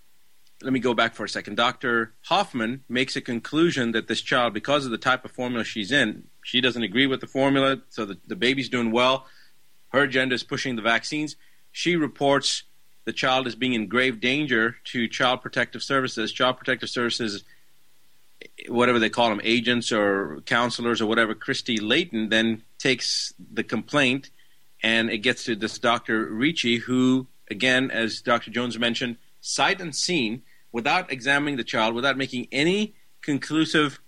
Let 0.61 0.73
me 0.73 0.79
go 0.79 0.93
back 0.93 1.13
for 1.15 1.23
a 1.23 1.29
second. 1.29 1.55
Dr. 1.55 2.13
Hoffman 2.23 2.83
makes 2.89 3.15
a 3.15 3.21
conclusion 3.21 3.93
that 3.93 4.07
this 4.07 4.21
child, 4.21 4.53
because 4.53 4.85
of 4.85 4.91
the 4.91 4.97
type 4.97 5.23
of 5.23 5.31
formula 5.31 5.63
she's 5.63 5.91
in, 5.91 6.23
she 6.43 6.59
doesn't 6.59 6.83
agree 6.83 7.07
with 7.07 7.21
the 7.21 7.27
formula, 7.27 7.81
so 7.89 8.05
the, 8.05 8.17
the 8.27 8.35
baby's 8.35 8.67
doing 8.67 8.91
well. 8.91 9.25
Her 9.89 10.01
agenda 10.01 10.35
is 10.35 10.43
pushing 10.43 10.75
the 10.75 10.81
vaccines. 10.81 11.37
She 11.71 11.95
reports 11.95 12.63
the 13.05 13.13
child 13.13 13.47
is 13.47 13.55
being 13.55 13.73
in 13.73 13.87
grave 13.87 14.19
danger 14.19 14.75
to 14.85 15.07
Child 15.07 15.41
Protective 15.41 15.81
Services. 15.81 16.31
Child 16.31 16.57
Protective 16.57 16.89
Services, 16.89 17.43
whatever 18.67 18.99
they 18.99 19.09
call 19.09 19.29
them, 19.29 19.41
agents 19.43 19.91
or 19.91 20.41
counselors 20.45 21.01
or 21.01 21.05
whatever, 21.05 21.33
Christy 21.33 21.77
Layton 21.77 22.29
then 22.29 22.63
takes 22.77 23.33
the 23.51 23.63
complaint 23.63 24.29
and 24.83 25.09
it 25.09 25.19
gets 25.19 25.45
to 25.45 25.55
this 25.55 25.77
Dr. 25.79 26.25
Ricci, 26.25 26.77
who, 26.77 27.27
again, 27.49 27.91
as 27.91 28.21
Dr. 28.21 28.51
Jones 28.51 28.77
mentioned, 28.77 29.17
sight 29.41 29.81
unseen, 29.81 30.43
without 30.71 31.11
examining 31.11 31.57
the 31.57 31.63
child, 31.63 31.93
without 31.95 32.17
making 32.17 32.47
any 32.51 32.93
conclusive 33.21 33.99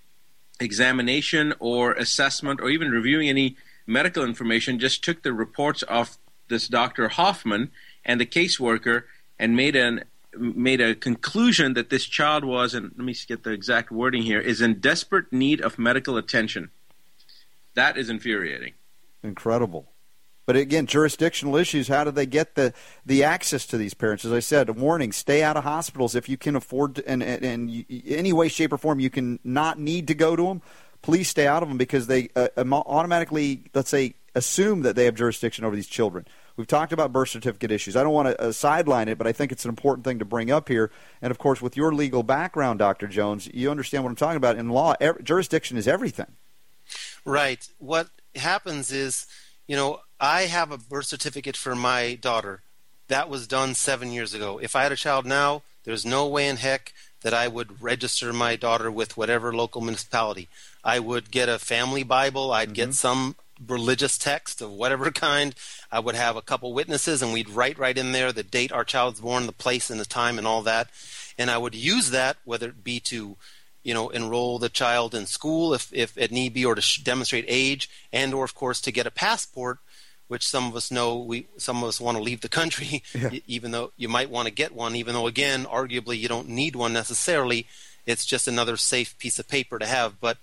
examination 0.59 1.53
or 1.59 1.93
assessment 1.93 2.61
or 2.61 2.69
even 2.69 2.91
reviewing 2.91 3.29
any 3.29 3.57
medical 3.87 4.23
information, 4.23 4.79
just 4.79 5.03
took 5.03 5.23
the 5.23 5.33
reports 5.33 5.81
of 5.83 6.17
this 6.47 6.67
Dr. 6.67 7.09
Hoffman 7.09 7.71
and 8.05 8.19
the 8.19 8.25
caseworker 8.25 9.03
and 9.39 9.55
made 9.55 9.75
an 9.75 10.03
made 10.33 10.79
a 10.79 10.95
conclusion 10.95 11.73
that 11.73 11.89
this 11.89 12.05
child 12.05 12.45
was, 12.45 12.73
and 12.73 12.93
let 12.95 13.03
me 13.03 13.13
get 13.27 13.43
the 13.43 13.51
exact 13.51 13.91
wording 13.91 14.21
here, 14.23 14.39
is 14.39 14.61
in 14.61 14.79
desperate 14.79 15.31
need 15.33 15.59
of 15.59 15.77
medical 15.77 16.15
attention. 16.15 16.69
That 17.73 17.97
is 17.97 18.09
infuriating. 18.09 18.73
incredible. 19.23 19.90
But 20.51 20.59
again, 20.59 20.85
jurisdictional 20.85 21.55
issues. 21.55 21.87
How 21.87 22.03
do 22.03 22.11
they 22.11 22.25
get 22.25 22.55
the, 22.55 22.73
the 23.05 23.23
access 23.23 23.65
to 23.67 23.77
these 23.77 23.93
parents? 23.93 24.25
As 24.25 24.33
I 24.33 24.41
said, 24.41 24.67
a 24.67 24.73
warning: 24.73 25.13
stay 25.13 25.43
out 25.43 25.55
of 25.55 25.63
hospitals 25.63 26.13
if 26.13 26.27
you 26.27 26.35
can 26.35 26.57
afford, 26.57 26.95
to, 26.95 27.07
and, 27.07 27.23
and, 27.23 27.45
and 27.45 27.85
any 28.05 28.33
way, 28.33 28.49
shape, 28.49 28.73
or 28.73 28.77
form 28.77 28.99
you 28.99 29.09
can 29.09 29.39
not 29.45 29.79
need 29.79 30.07
to 30.07 30.13
go 30.13 30.35
to 30.35 30.43
them. 30.43 30.61
Please 31.01 31.29
stay 31.29 31.47
out 31.47 31.63
of 31.63 31.69
them 31.69 31.77
because 31.77 32.07
they 32.07 32.27
uh, 32.35 32.49
automatically, 32.57 33.63
let's 33.73 33.89
say, 33.89 34.15
assume 34.35 34.81
that 34.81 34.97
they 34.97 35.05
have 35.05 35.15
jurisdiction 35.15 35.63
over 35.63 35.73
these 35.73 35.87
children. 35.87 36.27
We've 36.57 36.67
talked 36.67 36.91
about 36.91 37.13
birth 37.13 37.29
certificate 37.29 37.71
issues. 37.71 37.95
I 37.95 38.03
don't 38.03 38.11
want 38.11 38.27
to 38.27 38.41
uh, 38.41 38.51
sideline 38.51 39.07
it, 39.07 39.17
but 39.17 39.27
I 39.27 39.31
think 39.31 39.53
it's 39.53 39.63
an 39.63 39.69
important 39.69 40.03
thing 40.03 40.19
to 40.19 40.25
bring 40.25 40.51
up 40.51 40.67
here. 40.67 40.91
And 41.21 41.31
of 41.31 41.37
course, 41.37 41.61
with 41.61 41.77
your 41.77 41.93
legal 41.93 42.23
background, 42.23 42.79
Dr. 42.79 43.07
Jones, 43.07 43.49
you 43.53 43.71
understand 43.71 44.03
what 44.03 44.09
I'm 44.09 44.17
talking 44.17 44.35
about. 44.35 44.57
In 44.57 44.67
law, 44.67 44.95
er- 45.01 45.21
jurisdiction 45.23 45.77
is 45.77 45.87
everything. 45.87 46.35
Right. 47.23 47.65
What 47.77 48.09
happens 48.35 48.91
is, 48.91 49.27
you 49.65 49.77
know, 49.77 50.01
I 50.23 50.43
have 50.43 50.71
a 50.71 50.77
birth 50.77 51.07
certificate 51.07 51.57
for 51.57 51.75
my 51.75 52.13
daughter. 52.13 52.61
That 53.07 53.27
was 53.27 53.47
done 53.47 53.73
seven 53.73 54.11
years 54.11 54.35
ago. 54.35 54.59
If 54.59 54.75
I 54.75 54.83
had 54.83 54.91
a 54.91 54.95
child 54.95 55.25
now, 55.25 55.63
there's 55.83 56.05
no 56.05 56.27
way 56.27 56.47
in 56.47 56.57
heck 56.57 56.93
that 57.23 57.33
I 57.33 57.47
would 57.47 57.81
register 57.81 58.31
my 58.31 58.55
daughter 58.55 58.91
with 58.91 59.17
whatever 59.17 59.51
local 59.51 59.81
municipality. 59.81 60.47
I 60.83 60.99
would 60.99 61.31
get 61.31 61.49
a 61.49 61.57
family 61.57 62.03
Bible. 62.03 62.51
I'd 62.51 62.75
get 62.75 62.89
mm-hmm. 62.89 62.93
some 62.93 63.35
religious 63.67 64.19
text 64.19 64.61
of 64.61 64.71
whatever 64.71 65.09
kind. 65.09 65.55
I 65.91 65.99
would 65.99 66.15
have 66.15 66.35
a 66.35 66.41
couple 66.43 66.71
witnesses, 66.71 67.23
and 67.23 67.33
we'd 67.33 67.49
write 67.49 67.79
right 67.79 67.97
in 67.97 68.11
there 68.11 68.31
the 68.31 68.43
date 68.43 68.71
our 68.71 68.83
child's 68.83 69.21
born, 69.21 69.47
the 69.47 69.51
place, 69.51 69.89
and 69.89 69.99
the 69.99 70.05
time, 70.05 70.37
and 70.37 70.45
all 70.45 70.61
that. 70.61 70.89
And 71.35 71.49
I 71.49 71.57
would 71.57 71.73
use 71.73 72.11
that, 72.11 72.37
whether 72.45 72.69
it 72.69 72.83
be 72.83 72.99
to, 73.01 73.37
you 73.83 73.93
know, 73.95 74.09
enroll 74.09 74.59
the 74.59 74.69
child 74.69 75.15
in 75.15 75.25
school 75.25 75.73
if, 75.73 75.91
if 75.91 76.15
it 76.15 76.31
need 76.31 76.53
be, 76.53 76.63
or 76.63 76.75
to 76.75 76.81
sh- 76.81 76.99
demonstrate 76.99 77.45
age, 77.47 77.89
and 78.13 78.35
or 78.35 78.43
of 78.43 78.53
course 78.53 78.81
to 78.81 78.91
get 78.91 79.07
a 79.07 79.11
passport, 79.11 79.79
which 80.31 80.47
some 80.47 80.65
of 80.65 80.77
us 80.77 80.91
know 80.91 81.17
we 81.17 81.45
some 81.57 81.83
of 81.83 81.89
us 81.89 81.99
want 81.99 82.17
to 82.17 82.23
leave 82.23 82.39
the 82.39 82.47
country, 82.47 83.03
e- 83.31 83.43
even 83.47 83.71
though 83.71 83.91
you 83.97 84.07
might 84.07 84.29
want 84.29 84.47
to 84.47 84.53
get 84.53 84.73
one, 84.73 84.95
even 84.95 85.13
though 85.13 85.27
again, 85.27 85.65
arguably 85.65 86.17
you 86.17 86.29
don't 86.29 86.47
need 86.47 86.73
one 86.73 86.93
necessarily. 86.93 87.67
It's 88.05 88.25
just 88.25 88.47
another 88.47 88.77
safe 88.77 89.17
piece 89.19 89.39
of 89.39 89.49
paper 89.49 89.77
to 89.77 89.85
have, 89.85 90.19
but. 90.21 90.37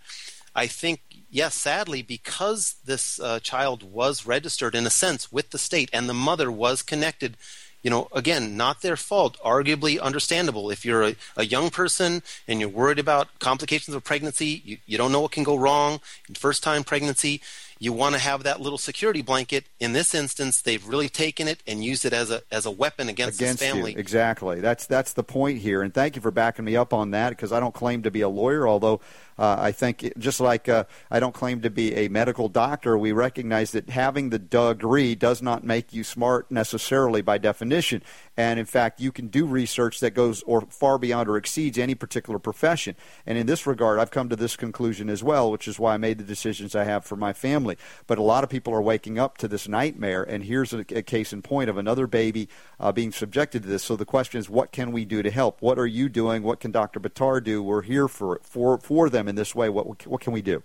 I 0.55 0.67
think, 0.67 1.01
yes, 1.31 1.55
sadly, 1.55 2.03
because 2.03 2.77
this 2.85 3.21
uh, 3.21 3.39
child 3.39 3.85
was 3.85 4.27
registered 4.27 4.75
in 4.75 4.87
a 4.87 4.91
sense 4.91 5.31
with 5.31 5.51
the 5.51 5.59
state 5.59 5.89
and 5.93 6.09
the 6.09 6.15
mother 6.15 6.51
was 6.51 6.83
connected, 6.83 7.37
you 7.83 7.91
know, 7.91 8.09
again, 8.13 8.57
not 8.57 8.83
their 8.83 8.97
fault, 8.97 9.37
arguably 9.45 10.01
understandable. 10.01 10.69
If 10.69 10.85
you're 10.85 11.05
a, 11.05 11.17
a 11.37 11.45
young 11.45 11.71
person 11.71 12.23
and 12.49 12.59
you're 12.59 12.69
worried 12.69 12.99
about 12.99 13.39
complications 13.39 13.95
of 13.95 14.03
pregnancy, 14.03 14.63
you, 14.65 14.79
you 14.87 14.99
don't 14.99 15.13
know 15.13 15.21
what 15.21 15.31
can 15.31 15.45
go 15.45 15.55
wrong, 15.55 16.01
first 16.35 16.65
time 16.65 16.83
pregnancy, 16.83 17.41
you 17.79 17.93
want 17.93 18.15
to 18.15 18.21
have 18.21 18.43
that 18.43 18.61
little 18.61 18.79
security 18.79 19.23
blanket. 19.23 19.67
In 19.79 19.93
this 19.93 20.15
instance, 20.15 20.61
they've 20.61 20.87
really 20.87 21.09
taken 21.09 21.49
it 21.49 21.63
and 21.67 21.85
used 21.85 22.05
it 22.05 22.13
as 22.13 22.31
a 22.31 22.43
as 22.51 22.67
a 22.67 22.71
weapon 22.71 23.09
against, 23.09 23.41
against 23.41 23.61
his 23.61 23.71
family. 23.71 23.93
you. 23.93 23.99
Exactly. 23.99 24.61
That's 24.61 24.87
that's 24.87 25.13
the 25.13 25.25
point 25.25 25.59
here, 25.59 25.83
and 25.83 25.93
thank 25.93 26.17
you 26.17 26.23
for 26.23 26.31
backing 26.31 26.65
me 26.65 26.77
up 26.77 26.93
on 26.93 27.13
that 27.13 27.31
because 27.31 27.53
I 27.53 27.61
don't 27.61 27.75
claim 27.75 28.03
to 28.03 28.11
be 28.11 28.21
a 28.21 28.29
lawyer, 28.29 28.67
although 28.67 29.01
uh, 29.39 29.57
I 29.59 29.73
think 29.73 30.13
just 30.19 30.41
like 30.41 30.69
uh, 30.69 30.85
I 31.11 31.21
don't 31.21 31.35
claim 31.35 31.61
to 31.63 31.71
be 31.71 31.95
a 31.95 32.09
medical 32.09 32.49
doctor, 32.49 32.99
we 32.99 33.13
recognize 33.13 33.71
that 33.73 33.91
having 33.91 34.31
the 34.31 34.39
degree 34.39 35.15
does 35.15 35.41
not 35.41 35.65
make 35.65 35.93
you 35.93 36.05
smart 36.05 36.51
necessarily 36.51 37.23
by 37.23 37.39
definition. 37.39 38.03
And 38.37 38.59
in 38.59 38.67
fact, 38.67 39.01
you 39.01 39.13
can 39.13 39.29
do 39.29 39.47
research 39.47 40.01
that 40.01 40.13
goes 40.13 40.43
or 40.43 40.63
far 40.63 40.99
beyond 40.99 41.29
or 41.29 41.37
exceeds 41.37 41.79
any 41.79 41.95
particular 41.95 42.39
profession. 42.39 42.97
And 43.27 43.39
in 43.39 43.47
this 43.47 43.67
regard, 43.67 43.99
I've 43.99 44.11
come 44.11 44.29
to 44.29 44.37
this 44.37 44.57
conclusion 44.57 45.09
as 45.09 45.23
well, 45.23 45.51
which 45.51 45.69
is 45.69 45.79
why 45.79 45.95
I 45.95 45.97
made 45.99 46.19
the 46.19 46.25
decisions 46.25 46.75
I 46.75 46.85
have 46.85 47.05
for 47.05 47.17
my 47.17 47.33
family. 47.33 47.77
But 48.07 48.19
a 48.19 48.23
lot 48.23 48.45
of 48.45 48.51
people 48.51 48.75
are 48.75 48.83
waking 48.83 49.19
up 49.19 49.39
to 49.39 49.49
this 49.49 49.69
nightmare, 49.69 50.23
and 50.23 50.45
here's 50.45 50.73
a, 50.73 50.85
a 50.91 51.03
case 51.03 51.33
in 51.33 51.43
point 51.43 51.71
of 51.71 51.79
another 51.79 52.07
baby 52.07 52.49
uh, 52.81 52.93
being 52.93 53.13
subjected 53.13 53.63
to 53.63 53.69
this. 53.69 53.85
So 53.85 53.97
the 53.97 54.05
question 54.05 54.39
is, 54.39 54.49
what 54.49 54.73
can 54.73 54.93
we 54.93 55.05
do 55.05 55.23
to 55.23 55.31
help? 55.31 55.61
What 55.61 55.79
are 55.79 55.87
you 55.87 56.09
doing? 56.09 56.43
What 56.43 56.61
can 56.61 56.71
Dr. 56.71 57.01
Batar 57.01 57.43
do? 57.43 57.63
We're 57.63 57.83
here 57.83 58.09
for 58.09 58.41
for 58.43 58.79
for 58.79 59.11
them 59.11 59.28
in 59.29 59.37
this 59.37 59.55
way. 59.55 59.69
What 59.69 60.07
what 60.07 60.21
can 60.21 60.33
we 60.33 60.43
do? 60.43 60.63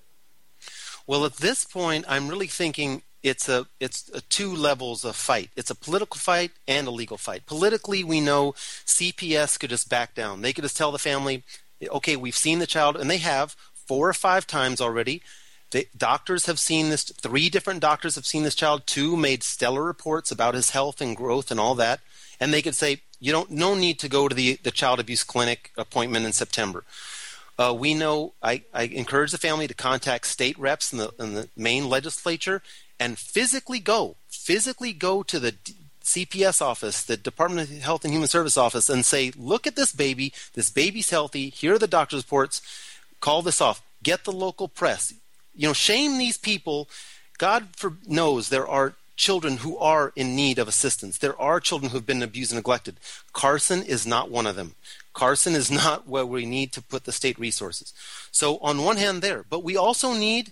Well, 1.06 1.26
at 1.26 1.38
this 1.38 1.66
point, 1.66 2.06
I'm 2.08 2.30
really 2.30 2.48
thinking 2.48 3.02
it's 3.24 3.48
a 3.48 3.66
it's 3.80 4.10
a 4.14 4.22
two 4.22 4.54
levels 4.54 5.06
of 5.06 5.16
fight. 5.16 5.50
It's 5.56 5.70
a 5.70 5.76
political 5.76 6.18
fight 6.18 6.52
and 6.68 6.88
a 6.88 6.92
legal 6.92 7.18
fight. 7.18 7.46
Politically, 7.46 8.04
we 8.04 8.20
know 8.22 8.54
CPS 8.86 9.60
could 9.60 9.70
just 9.70 9.90
back 9.90 10.14
down. 10.14 10.42
They 10.42 10.54
could 10.54 10.64
just 10.64 10.78
tell 10.78 10.92
the 10.92 11.00
family, 11.00 11.44
"Okay, 11.82 12.16
we've 12.16 12.36
seen 12.36 12.60
the 12.60 12.68
child," 12.68 12.98
and 12.98 13.10
they 13.10 13.18
have 13.18 13.56
four 13.88 14.10
or 14.10 14.14
five 14.14 14.46
times 14.46 14.82
already. 14.82 15.22
The 15.72 15.88
doctors 15.98 16.46
have 16.46 16.60
seen 16.60 16.90
this. 16.90 17.04
Three 17.04 17.50
different 17.50 17.80
doctors 17.80 18.16
have 18.16 18.26
seen 18.26 18.44
this 18.44 18.56
child. 18.56 18.86
Two 18.86 19.18
made 19.18 19.42
stellar 19.42 19.84
reports 19.84 20.30
about 20.32 20.54
his 20.54 20.70
health 20.72 21.02
and 21.02 21.18
growth 21.18 21.50
and 21.50 21.60
all 21.60 21.76
that. 21.76 22.02
And 22.40 22.54
they 22.54 22.62
could 22.62 22.76
say, 22.76 23.02
"You 23.20 23.32
don't 23.32 23.52
no 23.52 23.74
need 23.74 24.00
to 24.00 24.10
go 24.10 24.28
to 24.28 24.36
the 24.36 24.60
the 24.62 24.72
child 24.72 25.00
abuse 25.00 25.24
clinic 25.24 25.72
appointment 25.78 26.26
in 26.26 26.34
September." 26.34 26.84
Uh, 27.58 27.76
we 27.78 27.94
know 27.94 28.34
I, 28.42 28.64
I 28.74 28.84
encourage 28.84 29.32
the 29.32 29.38
family 29.38 29.68
to 29.68 29.74
contact 29.74 30.28
state 30.28 30.58
reps 30.58 30.92
in 30.92 31.00
the, 31.00 31.12
in 31.20 31.34
the 31.34 31.50
Maine 31.56 31.88
legislature 31.88 32.62
and 33.00 33.18
physically 33.18 33.80
go, 33.80 34.16
physically 34.28 34.94
go 34.94 35.24
to 35.24 35.40
the 35.40 35.56
CPS 36.04 36.62
office, 36.62 37.04
the 37.04 37.18
Department 37.18 37.70
of 37.70 37.82
Health 37.82 38.04
and 38.04 38.14
Human 38.14 38.28
Service 38.28 38.58
office, 38.58 38.90
and 38.90 39.06
say, 39.06 39.32
look 39.38 39.66
at 39.66 39.76
this 39.76 39.94
baby. 39.94 40.34
This 40.54 40.70
baby's 40.70 41.10
healthy. 41.10 41.50
Here 41.50 41.76
are 41.76 41.80
the 41.80 41.88
doctor's 41.88 42.24
reports. 42.24 42.62
Call 43.20 43.42
this 43.42 43.62
off. 43.62 43.82
Get 44.02 44.26
the 44.26 44.32
local 44.32 44.68
press. 44.68 45.14
You 45.56 45.68
know, 45.68 45.74
shame 45.74 46.18
these 46.18 46.38
people. 46.38 46.90
God 47.38 47.70
for, 47.76 47.94
knows 48.06 48.50
there 48.50 48.68
are 48.68 48.96
children 49.16 49.58
who 49.58 49.78
are 49.78 50.12
in 50.16 50.36
need 50.36 50.60
of 50.60 50.68
assistance. 50.68 51.18
There 51.18 51.40
are 51.40 51.60
children 51.60 51.92
who 51.92 51.98
have 51.98 52.06
been 52.06 52.24
abused 52.24 52.52
and 52.52 52.58
neglected. 52.58 52.98
Carson 53.32 53.84
is 53.84 54.06
not 54.06 54.30
one 54.30 54.48
of 54.48 54.56
them. 54.56 54.76
Carson 55.14 55.56
is 55.56 55.72
not 55.84 56.08
where 56.08 56.26
we 56.26 56.46
need 56.46 56.74
to 56.74 56.82
put 56.82 57.06
the 57.06 57.12
state 57.12 57.40
resources. 57.40 57.94
So, 58.32 58.58
on 58.58 58.84
one 58.84 58.98
hand, 58.98 59.22
there, 59.22 59.46
but 59.50 59.64
we 59.64 59.78
also 59.78 60.14
need 60.14 60.52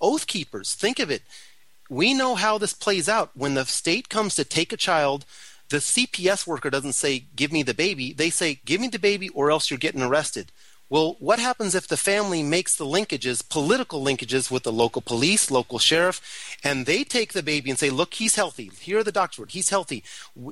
oath 0.00 0.26
keepers. 0.26 0.74
Think 0.74 0.98
of 0.98 1.10
it. 1.10 1.22
We 1.90 2.14
know 2.14 2.34
how 2.34 2.58
this 2.58 2.72
plays 2.72 3.08
out. 3.08 3.30
When 3.34 3.54
the 3.54 3.64
state 3.64 4.08
comes 4.08 4.34
to 4.36 4.44
take 4.44 4.72
a 4.72 4.76
child, 4.76 5.24
the 5.68 5.78
CPS 5.78 6.46
worker 6.46 6.70
doesn't 6.70 6.94
say, 6.94 7.24
Give 7.34 7.52
me 7.52 7.62
the 7.62 7.74
baby. 7.74 8.12
They 8.12 8.30
say, 8.30 8.60
Give 8.64 8.80
me 8.80 8.88
the 8.88 8.98
baby 8.98 9.28
or 9.30 9.50
else 9.50 9.70
you're 9.70 9.78
getting 9.78 10.02
arrested. 10.02 10.52
Well, 10.92 11.16
what 11.20 11.38
happens 11.38 11.74
if 11.74 11.88
the 11.88 11.96
family 11.96 12.42
makes 12.42 12.76
the 12.76 12.84
linkages, 12.84 13.48
political 13.48 14.04
linkages 14.04 14.50
with 14.50 14.64
the 14.64 14.72
local 14.72 15.00
police, 15.00 15.50
local 15.50 15.78
sheriff, 15.78 16.20
and 16.62 16.84
they 16.84 17.02
take 17.02 17.32
the 17.32 17.42
baby 17.42 17.70
and 17.70 17.78
say, 17.78 17.88
look, 17.88 18.12
he's 18.12 18.36
healthy. 18.36 18.70
Here 18.78 18.98
are 18.98 19.02
the 19.02 19.10
doctor's 19.10 19.38
word. 19.38 19.52
He's 19.52 19.70
healthy. 19.70 20.04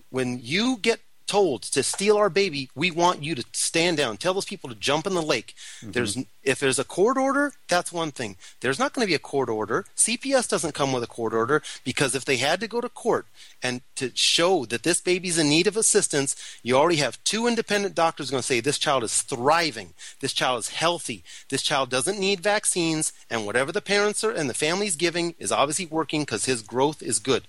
When 0.09 0.39
you 0.41 0.79
get 0.81 1.01
told 1.31 1.63
to 1.63 1.81
steal 1.85 2.17
our 2.17 2.29
baby, 2.29 2.69
we 2.75 2.91
want 2.91 3.23
you 3.23 3.37
to 3.37 3.45
stand 3.53 3.97
down. 3.97 4.17
Tell 4.17 4.35
those 4.35 4.45
people 4.45 4.69
to 4.69 4.75
jump 4.75 5.07
in 5.07 5.15
the 5.15 5.23
lake. 5.23 5.55
Mm-hmm. 5.81 5.93
There's 5.93 6.19
if 6.43 6.59
there's 6.59 6.81
a 6.81 6.85
court 6.85 7.17
order, 7.17 7.53
that's 7.69 7.93
one 7.93 8.11
thing. 8.11 8.37
There's 8.61 8.81
not 8.81 8.93
going 8.93 9.07
to 9.07 9.11
be 9.11 9.15
a 9.15 9.21
court 9.21 9.49
order. 9.49 9.85
CPS 9.95 10.49
doesn't 10.49 10.75
come 10.75 10.93
with 10.93 11.05
a 11.05 11.07
court 11.07 11.33
order 11.33 11.63
because 11.85 12.17
if 12.17 12.25
they 12.25 12.39
had 12.39 12.59
to 12.61 12.67
go 12.67 12.81
to 12.81 12.89
court 12.89 13.27
and 13.63 13.83
to 13.95 14.11
show 14.15 14.65
that 14.65 14.83
this 14.83 15.01
baby's 15.01 15.39
in 15.39 15.49
need 15.49 15.69
of 15.69 15.77
assistance, 15.77 16.35
you 16.65 16.77
already 16.77 16.97
have 16.97 17.23
two 17.23 17.47
independent 17.47 17.95
doctors 17.95 18.31
going 18.31 18.41
to 18.41 18.47
say 18.47 18.59
this 18.59 18.79
child 18.79 19.05
is 19.05 19.23
thriving, 19.23 19.95
this 20.19 20.33
child 20.33 20.59
is 20.59 20.71
healthy, 20.71 21.23
this 21.49 21.63
child 21.63 21.91
doesn't 21.91 22.19
need 22.19 22.41
vaccines, 22.41 23.13
and 23.31 23.47
whatever 23.47 23.71
the 23.71 23.81
parents 23.81 24.25
are 24.25 24.33
and 24.33 24.51
the 24.51 24.55
family's 24.55 24.97
giving 24.97 25.37
is 25.39 25.53
obviously 25.53 25.87
working 25.87 26.23
because 26.23 26.47
his 26.47 26.63
growth 26.63 27.03
is 27.03 27.21
good. 27.21 27.45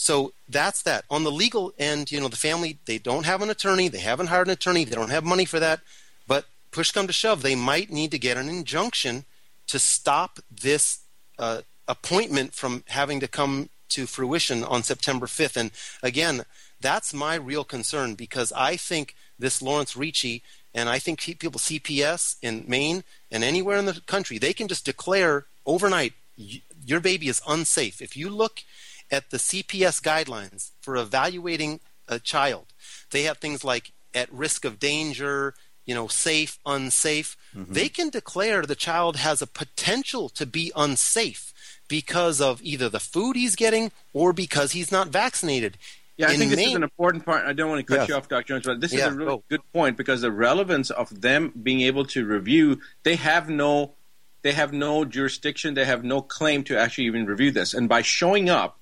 So 0.00 0.32
that's 0.48 0.80
that. 0.84 1.04
On 1.10 1.24
the 1.24 1.30
legal 1.30 1.74
end, 1.78 2.10
you 2.10 2.18
know, 2.18 2.28
the 2.28 2.34
family, 2.34 2.78
they 2.86 2.96
don't 2.96 3.26
have 3.26 3.42
an 3.42 3.50
attorney, 3.50 3.88
they 3.88 3.98
haven't 3.98 4.28
hired 4.28 4.46
an 4.46 4.54
attorney, 4.54 4.84
they 4.84 4.94
don't 4.94 5.10
have 5.10 5.24
money 5.24 5.44
for 5.44 5.60
that. 5.60 5.80
But 6.26 6.46
push 6.70 6.90
come 6.90 7.06
to 7.06 7.12
shove, 7.12 7.42
they 7.42 7.54
might 7.54 7.90
need 7.90 8.10
to 8.12 8.18
get 8.18 8.38
an 8.38 8.48
injunction 8.48 9.26
to 9.66 9.78
stop 9.78 10.38
this 10.50 11.00
uh, 11.38 11.60
appointment 11.86 12.54
from 12.54 12.82
having 12.88 13.20
to 13.20 13.28
come 13.28 13.68
to 13.90 14.06
fruition 14.06 14.64
on 14.64 14.82
September 14.82 15.26
5th. 15.26 15.58
And 15.58 15.70
again, 16.02 16.44
that's 16.80 17.12
my 17.12 17.34
real 17.34 17.62
concern 17.62 18.14
because 18.14 18.54
I 18.56 18.76
think 18.76 19.14
this 19.38 19.60
Lawrence 19.60 19.98
Ricci 19.98 20.42
and 20.72 20.88
I 20.88 20.98
think 20.98 21.20
pe- 21.20 21.34
people 21.34 21.60
CPS 21.60 22.36
in 22.40 22.64
Maine 22.66 23.04
and 23.30 23.44
anywhere 23.44 23.76
in 23.76 23.84
the 23.84 24.00
country, 24.06 24.38
they 24.38 24.54
can 24.54 24.66
just 24.66 24.86
declare 24.86 25.44
overnight 25.66 26.14
your 26.36 27.00
baby 27.00 27.28
is 27.28 27.42
unsafe. 27.46 28.00
If 28.00 28.16
you 28.16 28.30
look 28.30 28.62
at 29.10 29.30
the 29.30 29.36
CPS 29.38 30.00
guidelines 30.00 30.70
for 30.80 30.96
evaluating 30.96 31.80
a 32.08 32.18
child, 32.18 32.66
they 33.10 33.22
have 33.24 33.38
things 33.38 33.64
like 33.64 33.92
at 34.14 34.32
risk 34.32 34.64
of 34.64 34.78
danger, 34.78 35.54
you 35.86 35.94
know, 35.94 36.08
safe, 36.08 36.58
unsafe. 36.66 37.36
Mm-hmm. 37.56 37.72
They 37.72 37.88
can 37.88 38.10
declare 38.10 38.62
the 38.62 38.74
child 38.74 39.16
has 39.16 39.40
a 39.42 39.46
potential 39.46 40.28
to 40.30 40.46
be 40.46 40.72
unsafe 40.76 41.52
because 41.88 42.40
of 42.40 42.62
either 42.62 42.88
the 42.88 43.00
food 43.00 43.36
he's 43.36 43.56
getting 43.56 43.90
or 44.12 44.32
because 44.32 44.72
he's 44.72 44.92
not 44.92 45.08
vaccinated. 45.08 45.76
Yeah, 46.16 46.28
I 46.28 46.32
In 46.34 46.38
think 46.40 46.50
this 46.50 46.66
is 46.66 46.74
an 46.74 46.82
important 46.82 47.24
part. 47.24 47.46
I 47.46 47.52
don't 47.52 47.70
want 47.70 47.80
to 47.80 47.84
cut 47.92 48.00
Yes. 48.02 48.08
you 48.10 48.14
off, 48.14 48.28
Dr. 48.28 48.46
Jones, 48.46 48.66
but 48.66 48.80
this 48.80 48.92
Yeah, 48.92 49.08
is 49.08 49.14
a 49.14 49.16
really 49.16 49.30
go. 49.36 49.44
good 49.48 49.72
point 49.72 49.96
because 49.96 50.20
the 50.20 50.30
relevance 50.30 50.90
of 50.90 51.20
them 51.22 51.52
being 51.62 51.80
able 51.80 52.04
to 52.06 52.26
review, 52.26 52.80
they 53.04 53.16
have 53.16 53.48
no, 53.48 53.94
they 54.42 54.52
have 54.52 54.72
no 54.72 55.04
jurisdiction, 55.04 55.74
they 55.74 55.84
have 55.86 56.04
no 56.04 56.20
claim 56.20 56.62
to 56.64 56.78
actually 56.78 57.04
even 57.06 57.24
review 57.26 57.50
this, 57.50 57.72
and 57.74 57.88
by 57.88 58.02
showing 58.02 58.50
up, 58.50 58.78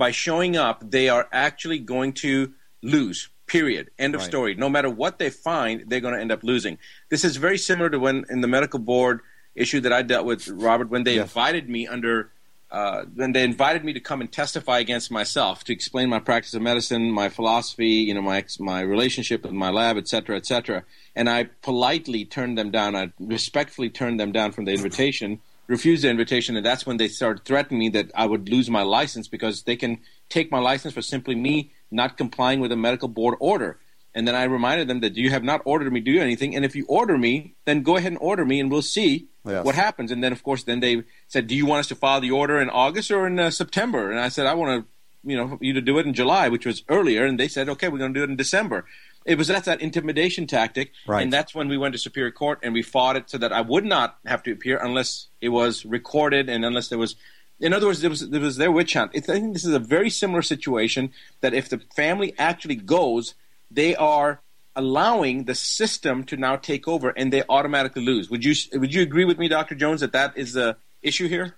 by 0.00 0.10
showing 0.10 0.56
up, 0.56 0.78
they 0.96 1.10
are 1.10 1.28
actually 1.30 1.78
going 1.78 2.12
to 2.14 2.52
lose. 2.82 3.28
Period. 3.46 3.90
End 3.98 4.14
of 4.14 4.22
Right. 4.22 4.30
story. 4.32 4.54
No 4.54 4.70
matter 4.70 4.88
what 4.88 5.18
they 5.18 5.28
find, 5.28 5.84
they're 5.88 6.00
going 6.06 6.14
to 6.14 6.20
end 6.20 6.32
up 6.32 6.42
losing. 6.42 6.78
This 7.10 7.22
is 7.22 7.36
very 7.36 7.58
similar 7.58 7.90
to 7.90 7.98
when 7.98 8.24
in 8.30 8.40
the 8.40 8.48
medical 8.48 8.78
board 8.78 9.20
issue 9.54 9.80
that 9.80 9.92
I 9.92 10.00
dealt 10.02 10.24
with, 10.24 10.48
Robert, 10.48 10.88
when 10.88 11.04
they 11.04 11.16
Yes. 11.16 11.28
invited 11.28 11.68
me 11.68 11.86
under 11.86 12.30
uh, 12.72 13.04
then 13.16 13.32
they 13.32 13.42
invited 13.42 13.84
me 13.84 13.92
to 13.92 13.98
come 13.98 14.20
and 14.20 14.30
testify 14.30 14.78
against 14.78 15.10
myself 15.10 15.64
to 15.64 15.72
explain 15.72 16.08
my 16.08 16.20
practice 16.20 16.54
of 16.54 16.62
medicine, 16.62 17.10
my 17.10 17.28
philosophy, 17.28 17.94
you 18.08 18.14
know, 18.14 18.22
my 18.22 18.44
my 18.60 18.80
relationship 18.80 19.42
with 19.42 19.50
my 19.50 19.70
lab, 19.70 19.96
et 19.96 20.06
cetera, 20.06 20.36
et 20.36 20.46
cetera. 20.46 20.84
And 21.16 21.28
I 21.28 21.40
politely 21.62 22.24
turned 22.24 22.56
them 22.56 22.70
down. 22.70 22.94
I 22.94 23.10
respectfully 23.18 23.90
turned 23.90 24.20
them 24.20 24.30
down 24.30 24.52
from 24.52 24.66
the 24.66 24.72
invitation, 24.72 25.40
refused 25.70 26.02
the 26.04 26.10
invitation, 26.10 26.56
and 26.56 26.66
that's 26.66 26.84
when 26.84 26.96
they 26.98 27.08
started 27.08 27.44
threatening 27.44 27.78
me 27.78 27.88
that 27.90 28.10
I 28.14 28.26
would 28.26 28.48
lose 28.48 28.68
my 28.68 28.82
license 28.82 29.28
because 29.28 29.62
they 29.62 29.76
can 29.76 30.00
take 30.28 30.50
my 30.50 30.58
license 30.58 30.92
for 30.94 31.00
simply 31.02 31.36
me 31.36 31.72
not 31.90 32.16
complying 32.16 32.58
with 32.60 32.72
a 32.72 32.76
medical 32.76 33.08
board 33.08 33.36
order. 33.40 33.78
And 34.12 34.26
then 34.26 34.34
I 34.34 34.44
reminded 34.44 34.88
them 34.88 35.00
that 35.00 35.14
you 35.16 35.30
have 35.30 35.44
not 35.44 35.60
ordered 35.64 35.92
me 35.92 36.00
to 36.00 36.12
do 36.12 36.20
anything, 36.20 36.56
and 36.56 36.64
if 36.64 36.74
you 36.74 36.84
order 36.88 37.16
me, 37.16 37.54
then 37.66 37.82
go 37.82 37.96
ahead 37.96 38.12
and 38.12 38.20
order 38.20 38.44
me, 38.44 38.58
and 38.60 38.70
we'll 38.70 38.82
see 38.82 39.28
Yes. 39.46 39.64
what 39.64 39.74
happens. 39.76 40.10
And 40.10 40.22
then, 40.22 40.32
of 40.32 40.42
course, 40.42 40.64
then 40.64 40.80
they 40.80 41.04
said, 41.28 41.46
"Do 41.46 41.54
you 41.54 41.64
want 41.64 41.80
us 41.80 41.86
to 41.88 41.94
file 41.94 42.20
the 42.20 42.32
order 42.32 42.60
in 42.60 42.68
August 42.68 43.10
or 43.10 43.26
in 43.26 43.38
uh, 43.38 43.50
September?" 43.50 44.10
And 44.10 44.20
I 44.20 44.28
said, 44.28 44.46
"I 44.46 44.54
want 44.54 44.70
to, 44.84 45.30
you 45.30 45.36
know, 45.38 45.56
you 45.62 45.72
to 45.72 45.80
do 45.80 45.98
it 45.98 46.04
in 46.06 46.12
July, 46.12 46.48
which 46.48 46.66
was 46.66 46.82
earlier." 46.88 47.24
And 47.24 47.38
they 47.40 47.48
said, 47.48 47.68
"Okay, 47.70 47.88
we're 47.88 47.98
going 48.04 48.12
to 48.12 48.20
do 48.20 48.24
it 48.24 48.30
in 48.30 48.36
December." 48.36 48.84
It 49.26 49.36
was 49.36 49.48
that's 49.48 49.66
that 49.66 49.80
intimidation 49.82 50.46
tactic, 50.46 50.92
Right. 51.06 51.22
and 51.22 51.32
that's 51.32 51.54
when 51.54 51.68
we 51.68 51.76
went 51.76 51.92
to 51.92 51.98
Superior 51.98 52.30
Court 52.30 52.58
and 52.62 52.72
we 52.72 52.82
fought 52.82 53.16
it 53.16 53.28
so 53.28 53.36
that 53.38 53.52
I 53.52 53.60
would 53.60 53.84
not 53.84 54.18
have 54.24 54.42
to 54.44 54.52
appear 54.52 54.78
unless 54.78 55.26
it 55.40 55.50
was 55.50 55.84
recorded 55.84 56.48
and 56.48 56.64
unless 56.64 56.88
there 56.88 56.98
was. 56.98 57.16
In 57.60 57.74
other 57.74 57.86
words, 57.86 58.00
there 58.00 58.08
was 58.08 58.30
there 58.30 58.40
was 58.40 58.56
their 58.56 58.72
witch 58.72 58.94
hunt. 58.94 59.10
It's, 59.12 59.28
I 59.28 59.34
think 59.34 59.52
this 59.52 59.66
is 59.66 59.74
a 59.74 59.78
very 59.78 60.08
similar 60.08 60.40
situation. 60.40 61.12
That 61.42 61.52
if 61.52 61.68
the 61.68 61.78
family 61.94 62.32
actually 62.38 62.76
goes, 62.76 63.34
they 63.70 63.94
are 63.94 64.40
allowing 64.74 65.44
the 65.44 65.54
system 65.54 66.24
to 66.24 66.36
now 66.38 66.56
take 66.56 66.88
over, 66.88 67.10
and 67.10 67.30
they 67.30 67.42
automatically 67.50 68.02
lose. 68.02 68.30
Would 68.30 68.44
you 68.46 68.54
would 68.78 68.94
you 68.94 69.02
agree 69.02 69.26
with 69.26 69.38
me, 69.38 69.48
Doctor 69.48 69.74
Jones, 69.74 70.00
that 70.00 70.12
that 70.12 70.32
is 70.38 70.54
the 70.54 70.76
issue 71.02 71.28
here? 71.28 71.56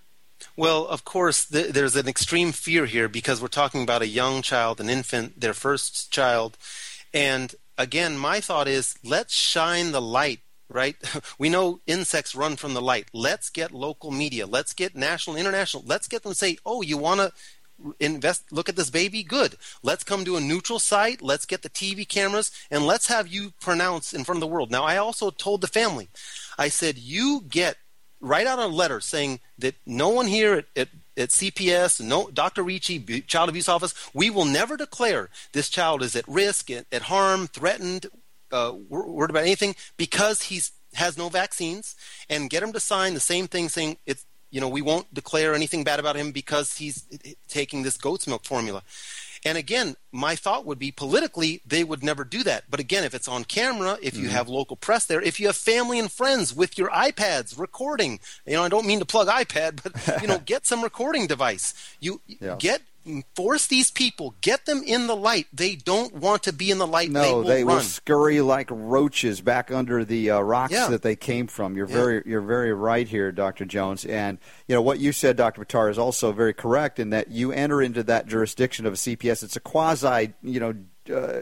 Well, 0.57 0.85
of 0.85 1.05
course, 1.05 1.45
th- 1.45 1.71
there's 1.71 1.95
an 1.95 2.09
extreme 2.09 2.51
fear 2.51 2.85
here 2.85 3.07
because 3.07 3.41
we're 3.41 3.47
talking 3.47 3.81
about 3.81 4.01
a 4.01 4.07
young 4.07 4.41
child, 4.41 4.81
an 4.81 4.89
infant, 4.89 5.39
their 5.39 5.53
first 5.53 6.11
child. 6.11 6.57
And 7.13 7.53
again, 7.77 8.17
my 8.17 8.39
thought 8.39 8.67
is 8.67 8.95
let's 9.03 9.33
shine 9.33 9.91
the 9.91 10.01
light, 10.01 10.39
right? 10.69 10.95
We 11.37 11.49
know 11.49 11.81
insects 11.85 12.35
run 12.35 12.55
from 12.55 12.73
the 12.73 12.81
light. 12.81 13.09
Let's 13.13 13.49
get 13.49 13.71
local 13.71 14.11
media. 14.11 14.47
Let's 14.47 14.73
get 14.73 14.95
national, 14.95 15.37
international. 15.37 15.83
Let's 15.85 16.07
get 16.07 16.23
them 16.23 16.31
to 16.31 16.37
say, 16.37 16.57
oh, 16.65 16.81
you 16.81 16.97
want 16.97 17.19
to 17.19 17.31
invest 17.99 18.51
look 18.51 18.69
at 18.69 18.75
this 18.75 18.89
baby 18.89 19.23
good 19.23 19.55
let's 19.81 20.03
come 20.03 20.23
to 20.23 20.37
a 20.37 20.41
neutral 20.41 20.79
site 20.79 21.21
let's 21.21 21.45
get 21.45 21.63
the 21.63 21.69
tv 21.69 22.07
cameras 22.07 22.51
and 22.69 22.85
let's 22.85 23.07
have 23.07 23.27
you 23.27 23.51
pronounce 23.59 24.13
in 24.13 24.23
front 24.23 24.37
of 24.37 24.41
the 24.41 24.47
world 24.47 24.71
now 24.71 24.83
i 24.83 24.95
also 24.95 25.31
told 25.31 25.59
the 25.59 25.67
family 25.67 26.07
i 26.57 26.69
said 26.69 26.97
you 26.97 27.43
get 27.49 27.77
write 28.21 28.47
out 28.47 28.59
a 28.59 28.67
letter 28.67 28.99
saying 28.99 29.39
that 29.57 29.75
no 29.85 30.09
one 30.09 30.27
here 30.27 30.53
at, 30.53 30.65
at, 30.75 30.87
at 31.17 31.29
CPS, 31.29 32.01
no 32.01 32.29
Dr. 32.29 32.63
Ricci, 32.63 33.21
Child 33.21 33.49
Abuse 33.49 33.69
Office, 33.69 33.93
we 34.13 34.29
will 34.29 34.45
never 34.45 34.77
declare 34.77 35.29
this 35.51 35.69
child 35.69 36.01
is 36.01 36.15
at 36.15 36.27
risk, 36.27 36.69
at, 36.71 36.85
at 36.91 37.03
harm, 37.03 37.47
threatened, 37.47 38.07
uh, 38.51 38.73
worried 38.89 39.29
about 39.29 39.43
anything 39.43 39.75
because 39.97 40.43
he 40.43 40.61
has 40.95 41.17
no 41.17 41.29
vaccines, 41.29 41.95
and 42.29 42.49
get 42.49 42.63
him 42.63 42.73
to 42.73 42.79
sign 42.79 43.13
the 43.13 43.19
same 43.19 43.47
thing 43.47 43.69
saying 43.69 43.97
it's 44.05 44.25
you 44.51 44.61
know 44.61 44.69
we 44.69 44.81
won't 44.81 45.11
declare 45.13 45.55
anything 45.55 45.83
bad 45.83 45.99
about 45.99 46.15
him 46.15 46.31
because 46.31 46.77
he's 46.77 47.07
taking 47.47 47.83
this 47.83 47.97
goat's 47.97 48.27
milk 48.27 48.45
formula. 48.45 48.83
And 49.45 49.57
again, 49.57 49.95
my 50.13 50.35
thought 50.35 50.65
would 50.65 50.79
be 50.79 50.91
politically, 50.91 51.61
they 51.65 51.83
would 51.83 52.03
never 52.03 52.23
do 52.23 52.43
that. 52.43 52.65
But 52.69 52.79
again, 52.79 53.03
if 53.03 53.13
it's 53.13 53.27
on 53.27 53.43
camera, 53.43 53.97
if 54.01 54.15
you 54.15 54.29
have 54.29 54.47
local 54.47 54.75
press 54.77 55.05
there, 55.05 55.21
if 55.21 55.39
you 55.39 55.47
have 55.47 55.57
family 55.57 55.99
and 55.99 56.11
friends 56.11 56.53
with 56.55 56.77
your 56.77 56.89
iPads 56.91 57.59
recording, 57.59 58.19
you 58.45 58.53
know, 58.53 58.63
I 58.63 58.69
don't 58.69 58.85
mean 58.85 58.99
to 58.99 59.05
plug 59.05 59.27
iPad, 59.27 59.81
but 59.83 60.21
you 60.21 60.27
know, 60.27 60.37
get 60.45 60.65
some 60.65 60.81
recording 60.83 61.27
device. 61.27 61.73
You 61.99 62.21
Yeah. 62.27 62.55
get 62.59 62.81
force 63.35 63.67
these 63.67 63.91
people, 63.91 64.33
get 64.39 64.65
them 64.65 64.81
in 64.85 65.07
the 65.07 65.15
light. 65.15 65.47
They 65.51 65.75
don't 65.75 66.13
want 66.13 66.43
to 66.43 66.53
be 66.53 66.71
in 66.71 66.77
the 66.77 66.87
light. 66.87 67.11
they 67.11 67.31
No, 67.31 67.37
will 67.39 67.43
they 67.43 67.65
will 67.65 67.81
scurry 67.81 68.39
like 68.39 68.69
roaches 68.71 69.41
back 69.41 69.71
under 69.71 70.05
the 70.05 70.29
uh, 70.31 70.39
rocks 70.39 70.71
Yeah. 70.71 70.87
that 70.87 71.01
they 71.01 71.17
came 71.17 71.47
from. 71.47 71.75
You're 71.75 71.89
Yeah. 71.89 71.95
very, 71.95 72.23
you're 72.25 72.39
very 72.39 72.71
right 72.71 73.05
here, 73.05 73.33
Dr. 73.33 73.65
Jones. 73.65 74.05
And 74.05 74.37
you 74.69 74.75
know 74.75 74.81
what 74.81 74.99
you 74.99 75.11
said, 75.11 75.35
Dr. 75.35 75.65
Buttar, 75.65 75.91
is 75.91 75.97
also 75.97 76.31
very 76.31 76.53
correct 76.53 76.97
in 76.97 77.09
that 77.09 77.29
you 77.29 77.51
enter 77.51 77.81
into 77.81 78.03
that 78.03 78.25
jurisdiction 78.25 78.85
of 78.85 78.93
a 78.93 78.95
CPS. 78.95 79.43
It's 79.43 79.57
a 79.57 79.59
quasi, 79.59 80.02
you 80.41 80.59
know, 80.59 80.75
uh, 81.13 81.41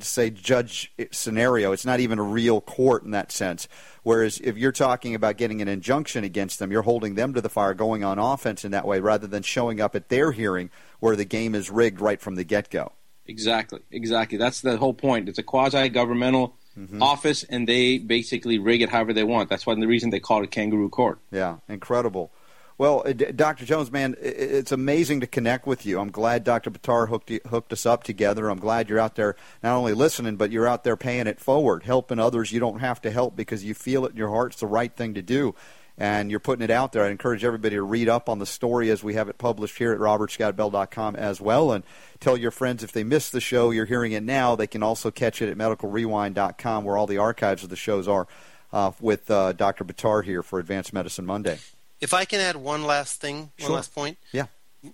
say 0.00 0.30
judge 0.30 0.92
scenario. 1.10 1.72
It's 1.72 1.86
not 1.86 2.00
even 2.00 2.18
a 2.18 2.22
real 2.22 2.60
court 2.60 3.04
in 3.04 3.12
that 3.12 3.32
sense. 3.32 3.68
Whereas 4.02 4.38
if 4.42 4.56
you're 4.58 4.72
talking 4.72 5.14
about 5.14 5.36
getting 5.36 5.62
an 5.62 5.68
injunction 5.68 6.24
against 6.24 6.58
them, 6.58 6.70
you're 6.70 6.82
holding 6.82 7.14
them 7.14 7.32
to 7.34 7.40
the 7.40 7.48
fire, 7.48 7.74
going 7.74 8.04
on 8.04 8.18
offense 8.18 8.64
in 8.64 8.72
that 8.72 8.86
way, 8.86 9.00
rather 9.00 9.26
than 9.26 9.42
showing 9.42 9.80
up 9.80 9.94
at 9.94 10.08
their 10.08 10.32
hearing 10.32 10.70
where 11.00 11.16
the 11.16 11.24
game 11.24 11.54
is 11.54 11.70
rigged 11.70 12.00
right 12.00 12.20
from 12.20 12.34
the 12.34 12.44
get 12.44 12.70
go. 12.70 12.92
Exactly, 13.26 13.80
exactly. 13.90 14.36
That's 14.36 14.60
the 14.60 14.76
whole 14.76 14.94
point. 14.94 15.28
It's 15.28 15.38
a 15.38 15.42
quasi-governmental 15.42 16.56
office, 17.00 17.44
and 17.44 17.68
they 17.68 17.98
basically 17.98 18.58
rig 18.58 18.82
it 18.82 18.88
however 18.88 19.12
they 19.12 19.24
want. 19.24 19.48
That's 19.48 19.66
one 19.66 19.78
the 19.80 19.86
reason 19.86 20.10
they 20.10 20.20
call 20.20 20.42
it 20.42 20.50
kangaroo 20.50 20.88
court. 20.88 21.18
Yeah, 21.30 21.58
incredible. 21.68 22.32
Well, 22.78 23.02
uh, 23.06 23.12
Dr. 23.12 23.64
Jones, 23.64 23.90
man, 23.90 24.16
it's 24.20 24.72
amazing 24.72 25.20
to 25.20 25.26
connect 25.26 25.66
with 25.66 25.84
you. 25.84 26.00
I'm 26.00 26.10
glad 26.10 26.44
Dr. 26.44 26.70
Buttar 26.70 27.08
hooked 27.08 27.30
hooked 27.46 27.72
us 27.72 27.86
up 27.86 28.04
together. 28.04 28.48
I'm 28.48 28.58
glad 28.58 28.88
you're 28.88 28.98
out 28.98 29.16
there 29.16 29.36
not 29.62 29.76
only 29.76 29.92
listening, 29.92 30.36
but 30.36 30.50
you're 30.50 30.66
out 30.66 30.84
there 30.84 30.96
paying 30.96 31.26
it 31.26 31.40
forward, 31.40 31.84
helping 31.84 32.18
others 32.18 32.52
you 32.52 32.60
don't 32.60 32.80
have 32.80 33.00
to 33.02 33.10
help 33.10 33.36
because 33.36 33.64
you 33.64 33.74
feel 33.74 34.04
it 34.06 34.12
in 34.12 34.16
your 34.16 34.30
heart 34.30 34.52
it's 34.52 34.60
the 34.60 34.66
right 34.66 34.94
thing 34.94 35.14
to 35.14 35.22
do. 35.22 35.54
And 35.98 36.30
you're 36.30 36.40
putting 36.40 36.64
it 36.64 36.70
out 36.70 36.92
there. 36.92 37.04
I 37.04 37.10
encourage 37.10 37.44
everybody 37.44 37.76
to 37.76 37.82
read 37.82 38.08
up 38.08 38.28
on 38.28 38.38
the 38.38 38.46
story 38.46 38.90
as 38.90 39.04
we 39.04 39.14
have 39.14 39.28
it 39.28 39.36
published 39.36 39.76
here 39.76 39.92
at 39.92 39.98
robertscottbell.com 39.98 41.16
as 41.16 41.40
well. 41.40 41.70
And 41.70 41.84
tell 42.18 42.36
your 42.36 42.50
friends 42.50 42.82
if 42.82 42.92
they 42.92 43.04
missed 43.04 43.32
the 43.32 43.42
show, 43.42 43.70
you're 43.70 43.84
hearing 43.84 44.12
it 44.12 44.22
now. 44.22 44.56
They 44.56 44.66
can 44.66 44.82
also 44.82 45.10
catch 45.10 45.42
it 45.42 45.50
at 45.50 45.58
medicalrewind.com 45.58 46.84
where 46.84 46.96
all 46.96 47.06
the 47.06 47.18
archives 47.18 47.62
of 47.62 47.68
the 47.68 47.76
shows 47.76 48.08
are 48.08 48.26
uh, 48.72 48.92
with 49.00 49.30
uh, 49.30 49.52
Dr. 49.52 49.84
Buttar 49.84 50.24
here 50.24 50.42
for 50.42 50.58
Advanced 50.58 50.94
Medicine 50.94 51.26
Monday. 51.26 51.58
If 52.02 52.12
I 52.12 52.24
can 52.26 52.40
add 52.40 52.56
one 52.56 52.82
last 52.84 53.20
thing, 53.20 53.52
Sure. 53.58 53.68
one 53.70 53.76
last 53.76 53.94
point. 53.94 54.18
Yeah. 54.32 54.46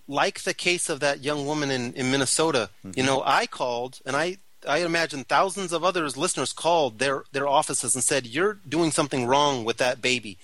Like 0.06 0.42
the 0.42 0.54
case 0.54 0.88
of 0.92 1.00
that 1.00 1.24
young 1.28 1.46
woman 1.46 1.70
in, 1.70 1.94
in 1.94 2.10
Minnesota, 2.12 2.68
Mm-hmm. 2.84 2.98
you 2.98 3.04
know, 3.08 3.22
I 3.24 3.46
called 3.46 3.92
and 4.06 4.14
I 4.24 4.38
I 4.76 4.78
imagine 4.78 5.22
thousands 5.24 5.72
of 5.72 5.84
others 5.84 6.16
listeners 6.24 6.52
called 6.52 6.98
their 6.98 7.24
their 7.32 7.48
offices 7.48 7.94
and 7.94 8.04
said, 8.04 8.26
"You're 8.26 8.58
doing 8.76 8.90
something 8.92 9.22
wrong 9.26 9.64
with 9.64 9.78
that 9.78 10.02
baby." 10.02 10.36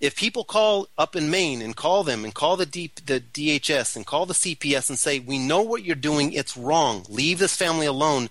If 0.00 0.16
people 0.16 0.44
call 0.44 0.88
up 0.98 1.14
in 1.14 1.30
Maine 1.30 1.62
and 1.62 1.76
call 1.76 2.02
them 2.04 2.24
and 2.24 2.34
call 2.34 2.56
the 2.56 2.66
D, 2.66 2.90
the 3.06 3.20
DHS 3.20 3.96
and 3.96 4.04
call 4.04 4.26
the 4.26 4.34
CPS 4.42 4.88
and 4.90 4.98
say, 4.98 5.18
"We 5.20 5.38
know 5.38 5.62
what 5.62 5.84
you're 5.84 5.94
doing. 6.10 6.32
It's 6.32 6.56
wrong. 6.56 7.04
Leave 7.08 7.38
this 7.38 7.54
family 7.56 7.86
alone." 7.86 8.28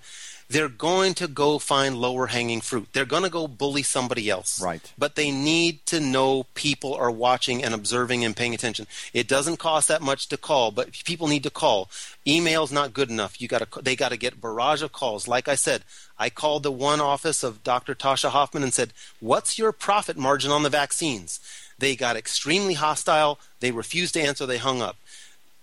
They're 0.49 0.69
going 0.69 1.13
to 1.15 1.27
go 1.27 1.60
find 1.60 1.95
lower 1.95 2.27
hanging 2.27 2.62
fruit. 2.62 2.89
They're 2.93 3.06
going 3.06 3.23
to 3.23 3.29
go 3.29 3.47
bully 3.47 3.84
somebody 3.84 4.29
else. 4.29 4.62
Right. 4.62 4.91
But 4.97 5.15
they 5.15 5.32
need 5.32 5.86
to 5.88 5.99
know 5.99 6.45
people 6.53 6.93
are 6.93 7.12
watching 7.12 7.63
and 7.63 7.73
observing 7.73 8.23
and 8.23 8.36
paying 8.36 8.53
attention. 8.53 8.88
It 9.13 9.27
doesn't 9.27 9.58
cost 9.58 9.88
that 9.88 10.01
much 10.01 10.27
to 10.29 10.38
call, 10.38 10.71
but 10.71 10.91
people 11.06 11.27
need 11.27 11.43
to 11.43 11.49
call. 11.49 11.89
Email's 12.27 12.71
not 12.71 12.93
good 12.93 13.10
enough. 13.10 13.41
You 13.41 13.47
got 13.47 13.71
to 13.71 13.82
they 13.82 13.95
got 13.95 14.10
to 14.10 14.17
get 14.17 14.41
barrage 14.41 14.82
of 14.82 14.91
calls. 14.91 15.27
Like 15.27 15.47
I 15.47 15.56
said, 15.56 15.84
I 16.19 16.29
called 16.29 16.63
the 16.63 16.71
one 16.71 17.01
office 17.01 17.43
of 17.43 17.63
Dr. 17.63 17.95
Tasha 17.95 18.29
Hoffman 18.29 18.63
and 18.63 18.73
said, 18.73 18.93
"What's 19.19 19.58
your 19.58 19.71
profit 19.71 20.17
margin 20.17 20.51
on 20.51 20.63
the 20.63 20.69
vaccines?" 20.69 21.39
They 21.79 21.95
got 21.95 22.15
extremely 22.15 22.75
hostile. 22.75 23.39
They 23.60 23.71
refused 23.71 24.13
to 24.13 24.21
answer. 24.21 24.45
They 24.45 24.58
hung 24.58 24.82
up. 24.82 24.95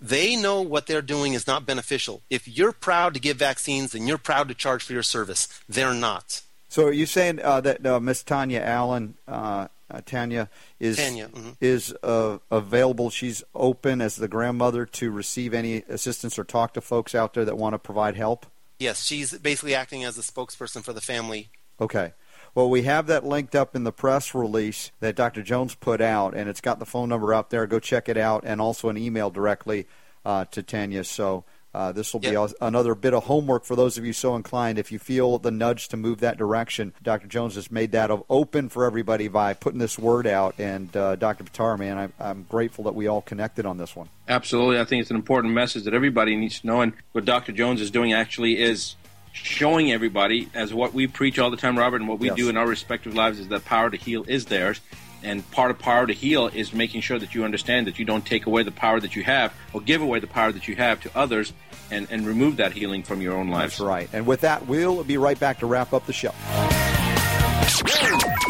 They 0.00 0.34
know 0.34 0.62
what 0.62 0.86
they're 0.86 1.02
doing 1.02 1.34
is 1.34 1.46
not 1.46 1.66
beneficial. 1.66 2.22
If 2.30 2.48
you're 2.48 2.72
proud 2.72 3.14
to 3.14 3.20
give 3.20 3.36
vaccines, 3.36 3.92
then 3.92 4.06
you're 4.06 4.18
proud 4.18 4.48
to 4.48 4.54
charge 4.54 4.82
for 4.82 4.92
your 4.92 5.02
service. 5.02 5.48
They're 5.68 5.94
not. 5.94 6.42
So 6.68 6.86
are 6.86 6.92
you 6.92 7.06
saying 7.06 7.40
uh, 7.42 7.60
that 7.62 7.84
uh, 7.84 8.00
Miss 8.00 8.22
Tanya 8.22 8.60
Allen, 8.60 9.16
uh, 9.26 9.68
uh, 9.90 10.00
Tanya, 10.06 10.48
is 10.78 10.96
Tanya, 10.96 11.28
mhm. 11.28 11.56
is 11.60 11.92
uh, 12.02 12.38
available? 12.50 13.10
She's 13.10 13.42
open 13.54 14.00
as 14.00 14.16
the 14.16 14.28
grandmother 14.28 14.86
to 14.86 15.10
receive 15.10 15.52
any 15.52 15.82
assistance 15.88 16.38
or 16.38 16.44
talk 16.44 16.74
to 16.74 16.80
folks 16.80 17.14
out 17.14 17.34
there 17.34 17.44
that 17.44 17.58
want 17.58 17.74
to 17.74 17.78
provide 17.78 18.14
help. 18.14 18.46
Yes, 18.78 19.04
she's 19.04 19.36
basically 19.36 19.74
acting 19.74 20.04
as 20.04 20.16
a 20.16 20.22
spokesperson 20.22 20.82
for 20.82 20.92
the 20.92 21.00
family. 21.02 21.50
Okay. 21.80 22.12
Well, 22.54 22.68
we 22.68 22.82
have 22.82 23.06
that 23.06 23.24
linked 23.24 23.54
up 23.54 23.76
in 23.76 23.84
the 23.84 23.92
press 23.92 24.34
release 24.34 24.90
that 25.00 25.14
Dr. 25.14 25.42
Jones 25.42 25.74
put 25.74 26.00
out, 26.00 26.34
and 26.34 26.48
it's 26.48 26.60
got 26.60 26.78
the 26.78 26.86
phone 26.86 27.08
number 27.08 27.32
out 27.32 27.50
there. 27.50 27.66
Go 27.66 27.78
check 27.78 28.08
it 28.08 28.16
out, 28.16 28.42
and 28.44 28.60
also 28.60 28.88
an 28.88 28.96
email 28.98 29.30
directly 29.30 29.86
uh, 30.24 30.44
to 30.46 30.62
Tanya. 30.62 31.04
So 31.04 31.44
uh, 31.72 31.92
this 31.92 32.12
will 32.12 32.18
be 32.20 32.26
Yep. 32.30 32.50
a- 32.60 32.66
another 32.66 32.96
bit 32.96 33.14
of 33.14 33.24
homework 33.24 33.64
for 33.64 33.76
those 33.76 33.96
of 33.96 34.04
you 34.04 34.12
so 34.12 34.34
inclined. 34.34 34.78
If 34.80 34.90
you 34.90 34.98
feel 34.98 35.38
the 35.38 35.52
nudge 35.52 35.86
to 35.90 35.96
move 35.96 36.18
that 36.20 36.36
direction, 36.36 36.92
Dr. 37.00 37.28
Jones 37.28 37.54
has 37.54 37.70
made 37.70 37.92
that 37.92 38.10
open 38.28 38.68
for 38.68 38.84
everybody 38.84 39.28
by 39.28 39.54
putting 39.54 39.78
this 39.78 39.96
word 39.96 40.26
out. 40.26 40.56
And 40.58 40.94
uh, 40.96 41.14
Dr. 41.14 41.44
Buttar, 41.44 41.78
man, 41.78 41.96
I'm, 41.96 42.12
I'm 42.18 42.42
grateful 42.48 42.82
that 42.84 42.96
we 42.96 43.06
all 43.06 43.22
connected 43.22 43.64
on 43.64 43.78
this 43.78 43.94
one. 43.94 44.08
Absolutely, 44.28 44.80
I 44.80 44.84
think 44.84 45.02
it's 45.02 45.10
an 45.10 45.16
important 45.16 45.54
message 45.54 45.84
that 45.84 45.94
everybody 45.94 46.34
needs 46.36 46.60
to 46.60 46.66
know. 46.66 46.80
And 46.80 46.92
what 47.12 47.24
Dr. 47.24 47.52
Jones 47.52 47.80
is 47.80 47.92
doing 47.92 48.12
actually 48.12 48.60
is 48.60 48.96
showing 49.32 49.92
everybody, 49.92 50.48
as 50.54 50.72
what 50.74 50.92
we 50.94 51.06
preach 51.06 51.38
all 51.38 51.50
the 51.50 51.56
time, 51.56 51.78
Robert, 51.78 52.00
and 52.00 52.08
what 52.08 52.18
we 52.18 52.28
Yes. 52.28 52.36
do 52.36 52.48
in 52.48 52.56
our 52.56 52.66
respective 52.66 53.14
lives, 53.14 53.38
is 53.38 53.48
that 53.48 53.64
power 53.64 53.90
to 53.90 53.96
heal 53.96 54.24
is 54.28 54.46
theirs. 54.46 54.80
And 55.22 55.48
part 55.50 55.70
of 55.70 55.78
power 55.78 56.06
to 56.06 56.14
heal 56.14 56.48
is 56.48 56.72
making 56.72 57.02
sure 57.02 57.18
that 57.18 57.34
you 57.34 57.44
understand 57.44 57.86
that 57.86 57.98
you 57.98 58.04
don't 58.06 58.24
take 58.24 58.46
away 58.46 58.62
the 58.62 58.70
power 58.70 59.00
that 59.00 59.14
you 59.14 59.22
have 59.24 59.52
or 59.74 59.80
give 59.82 60.00
away 60.00 60.18
the 60.18 60.26
power 60.26 60.50
that 60.50 60.66
you 60.66 60.76
have 60.76 61.00
to 61.02 61.10
others 61.14 61.52
and, 61.90 62.06
and 62.10 62.26
remove 62.26 62.56
that 62.56 62.72
healing 62.72 63.02
from 63.02 63.20
your 63.20 63.34
own 63.36 63.48
lives. 63.48 63.72
That's 63.74 63.80
right. 63.80 64.08
And 64.14 64.26
with 64.26 64.40
that, 64.40 64.66
we'll 64.66 65.04
be 65.04 65.18
right 65.18 65.38
back 65.38 65.58
to 65.58 65.66
wrap 65.66 65.92
up 65.92 66.06
the 66.06 66.12
show. 66.14 66.32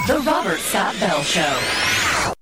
The 0.07 0.23
Robert 0.25 0.59
Scott 0.59 0.95
Bell 1.01 1.23
Show. 1.23 2.33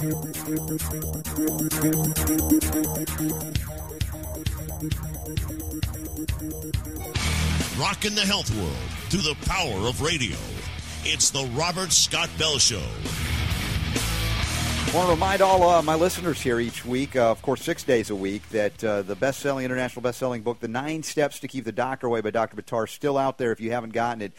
Rocking 0.00 0.14
the 8.14 8.24
health 8.24 8.50
world 8.56 8.72
through 9.10 9.20
the 9.20 9.36
power 9.44 9.86
of 9.86 10.00
radio. 10.00 10.38
It's 11.04 11.28
the 11.28 11.44
Robert 11.54 11.92
Scott 11.92 12.30
Bell 12.38 12.58
Show. 12.58 12.80
I 14.86 14.94
want 14.94 15.08
to 15.08 15.12
remind 15.12 15.42
all 15.42 15.68
uh, 15.68 15.82
my 15.82 15.96
listeners 15.96 16.40
here 16.40 16.58
each 16.60 16.86
week, 16.86 17.14
uh, 17.14 17.30
of 17.30 17.42
course, 17.42 17.60
six 17.60 17.84
days 17.84 18.08
a 18.08 18.16
week, 18.16 18.48
that 18.48 18.82
uh, 18.82 19.02
the 19.02 19.14
best-selling, 19.14 19.66
international 19.66 20.00
best-selling 20.00 20.40
book, 20.40 20.60
"The 20.60 20.68
Nine 20.68 21.02
Steps 21.02 21.40
to 21.40 21.48
Keep 21.48 21.66
the 21.66 21.72
Doctor 21.72 22.06
Away" 22.06 22.22
by 22.22 22.30
Dr. 22.30 22.56
Buttar, 22.56 22.84
is 22.86 22.90
still 22.90 23.18
out 23.18 23.36
there. 23.36 23.52
If 23.52 23.60
you 23.60 23.72
haven't 23.72 23.92
gotten 23.92 24.22
it, 24.22 24.32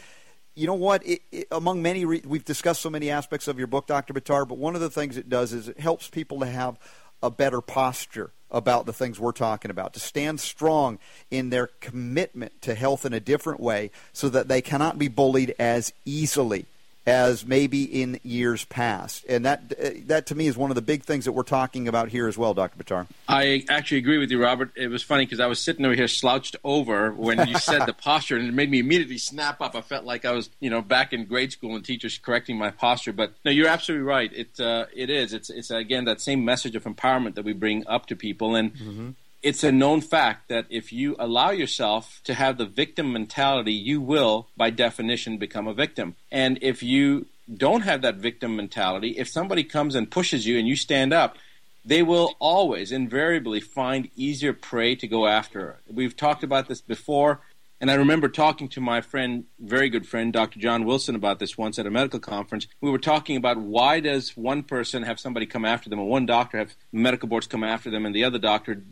you 0.54 0.66
know 0.66 0.74
what? 0.74 1.06
It, 1.06 1.22
it, 1.30 1.48
among 1.50 1.82
many, 1.82 2.04
re- 2.04 2.22
we've 2.24 2.44
discussed 2.44 2.82
so 2.82 2.90
many 2.90 3.10
aspects 3.10 3.48
of 3.48 3.58
your 3.58 3.66
book, 3.66 3.86
Dr. 3.86 4.12
Buttar, 4.12 4.46
but 4.46 4.58
one 4.58 4.74
of 4.74 4.80
the 4.80 4.90
things 4.90 5.16
it 5.16 5.28
does 5.28 5.52
is 5.52 5.68
it 5.68 5.80
helps 5.80 6.08
people 6.08 6.40
to 6.40 6.46
have 6.46 6.78
a 7.22 7.30
better 7.30 7.60
posture 7.60 8.32
about 8.50 8.84
the 8.84 8.92
things 8.92 9.18
we're 9.18 9.32
talking 9.32 9.70
about, 9.70 9.94
to 9.94 10.00
stand 10.00 10.38
strong 10.38 10.98
in 11.30 11.48
their 11.50 11.68
commitment 11.80 12.60
to 12.60 12.74
health 12.74 13.06
in 13.06 13.14
a 13.14 13.20
different 13.20 13.60
way 13.60 13.90
so 14.12 14.28
that 14.28 14.48
they 14.48 14.60
cannot 14.60 14.98
be 14.98 15.08
bullied 15.08 15.54
as 15.58 15.92
easily 16.04 16.66
as 17.06 17.44
maybe 17.44 17.82
in 17.82 18.20
years 18.22 18.64
past. 18.64 19.24
And 19.28 19.44
that 19.44 20.06
that 20.08 20.26
to 20.26 20.34
me 20.34 20.46
is 20.46 20.56
one 20.56 20.70
of 20.70 20.74
the 20.74 20.82
big 20.82 21.02
things 21.02 21.24
that 21.24 21.32
we're 21.32 21.42
talking 21.42 21.88
about 21.88 22.08
here 22.08 22.28
as 22.28 22.38
well, 22.38 22.54
Dr. 22.54 22.82
Buttar. 22.82 23.06
I 23.28 23.64
actually 23.68 23.98
agree 23.98 24.18
with 24.18 24.30
you, 24.30 24.42
Robert. 24.42 24.70
It 24.76 24.88
was 24.88 25.02
funny 25.02 25.24
because 25.24 25.40
I 25.40 25.46
was 25.46 25.58
sitting 25.58 25.84
over 25.84 25.94
here 25.94 26.08
slouched 26.08 26.56
over 26.64 27.12
when 27.12 27.46
you 27.48 27.58
said 27.58 27.86
the 27.86 27.92
posture, 27.92 28.36
and 28.36 28.48
it 28.48 28.54
made 28.54 28.70
me 28.70 28.78
immediately 28.78 29.18
snap 29.18 29.60
up. 29.60 29.74
I 29.74 29.80
felt 29.80 30.04
like 30.04 30.24
I 30.24 30.32
was, 30.32 30.50
you 30.60 30.70
know, 30.70 30.82
back 30.82 31.12
in 31.12 31.24
grade 31.24 31.52
school 31.52 31.74
and 31.74 31.84
teachers 31.84 32.18
correcting 32.18 32.56
my 32.56 32.70
posture. 32.70 33.12
But 33.12 33.34
no, 33.44 33.50
you're 33.50 33.68
absolutely 33.68 34.06
right. 34.06 34.32
It 34.32 34.60
uh, 34.60 34.86
it 34.94 35.10
is. 35.10 35.32
It's 35.32 35.50
it's 35.50 35.70
again 35.70 36.04
that 36.04 36.20
same 36.20 36.44
message 36.44 36.76
of 36.76 36.84
empowerment 36.84 37.34
that 37.34 37.44
we 37.44 37.52
bring 37.52 37.86
up 37.86 38.06
to 38.06 38.16
people, 38.16 38.54
and 38.54 38.72
Mm-hmm. 38.72 39.10
It's 39.42 39.64
a 39.64 39.72
known 39.72 40.00
fact 40.00 40.48
that 40.48 40.66
if 40.70 40.92
you 40.92 41.16
allow 41.18 41.50
yourself 41.50 42.20
to 42.24 42.34
have 42.34 42.58
the 42.58 42.66
victim 42.66 43.12
mentality, 43.12 43.72
you 43.72 44.00
will, 44.00 44.48
by 44.56 44.70
definition, 44.70 45.36
become 45.36 45.66
a 45.66 45.74
victim. 45.74 46.14
And 46.30 46.58
if 46.62 46.82
you 46.82 47.26
don't 47.52 47.82
have 47.82 48.02
that 48.02 48.16
victim 48.16 48.54
mentality, 48.54 49.18
if 49.18 49.28
somebody 49.28 49.64
comes 49.64 49.94
and 49.94 50.10
pushes 50.10 50.46
you 50.46 50.58
and 50.58 50.68
you 50.68 50.76
stand 50.76 51.12
up, 51.12 51.36
they 51.84 52.02
will 52.04 52.36
always, 52.38 52.92
invariably, 52.92 53.58
find 53.58 54.08
easier 54.14 54.52
prey 54.52 54.94
to 54.94 55.08
go 55.08 55.26
after. 55.26 55.80
We've 55.92 56.16
talked 56.16 56.44
about 56.44 56.68
this 56.68 56.80
before. 56.80 57.40
And 57.80 57.90
I 57.90 57.94
remember 57.94 58.28
talking 58.28 58.68
to 58.68 58.80
my 58.80 59.00
friend, 59.00 59.46
very 59.58 59.90
good 59.90 60.06
friend, 60.06 60.32
Dr. 60.32 60.60
John 60.60 60.84
Wilson, 60.84 61.16
about 61.16 61.40
this 61.40 61.58
once 61.58 61.80
at 61.80 61.86
a 61.86 61.90
medical 61.90 62.20
conference. 62.20 62.68
We 62.80 62.92
were 62.92 62.98
talking 62.98 63.36
about 63.36 63.56
why 63.58 63.98
does 63.98 64.36
one 64.36 64.62
person 64.62 65.02
have 65.02 65.18
somebody 65.18 65.46
come 65.46 65.64
after 65.64 65.90
them, 65.90 65.98
or 65.98 66.06
one 66.06 66.24
doctor 66.24 66.58
have 66.58 66.76
medical 66.92 67.28
boards 67.28 67.48
come 67.48 67.64
after 67.64 67.90
them, 67.90 68.06
and 68.06 68.14
the 68.14 68.22
other 68.22 68.38
doctor 68.38 68.84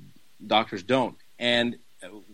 doctors 0.47 0.83
don't. 0.83 1.17
And 1.39 1.79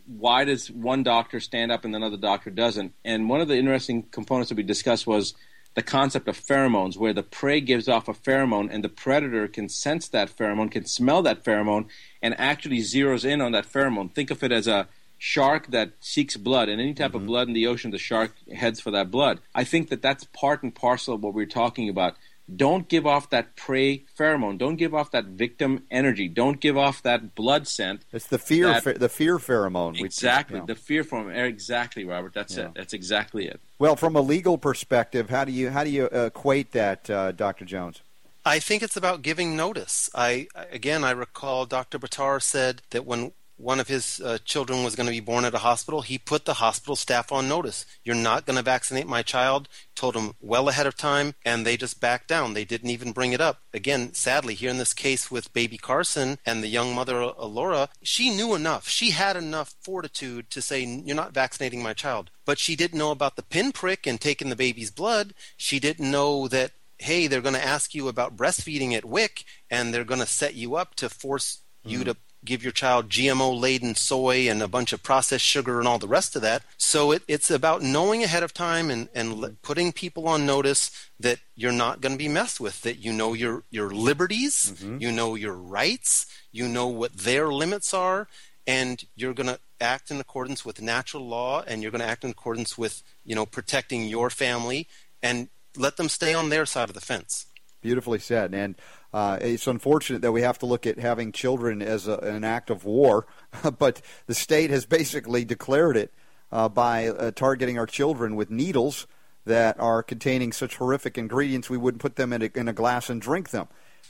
why 0.07 0.45
does 0.45 0.71
one 0.71 1.03
doctor 1.03 1.41
stand 1.41 1.73
up 1.73 1.85
and 1.85 1.95
another 1.95 2.17
doctor 2.17 2.51
doesn't? 2.51 2.95
And 3.05 3.29
one 3.29 3.41
of 3.41 3.49
the 3.49 3.57
interesting 3.57 4.05
components 4.05 4.49
that 4.51 4.57
we 4.57 4.63
discussed 4.63 5.07
was 5.07 5.35
the 5.75 5.83
concept 5.83 6.27
of 6.27 6.41
pheromones, 6.41 6.97
where 6.97 7.13
the 7.13 7.23
prey 7.23 7.61
gives 7.61 7.89
off 7.89 8.09
a 8.09 8.15
pheromone 8.15 8.69
and 8.71 8.83
the 8.83 8.89
predator 8.89 9.47
can 9.47 9.69
sense 9.69 10.09
that 10.09 10.35
pheromone, 10.35 10.71
can 10.71 10.87
smell 10.87 11.21
that 11.23 11.45
pheromone, 11.45 11.87
and 12.23 12.35
actually 12.39 12.79
zeroes 12.79 13.25
in 13.25 13.41
on 13.41 13.53
that 13.53 13.71
pheromone. 13.71 14.13
Think 14.13 14.31
of 14.31 14.43
it 14.43 14.53
as 14.53 14.67
a 14.67 14.89
shark 15.19 15.67
that 15.69 15.93
seeks 16.01 16.37
blood, 16.37 16.69
and 16.69 16.81
any 16.81 16.95
type 16.95 17.15
of 17.15 17.21
mm-hmm. 17.21 17.29
blood 17.29 17.49
in 17.49 17.55
the 17.55 17.67
ocean, 17.67 17.91
the 17.91 17.99
shark 17.99 18.33
heads 18.55 18.81
for 18.81 18.91
that 18.91 19.11
blood. 19.11 19.41
I 19.55 19.65
think 19.65 19.89
that 19.91 20.03
that's 20.03 20.25
part 20.25 20.63
and 20.63 20.75
parcel 20.75 21.15
of 21.15 21.23
what 21.23 21.35
we're 21.35 21.47
talking 21.47 21.89
about. 21.89 22.17
Don't 22.55 22.89
give 22.89 23.07
off 23.07 23.31
that 23.31 23.57
prey 23.57 24.05
pheromone. 24.17 24.57
Don't 24.57 24.77
give 24.77 24.95
off 24.95 25.11
that 25.11 25.25
victim 25.25 25.83
energy. 25.91 26.29
Don't 26.29 26.61
give 26.61 26.77
off 26.77 27.03
that 27.03 27.35
blood 27.35 27.67
scent. 27.67 28.03
It's 28.13 28.27
the 28.27 28.39
fear, 28.39 28.67
That- 28.69 28.85
phe- 28.85 28.99
the 28.99 29.09
fear 29.09 29.39
pheromone. 29.39 29.95
we- 29.95 30.05
Exactly. 30.05 30.61
yeah. 30.61 30.65
The 30.67 30.77
fear 30.77 31.03
pheromone. 31.03 31.45
exactly, 31.49 32.05
Robert. 32.05 32.35
That's 32.35 32.57
Yeah. 32.57 32.67
it. 32.67 32.75
That's 32.77 32.93
exactly 32.93 33.47
it. 33.49 33.61
Well, 33.81 33.97
from 33.97 34.15
a 34.15 34.21
legal 34.21 34.59
perspective, 34.59 35.29
how 35.31 35.45
do 35.45 35.51
you 35.51 35.71
how 35.71 35.83
do 35.83 35.91
you 35.91 36.05
equate 36.07 36.71
that, 36.73 37.11
uh, 37.11 37.33
Dr. 37.33 37.65
Jones? 37.65 38.01
I 38.45 38.61
think 38.61 38.81
it's 38.85 38.97
about 38.97 39.23
giving 39.23 39.57
notice. 39.57 40.09
I 40.15 40.47
again, 40.71 41.03
I 41.03 41.11
recall 41.11 41.67
Dr. 41.67 41.99
Buttar 41.99 42.41
said 42.41 42.83
that 42.91 43.05
when 43.05 43.33
one 43.57 43.81
of 43.81 43.89
his 43.89 44.21
uh, 44.21 44.39
children 44.45 44.85
was 44.85 44.95
going 44.95 45.07
to 45.07 45.13
be 45.13 45.21
born 45.21 45.45
at 45.45 45.55
a 45.55 45.59
hospital, 45.59 46.03
he 46.03 46.19
put 46.19 46.45
the 46.45 46.55
hospital 46.55 46.97
staff 46.97 47.33
on 47.33 47.49
notice. 47.49 47.87
You're 48.05 48.15
not 48.15 48.47
going 48.47 48.57
to 48.57 48.63
vaccinate 48.63 49.07
my 49.07 49.23
child. 49.23 49.69
Told 49.95 50.15
them 50.15 50.35
well 50.41 50.69
ahead 50.69 50.87
of 50.87 50.97
time, 50.97 51.35
and 51.45 51.65
they 51.65 51.77
just 51.77 52.01
backed 52.01 52.29
down. 52.29 52.53
They 52.53 52.65
didn't 52.65 52.91
even 52.91 53.13
bring 53.13 53.33
it 53.33 53.41
up. 53.41 53.63
Again, 53.73 54.13
sadly, 54.13 54.55
here 54.55 54.71
in 54.71 54.79
this 54.79 54.93
case 54.93 55.31
with 55.31 55.53
baby 55.55 55.79
Carson 55.79 56.39
and 56.45 56.63
the 56.63 56.69
young 56.69 56.95
mother 56.95 57.19
Alora, 57.21 57.89
she 58.03 58.31
knew 58.31 58.55
enough. 58.55 58.89
She 58.89 59.11
had 59.11 59.37
enough 59.37 59.75
fortitude 59.81 60.51
to 60.51 60.61
say, 60.61 60.85
"You're 60.85 61.17
not 61.17 61.33
vaccinating 61.33 61.83
my 61.83 61.95
child." 61.95 62.31
But 62.45 62.59
she 62.59 62.77
didn't 62.77 62.99
know 62.99 63.11
about 63.11 63.37
the 63.37 63.43
pinprick 63.43 64.07
and 64.07 64.21
taking 64.21 64.51
the 64.51 64.57
baby's 64.57 64.91
blood. 64.91 65.35
She 65.57 65.81
didn't 65.81 66.11
know 66.11 66.47
that 66.49 66.73
hey, 66.99 67.27
they're 67.27 67.43
going 67.43 67.55
to 67.55 67.65
ask 67.65 67.95
you 67.95 68.09
about 68.09 68.37
breastfeeding 68.37 68.95
at 68.95 69.05
WIC, 69.05 69.45
and 69.71 69.93
they're 69.93 70.05
going 70.05 70.21
to 70.21 70.27
set 70.27 70.55
you 70.55 70.77
up 70.77 70.95
to 70.95 71.11
force 71.11 71.61
you 71.85 72.05
to 72.05 72.17
give 72.45 72.63
your 72.63 72.73
child 72.73 73.09
GMO 73.09 73.59
laden 73.59 73.95
soy 73.95 74.49
and 74.49 74.63
a 74.63 74.69
bunch 74.69 74.93
of 74.93 75.03
processed 75.03 75.45
sugar 75.45 75.79
and 75.79 75.89
all 75.89 75.99
the 75.99 76.09
rest 76.09 76.37
of 76.37 76.43
that. 76.43 76.63
So 76.77 77.13
it, 77.13 77.23
it's 77.27 77.51
about 77.51 77.83
knowing 77.83 78.23
ahead 78.23 78.43
of 78.43 78.55
time 78.55 78.91
and, 78.91 79.09
and 79.15 79.61
putting 79.63 79.93
people 79.93 80.29
on 80.29 80.47
notice 80.47 80.91
that 81.19 81.39
you're 81.55 81.73
not 81.73 82.01
going 82.01 82.13
to 82.13 82.19
be 82.19 82.29
messed 82.29 82.61
with, 82.61 82.83
that 82.83 82.99
you 82.99 83.13
know 83.13 83.33
your, 83.33 83.65
your 83.71 83.91
liberties, 83.91 84.73
mm-hmm. 84.75 84.99
you 85.01 85.11
know 85.11 85.35
your 85.35 85.55
rights, 85.55 86.27
you 86.53 86.69
know 86.69 86.87
what 86.87 87.13
their 87.13 87.49
limits 87.49 87.93
are, 87.93 88.29
and 88.67 89.05
you're 89.17 89.35
going 89.35 89.49
to 89.49 89.59
act 89.81 90.11
in 90.11 90.21
accordance 90.21 90.65
with 90.65 90.81
natural 90.81 91.27
law 91.27 91.63
and 91.67 91.83
you're 91.83 91.91
going 91.91 92.01
to 92.01 92.07
act 92.07 92.25
in 92.25 92.31
accordance 92.31 92.79
with, 92.79 93.03
you 93.25 93.35
know, 93.35 93.47
protecting 93.47 94.05
your 94.05 94.31
family 94.31 94.89
and 95.23 95.49
let 95.77 95.97
them 95.97 96.09
stay 96.09 96.33
on 96.33 96.49
their 96.49 96.67
side 96.67 96.89
of 96.89 96.95
the 96.95 97.01
fence. 97.01 97.47
Beautifully 97.87 98.19
said. 98.19 98.53
And 98.53 98.75
uh, 99.15 99.39
it's 99.41 99.69
unfortunate 99.69 100.21
that 100.23 100.33
we 100.33 100.43
have 100.43 100.59
to 100.59 100.67
look 100.67 100.89
at 100.89 100.99
having 100.99 101.31
children 101.31 101.81
as 101.81 102.09
a, 102.09 102.17
an 102.17 102.43
act 102.43 102.69
of 102.69 102.85
war, 102.85 103.29
but 103.79 104.03
the 104.27 104.35
state 104.35 104.71
has 104.71 104.87
basically 104.87 105.45
declared 105.45 105.97
it 105.97 106.13
uh, 106.51 106.69
by 106.69 107.07
uh, 107.07 107.31
targeting 107.31 107.79
our 107.79 107.87
children 107.87 108.35
with 108.35 108.51
needles 108.51 109.07
that 109.45 109.79
are 109.79 110.03
containing 110.03 110.51
such 110.51 110.79
horrific 110.79 111.17
ingredients 111.17 111.71
we 111.71 111.77
wouldn't 111.77 112.03
put 112.03 112.17
them 112.17 112.33
in 112.33 112.43
a, 112.43 112.51
in 112.57 112.67
a 112.67 112.73
glass 112.73 113.09
and 113.09 113.23
drink 113.23 113.51
them. 113.51 113.69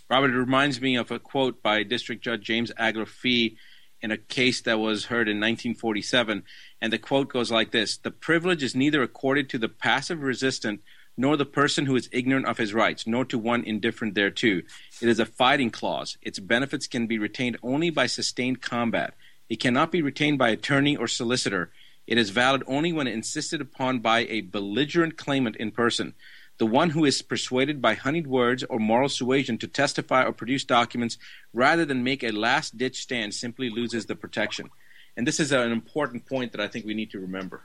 Robert, 0.09 0.31
it 0.31 0.39
reminds 0.39 0.81
me 0.81 0.97
of 0.97 1.11
a 1.11 1.19
quote 1.19 1.62
by 1.62 1.83
District 1.83 2.25
Judge 2.25 2.41
James 2.41 2.73
Alger 2.79 3.05
Fee 3.05 3.59
in 4.01 4.11
a 4.11 4.17
case 4.17 4.62
that 4.62 4.79
was 4.79 5.05
heard 5.05 5.29
in 5.29 5.37
1947. 5.37 6.45
And 6.81 6.93
the 6.95 6.99
quote 6.99 7.29
goes 7.29 7.51
like 7.51 7.73
this 7.73 7.99
The 7.99 8.11
privilege 8.11 8.62
is 8.62 8.75
neither 8.75 9.03
accorded 9.03 9.51
to 9.51 9.59
the 9.59 9.69
passive 9.69 10.23
resistant 10.23 10.81
nor 11.17 11.37
the 11.37 11.47
person 11.47 11.87
who 11.87 11.97
is 11.97 12.09
ignorant 12.13 12.47
of 12.47 12.59
his 12.59 12.75
rights, 12.75 13.07
nor 13.07 13.25
to 13.25 13.39
one 13.39 13.65
indifferent 13.65 14.15
thereto. 14.15 14.63
It 15.01 15.09
is 15.09 15.19
a 15.19 15.27
fighting 15.27 15.71
clause. 15.71 16.19
Its 16.23 16.39
benefits 16.39 16.87
can 16.87 17.07
be 17.07 17.19
retained 17.19 17.59
only 17.63 17.91
by 17.91 18.07
sustained 18.07 18.61
combat. 18.61 19.15
It 19.49 19.61
cannot 19.61 19.93
be 19.93 20.03
retained 20.03 20.39
by 20.39 20.51
attorney 20.51 20.97
or 20.97 21.09
solicitor. 21.09 21.71
It 22.07 22.19
is 22.19 22.31
valid 22.31 22.62
only 22.67 22.93
when 22.93 23.07
insisted 23.07 23.61
upon 23.61 24.01
by 24.01 24.27
a 24.27 24.43
belligerent 24.43 25.17
claimant 25.17 25.57
in 25.57 25.71
person. 25.71 26.14
The 26.59 26.67
one 26.67 26.91
who 26.91 27.05
is 27.05 27.21
persuaded 27.21 27.83
by 27.83 27.95
honeyed 27.95 28.27
words 28.27 28.64
or 28.64 28.79
moral 28.79 29.09
suasion 29.09 29.59
to 29.59 29.69
testify 29.69 30.25
or 30.25 30.33
produce 30.33 30.64
documents 30.64 31.19
rather 31.53 31.85
than 31.85 32.03
make 32.03 32.23
a 32.23 32.31
last 32.31 32.79
ditch 32.79 33.03
stand 33.03 33.35
simply 33.35 33.69
loses 33.69 34.07
the 34.07 34.17
protection. 34.17 34.71
And 35.17 35.27
this 35.27 35.41
is 35.41 35.53
an 35.53 35.71
important 35.71 36.27
point 36.27 36.53
that 36.53 36.61
I 36.61 36.69
think 36.69 36.87
we 36.87 36.95
need 36.95 37.11
to 37.11 37.21
remember. 37.21 37.64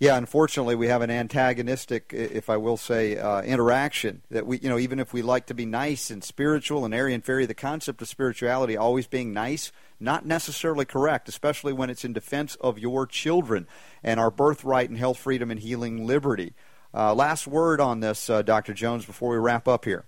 Yeah, 0.00 0.16
unfortunately, 0.16 0.76
we 0.76 0.86
have 0.86 1.02
an 1.02 1.10
antagonistic, 1.10 2.12
if 2.12 2.48
I 2.48 2.56
will 2.56 2.76
say, 2.76 3.16
uh, 3.18 3.42
interaction 3.42 4.22
that 4.30 4.46
we, 4.46 4.60
you 4.60 4.68
know, 4.68 4.78
even 4.78 5.00
if 5.00 5.12
we 5.12 5.22
like 5.22 5.46
to 5.46 5.54
be 5.54 5.66
nice 5.66 6.08
and 6.08 6.22
spiritual 6.22 6.84
and 6.84 6.94
airy 6.94 7.14
and 7.14 7.24
fairy, 7.24 7.46
the 7.46 7.54
concept 7.54 8.00
of 8.00 8.06
spirituality 8.06 8.76
always 8.76 9.08
being 9.08 9.32
nice, 9.32 9.72
not 9.98 10.24
necessarily 10.24 10.84
correct, 10.84 11.28
especially 11.28 11.72
when 11.72 11.90
it's 11.90 12.04
in 12.04 12.12
defense 12.12 12.54
of 12.60 12.78
your 12.78 13.08
children 13.08 13.66
and 14.04 14.20
our 14.20 14.30
birthright 14.30 14.88
and 14.88 14.98
health, 14.98 15.18
freedom, 15.18 15.50
and 15.50 15.58
healing 15.58 16.06
liberty. 16.06 16.54
Uh, 16.94 17.12
last 17.12 17.48
word 17.48 17.80
on 17.80 17.98
this, 17.98 18.30
uh, 18.30 18.42
Dr. 18.42 18.74
Jones, 18.74 19.04
before 19.04 19.30
we 19.30 19.38
wrap 19.38 19.66
up 19.66 19.84
here. 19.84 20.04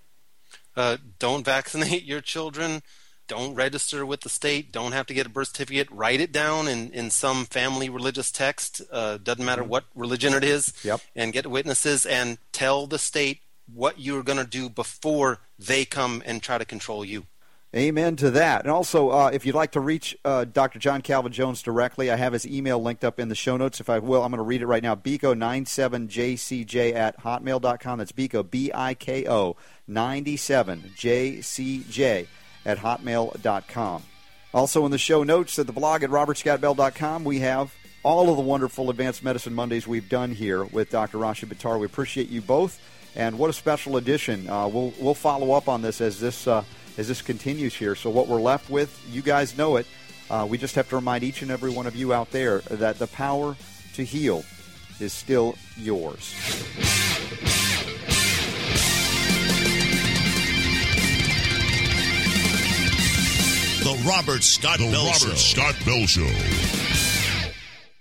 Uh, 0.76 0.98
don't 1.18 1.44
vaccinate 1.44 2.04
your 2.04 2.20
children. 2.20 2.82
Don't 3.30 3.54
register 3.54 4.04
with 4.04 4.20
the 4.22 4.28
state, 4.28 4.72
don't 4.72 4.92
have 4.92 5.06
to 5.06 5.14
get 5.14 5.24
a 5.26 5.30
birth 5.30 5.48
certificate, 5.48 5.88
write 5.90 6.20
it 6.20 6.32
down 6.32 6.66
in, 6.68 6.90
in 6.90 7.08
some 7.10 7.44
family 7.46 7.88
religious 7.88 8.30
text, 8.32 8.82
uh, 8.92 9.16
doesn't 9.16 9.44
matter 9.44 9.62
what 9.64 9.84
religion 9.94 10.34
it 10.34 10.42
is, 10.44 10.74
Yep. 10.84 11.00
and 11.14 11.32
get 11.32 11.46
witnesses 11.46 12.04
and 12.04 12.36
tell 12.52 12.86
the 12.88 12.98
state 12.98 13.38
what 13.72 14.00
you're 14.00 14.24
going 14.24 14.38
to 14.38 14.44
do 14.44 14.68
before 14.68 15.38
they 15.58 15.84
come 15.84 16.22
and 16.26 16.42
try 16.42 16.58
to 16.58 16.64
control 16.64 17.04
you. 17.04 17.26
Amen 17.72 18.16
to 18.16 18.32
that. 18.32 18.62
And 18.62 18.70
also, 18.72 19.10
uh, 19.10 19.30
if 19.32 19.46
you'd 19.46 19.54
like 19.54 19.70
to 19.72 19.80
reach 19.80 20.16
uh, 20.24 20.44
Dr. 20.44 20.80
John 20.80 21.02
Calvin 21.02 21.30
Jones 21.30 21.62
directly, 21.62 22.10
I 22.10 22.16
have 22.16 22.32
his 22.32 22.44
email 22.44 22.82
linked 22.82 23.04
up 23.04 23.20
in 23.20 23.28
the 23.28 23.36
show 23.36 23.56
notes. 23.56 23.78
If 23.78 23.88
I 23.88 24.00
will, 24.00 24.24
I'm 24.24 24.32
going 24.32 24.38
to 24.38 24.42
read 24.42 24.60
it 24.60 24.66
right 24.66 24.82
now. 24.82 24.96
Biko97jcj 24.96 26.94
at 26.96 27.22
hotmail.com. 27.22 27.98
That's 28.00 28.10
Biko, 28.10 28.50
B 28.50 28.72
I 28.74 28.94
K 28.94 29.24
O, 29.28 29.54
97jcj 29.88 32.26
at 32.64 32.78
hotmail.com. 32.78 34.02
Also, 34.52 34.84
in 34.84 34.90
the 34.90 34.98
show 34.98 35.22
notes 35.22 35.58
at 35.58 35.66
the 35.66 35.72
blog 35.72 36.02
at 36.02 36.10
robertscottbell.com, 36.10 37.24
we 37.24 37.38
have 37.40 37.72
all 38.02 38.30
of 38.30 38.36
the 38.36 38.42
wonderful 38.42 38.90
Advanced 38.90 39.22
Medicine 39.22 39.54
Mondays 39.54 39.86
we've 39.86 40.08
done 40.08 40.32
here 40.32 40.64
with 40.64 40.90
Dr. 40.90 41.18
Rashid 41.18 41.50
Buttar. 41.50 41.78
We 41.78 41.86
appreciate 41.86 42.28
you 42.28 42.40
both, 42.40 42.80
and 43.14 43.38
what 43.38 43.50
a 43.50 43.52
special 43.52 43.96
edition. 43.96 44.48
Uh, 44.48 44.66
we'll, 44.66 44.92
we'll 44.98 45.14
follow 45.14 45.52
up 45.52 45.68
on 45.68 45.82
this 45.82 46.00
as 46.00 46.18
this, 46.18 46.46
uh, 46.48 46.64
as 46.98 47.06
this 47.06 47.22
continues 47.22 47.74
here. 47.74 47.94
So, 47.94 48.10
what 48.10 48.26
we're 48.26 48.40
left 48.40 48.70
with, 48.70 49.00
you 49.10 49.22
guys 49.22 49.56
know 49.56 49.76
it. 49.76 49.86
Uh, 50.28 50.46
we 50.48 50.58
just 50.58 50.74
have 50.74 50.88
to 50.88 50.96
remind 50.96 51.24
each 51.24 51.42
and 51.42 51.50
every 51.50 51.70
one 51.70 51.86
of 51.86 51.94
you 51.94 52.12
out 52.12 52.30
there 52.30 52.60
that 52.60 52.98
the 52.98 53.06
power 53.08 53.56
to 53.94 54.04
heal 54.04 54.44
is 55.00 55.12
still 55.12 55.56
yours. 55.76 56.34
The 63.90 64.08
Robert 64.08 64.44
Scott 64.44 64.78
The 64.78 64.88
Bell 64.88 65.06
Robert 65.06 65.18
Show. 65.18 65.34
Scott 65.34 65.74
Bell 65.84 66.06
Show. 66.06 66.79